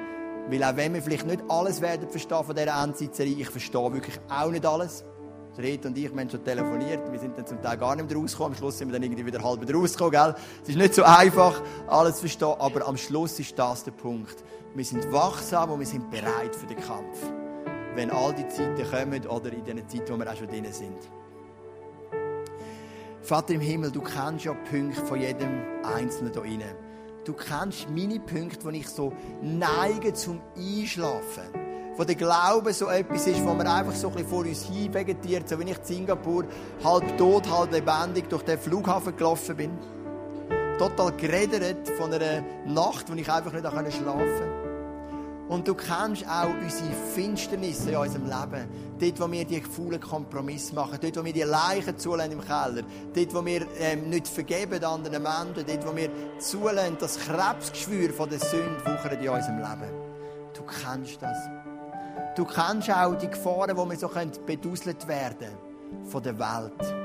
Weil 0.49 0.63
auch 0.63 0.75
wenn 0.75 0.95
wir 0.95 1.01
vielleicht 1.01 1.27
nicht 1.27 1.43
alles 1.47 1.79
werden 1.79 2.09
verstehen 2.09 2.43
von 2.43 2.55
dieser 2.55 2.83
Endzeitserie, 2.83 3.35
ich 3.41 3.49
verstehe 3.49 3.93
wirklich 3.93 4.19
auch 4.29 4.49
nicht 4.49 4.65
alles. 4.65 5.05
Red 5.57 5.85
und 5.85 5.97
ich, 5.97 6.11
wir 6.11 6.19
haben 6.19 6.29
schon 6.29 6.43
telefoniert, 6.43 7.11
wir 7.11 7.19
sind 7.19 7.37
dann 7.37 7.45
zum 7.45 7.61
Teil 7.61 7.77
gar 7.77 7.95
nicht 7.95 8.09
mehr 8.09 8.17
rausgekommen. 8.17 8.53
Am 8.53 8.57
Schluss 8.57 8.77
sind 8.77 8.87
wir 8.87 8.93
dann 8.93 9.03
irgendwie 9.03 9.25
wieder 9.25 9.43
halb 9.43 9.61
rausgekommen, 9.71 10.11
gell? 10.11 10.35
Es 10.63 10.69
ist 10.69 10.77
nicht 10.77 10.95
so 10.95 11.03
einfach, 11.03 11.61
alles 11.87 12.15
zu 12.15 12.21
verstehen, 12.21 12.55
aber 12.57 12.87
am 12.87 12.97
Schluss 12.97 13.39
ist 13.39 13.57
das 13.57 13.83
der 13.83 13.91
Punkt. 13.91 14.43
Wir 14.73 14.85
sind 14.85 15.11
wachsam 15.11 15.71
und 15.71 15.79
wir 15.79 15.85
sind 15.85 16.09
bereit 16.09 16.55
für 16.55 16.65
den 16.65 16.77
Kampf. 16.77 17.19
Wenn 17.93 18.09
all 18.09 18.33
die 18.33 18.47
Zeiten 18.47 18.83
kommen 18.89 19.27
oder 19.27 19.53
in 19.53 19.63
den 19.63 19.87
Zeiten, 19.87 20.13
wo 20.13 20.17
wir 20.17 20.31
auch 20.31 20.35
schon 20.35 20.47
drin 20.47 20.65
sind. 20.71 20.97
Vater 23.21 23.53
im 23.53 23.61
Himmel, 23.61 23.91
du 23.91 24.01
kennst 24.01 24.45
ja 24.45 24.53
Punkte 24.53 25.05
von 25.05 25.21
jedem 25.21 25.61
Einzelnen 25.83 26.33
hier 26.33 26.41
drin. 26.41 26.63
Du 27.23 27.33
kennst 27.33 27.89
meine 27.89 28.19
Punkte, 28.19 28.65
wo 28.65 28.69
ich 28.69 28.89
so 28.89 29.13
neige 29.41 30.13
zum 30.13 30.41
Einschlafen 30.57 31.72
wo 31.97 32.03
der 32.03 32.15
Glaube 32.15 32.73
so 32.73 32.87
etwas 32.87 33.27
ist, 33.27 33.43
wo 33.45 33.53
man 33.53 33.67
einfach 33.67 33.93
so 33.93 34.07
ein 34.07 34.13
bisschen 34.13 34.29
vor 34.29 34.39
uns 34.39 34.63
hin 34.63 34.93
vegetiert, 34.93 35.47
so 35.47 35.59
wie 35.59 35.69
ich 35.69 35.77
in 35.77 35.83
Singapur 35.83 36.45
halb 36.83 37.17
tot, 37.17 37.49
halb 37.49 37.71
lebendig 37.71 38.29
durch 38.29 38.43
den 38.43 38.57
Flughafen 38.57 39.15
gelaufen 39.15 39.55
bin. 39.55 39.71
Total 40.77 41.11
geredet 41.13 41.89
von 41.97 42.11
einer 42.13 42.43
Nacht, 42.65 43.11
wo 43.11 43.15
ich 43.15 43.31
einfach 43.31 43.53
nicht 43.53 43.67
schlafen 43.67 44.05
konnte. 44.05 44.63
Und 45.49 45.67
du 45.67 45.75
kennst 45.75 46.27
auch 46.27 46.49
unsere 46.49 46.93
Finsternisse 47.13 47.91
in 47.91 47.97
unserem 47.97 48.25
Leben. 48.25 48.67
Dort, 48.99 49.19
wo 49.19 49.31
wir 49.31 49.45
die 49.45 49.61
faulen 49.61 49.99
Kompromisse 49.99 50.73
machen. 50.73 50.97
Dort, 51.01 51.17
wo 51.17 51.23
wir 51.23 51.33
die 51.33 51.41
Leichen 51.41 51.97
zulassen 51.97 52.31
im 52.31 52.41
Keller. 52.41 52.83
Dort, 53.13 53.33
wo 53.35 53.45
wir 53.45 53.67
ähm, 53.77 54.09
nicht 54.09 54.27
vergeben 54.27 54.83
anderen 54.83 55.21
Menschen. 55.21 55.65
Dort, 55.67 55.85
wo 55.85 55.95
wir 55.95 56.09
zulassen, 56.39 56.97
das 56.99 57.19
Krebsgeschwür 57.19 58.11
von 58.11 58.29
der 58.29 58.39
Sünde 58.39 58.79
wuchert 58.85 59.21
in 59.21 59.29
unserem 59.29 59.57
Leben. 59.57 59.91
Du 60.53 60.63
kennst 60.63 61.21
das. 61.21 61.37
Du 62.35 62.45
kennst 62.45 62.89
auch 62.89 63.13
die 63.15 63.29
Gefahren, 63.29 63.77
wo 63.77 63.87
wir 63.87 63.95
so 63.95 64.09
beduselt 64.47 65.07
werden 65.07 65.55
von 66.05 66.23
der 66.23 66.37
Welt. 66.39 66.95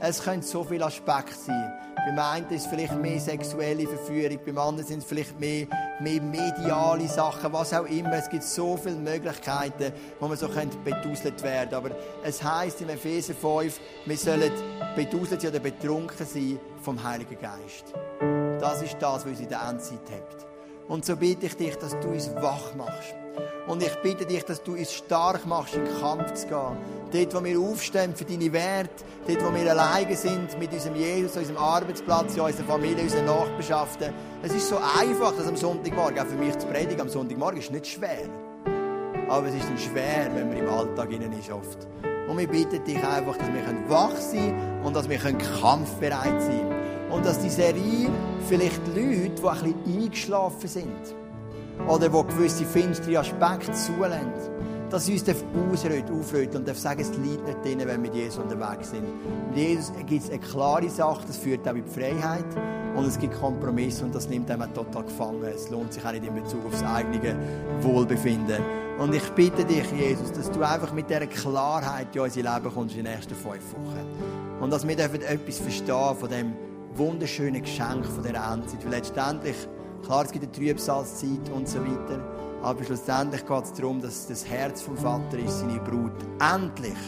Es 0.00 0.22
können 0.22 0.40
so 0.40 0.64
viele 0.64 0.86
Aspekte 0.86 1.34
sein. 1.34 1.72
Beim 2.06 2.18
einen 2.18 2.48
ist 2.50 2.64
es 2.64 2.66
vielleicht 2.66 2.96
mehr 2.96 3.20
sexuelle 3.20 3.86
Verführung, 3.86 4.38
beim 4.44 4.58
anderen 4.58 4.88
sind 4.88 4.98
es 5.00 5.04
vielleicht 5.04 5.38
mehr, 5.38 5.66
mehr 6.00 6.20
mediale 6.22 7.06
Sachen, 7.06 7.52
was 7.52 7.72
auch 7.74 7.84
immer. 7.84 8.14
Es 8.14 8.28
gibt 8.28 8.42
so 8.42 8.76
viele 8.76 8.96
Möglichkeiten, 8.96 9.92
wo 10.18 10.26
man 10.26 10.36
so 10.36 10.48
beduselt 10.84 11.42
werden 11.42 11.74
Aber 11.74 11.90
es 12.24 12.42
heißt 12.42 12.80
im 12.80 12.88
Epheser 12.88 13.34
5, 13.34 13.78
wir 14.06 14.16
sollen 14.16 14.50
beduselt 14.96 15.44
oder 15.44 15.60
betrunken 15.60 16.26
sein 16.26 16.58
vom 16.80 17.00
Heiligen 17.00 17.38
Geist. 17.38 17.92
Das 18.58 18.82
ist 18.82 18.96
das, 18.98 19.24
was 19.24 19.26
uns 19.26 19.40
in 19.40 19.48
der 19.48 19.60
Endzeit 19.68 20.00
hat. 20.10 20.51
Und 20.88 21.04
so 21.04 21.16
bitte 21.16 21.46
ich 21.46 21.56
dich, 21.56 21.76
dass 21.76 21.98
du 22.00 22.08
uns 22.08 22.34
wach 22.34 22.74
machst 22.74 23.14
und 23.66 23.82
ich 23.82 23.94
bitte 23.96 24.26
dich, 24.26 24.44
dass 24.44 24.62
du 24.62 24.74
uns 24.74 24.92
stark 24.92 25.46
machst, 25.46 25.74
in 25.74 25.84
den 25.84 26.00
Kampf 26.00 26.32
zu 26.34 26.46
gehen. 26.46 26.76
Dort, 27.12 27.34
wo 27.34 27.44
wir 27.44 27.60
aufstehen 27.60 28.14
für 28.14 28.24
deine 28.24 28.52
Werte, 28.52 29.04
dort, 29.26 29.44
wo 29.44 29.54
wir 29.54 29.70
alleine 29.70 30.16
sind 30.16 30.58
mit 30.58 30.72
unserem 30.72 30.96
Jesus, 30.96 31.36
unserem 31.36 31.58
Arbeitsplatz, 31.58 32.36
unserer 32.36 32.66
Familie, 32.66 33.04
unseren 33.04 33.26
Nachbarschaften. 33.26 34.12
Es 34.42 34.52
ist 34.52 34.68
so 34.68 34.76
einfach, 34.76 35.32
das 35.36 35.46
am 35.46 35.56
Sonntagmorgen, 35.56 36.18
auch 36.18 36.26
für 36.26 36.36
mich 36.36 36.58
zu 36.58 36.66
predigen, 36.66 37.00
am 37.00 37.08
Sonntagmorgen 37.08 37.60
ist 37.60 37.70
nicht 37.70 37.86
schwer. 37.86 38.28
Aber 39.28 39.46
es 39.46 39.54
ist 39.54 39.68
dann 39.68 39.78
schwer, 39.78 40.30
wenn 40.34 40.48
man 40.48 40.56
im 40.56 40.68
Alltag 40.68 41.10
innen 41.10 41.32
ist 41.32 41.50
oft. 41.50 41.86
Und 42.28 42.38
wir 42.38 42.48
bitten 42.48 42.82
dich 42.84 42.96
einfach, 42.96 43.36
dass 43.36 43.48
wir 43.48 43.88
wach 43.88 44.16
sein 44.16 44.50
können 44.50 44.82
und 44.84 44.96
dass 44.96 45.08
wir 45.08 45.18
kampfbereit 45.18 46.42
sein 46.42 46.60
können. 46.60 46.71
Und 47.12 47.26
dass 47.26 47.38
die 47.38 47.50
Serie 47.50 48.08
vielleicht 48.48 48.86
Leute, 48.88 49.30
die 49.30 49.48
ein 49.48 49.74
bisschen 49.74 50.02
eingeschlafen 50.02 50.68
sind, 50.68 51.14
oder 51.86 52.12
wo 52.12 52.22
gewisse 52.22 52.64
finstere 52.64 53.18
Aspekte 53.18 53.72
zulassen, 53.72 54.32
dass 54.90 55.06
sie 55.06 55.14
uns 55.14 55.24
ausrütteln, 55.72 56.20
aufrütteln 56.20 56.64
und 56.64 56.76
sagen, 56.76 57.00
es 57.00 57.16
liegt 57.16 57.46
nicht 57.46 57.64
drin, 57.64 57.78
wenn 57.78 57.88
wir 57.88 57.98
mit 57.98 58.14
Jesus 58.14 58.38
unterwegs 58.38 58.90
sind. 58.90 59.04
Mit 59.48 59.58
Jesus 59.58 59.92
gibt 60.06 60.24
es 60.24 60.30
eine 60.30 60.38
klare 60.38 60.88
Sache, 60.90 61.22
das 61.26 61.38
führt 61.38 61.66
auch 61.66 61.74
in 61.74 61.84
die 61.84 61.90
Freiheit 61.90 62.44
und 62.94 63.06
es 63.06 63.18
gibt 63.18 63.34
Kompromisse 63.40 64.04
und 64.04 64.14
das 64.14 64.28
nimmt 64.28 64.50
einem 64.50 64.72
total 64.74 65.04
gefangen. 65.04 65.44
Es 65.44 65.70
lohnt 65.70 65.94
sich 65.94 66.04
auch 66.04 66.12
nicht 66.12 66.26
in 66.26 66.34
Bezug 66.34 66.66
auf 66.66 66.72
das 66.72 66.84
eigene 66.84 67.36
Wohlbefinden. 67.80 68.62
Und 68.98 69.14
ich 69.14 69.26
bitte 69.30 69.64
dich, 69.64 69.90
Jesus, 69.92 70.30
dass 70.32 70.50
du 70.50 70.62
einfach 70.62 70.92
mit 70.92 71.08
dieser 71.08 71.26
Klarheit 71.26 72.14
in 72.14 72.20
unser 72.20 72.42
Leben 72.42 72.74
kommst 72.74 72.94
in 72.94 73.04
den 73.04 73.14
nächsten 73.14 73.34
fünf 73.34 73.72
Wochen. 73.72 74.06
Und 74.60 74.70
dass 74.70 74.86
wir 74.86 74.98
etwas 74.98 75.58
verstehen 75.58 76.16
von 76.16 76.28
dem 76.28 76.52
wunderschönen 76.96 77.62
Geschenk 77.62 78.06
von 78.06 78.22
dieser 78.22 78.52
Endzeit. 78.52 78.84
Weil 78.84 78.92
letztendlich 78.92 79.56
Klar, 80.04 80.24
es 80.24 80.32
gibt 80.32 80.44
eine 80.44 80.52
Trübsalzeit 80.52 81.48
und 81.54 81.68
so 81.68 81.78
weiter. 81.78 82.20
Aber 82.60 82.82
schlussendlich 82.84 83.46
geht 83.46 83.64
es 83.64 83.72
darum, 83.72 84.00
dass 84.00 84.26
das 84.26 84.44
Herz 84.48 84.82
vom 84.82 84.96
Vater 84.96 85.38
ist, 85.38 85.60
seine 85.60 85.78
Brut 85.78 86.12
endlich 86.40 86.98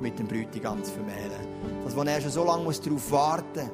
mit 0.00 0.18
dem 0.18 0.26
Bräutigam 0.26 0.82
zu 0.82 0.92
vermählen. 0.92 1.46
Das, 1.84 1.96
wo 1.96 2.02
er 2.02 2.20
schon 2.20 2.30
so 2.30 2.44
lange 2.44 2.64
muss 2.64 2.80
darauf 2.80 3.10
warten 3.12 3.70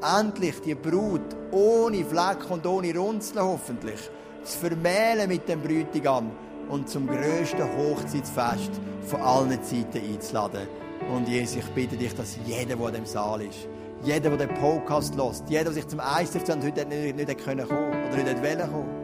muss, 0.00 0.18
endlich 0.18 0.60
die 0.62 0.74
Brut 0.74 1.36
ohne 1.52 2.04
Fleck 2.04 2.50
und 2.50 2.66
ohne 2.66 2.96
Runzeln 2.96 3.44
hoffentlich 3.44 4.10
zu 4.42 4.58
vermählen 4.58 5.28
mit 5.28 5.48
dem 5.48 5.60
Bräutigam 5.60 6.32
und 6.68 6.88
zum 6.88 7.06
grössten 7.06 7.62
Hochzeitsfest 7.62 8.80
von 9.06 9.20
allen 9.20 9.62
Zeiten 9.62 9.98
einzuladen. 9.98 10.66
Und 11.14 11.28
Jesus, 11.28 11.56
ich 11.56 11.66
bitte 11.70 11.96
dich, 11.96 12.14
dass 12.14 12.36
jeder, 12.44 12.74
der 12.76 12.88
in 12.88 12.94
dem 12.94 13.06
Saal 13.06 13.42
ist, 13.42 13.68
jeder, 14.02 14.36
der 14.36 14.46
den 14.46 14.54
Podcast 14.54 15.16
hört, 15.16 15.42
jeder, 15.48 15.64
der 15.64 15.72
sich 15.72 15.88
zum 15.88 16.00
ICF 16.00 16.48
heute 16.48 16.86
nicht, 16.86 17.16
nicht, 17.16 17.28
nicht 17.28 17.44
kommen 17.44 17.66
oder 17.66 18.16
nicht 18.16 18.42
wollen 18.42 18.70
kommen, 18.70 19.02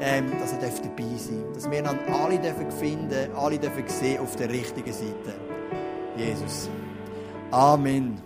ähm, 0.00 0.30
dass 0.38 0.52
er 0.52 0.58
dabei 0.58 1.16
sein 1.16 1.42
darf. 1.42 1.54
Dass 1.54 1.70
wir 1.70 1.82
dann 1.82 1.98
alle 2.12 2.38
dürfen 2.38 2.70
finden, 2.70 3.34
alle 3.34 3.58
dürfen 3.58 3.84
sehen 3.88 4.20
auf 4.20 4.36
der 4.36 4.50
richtigen 4.50 4.92
Seite. 4.92 5.34
Jesus. 6.16 6.68
Amen. 7.50 8.25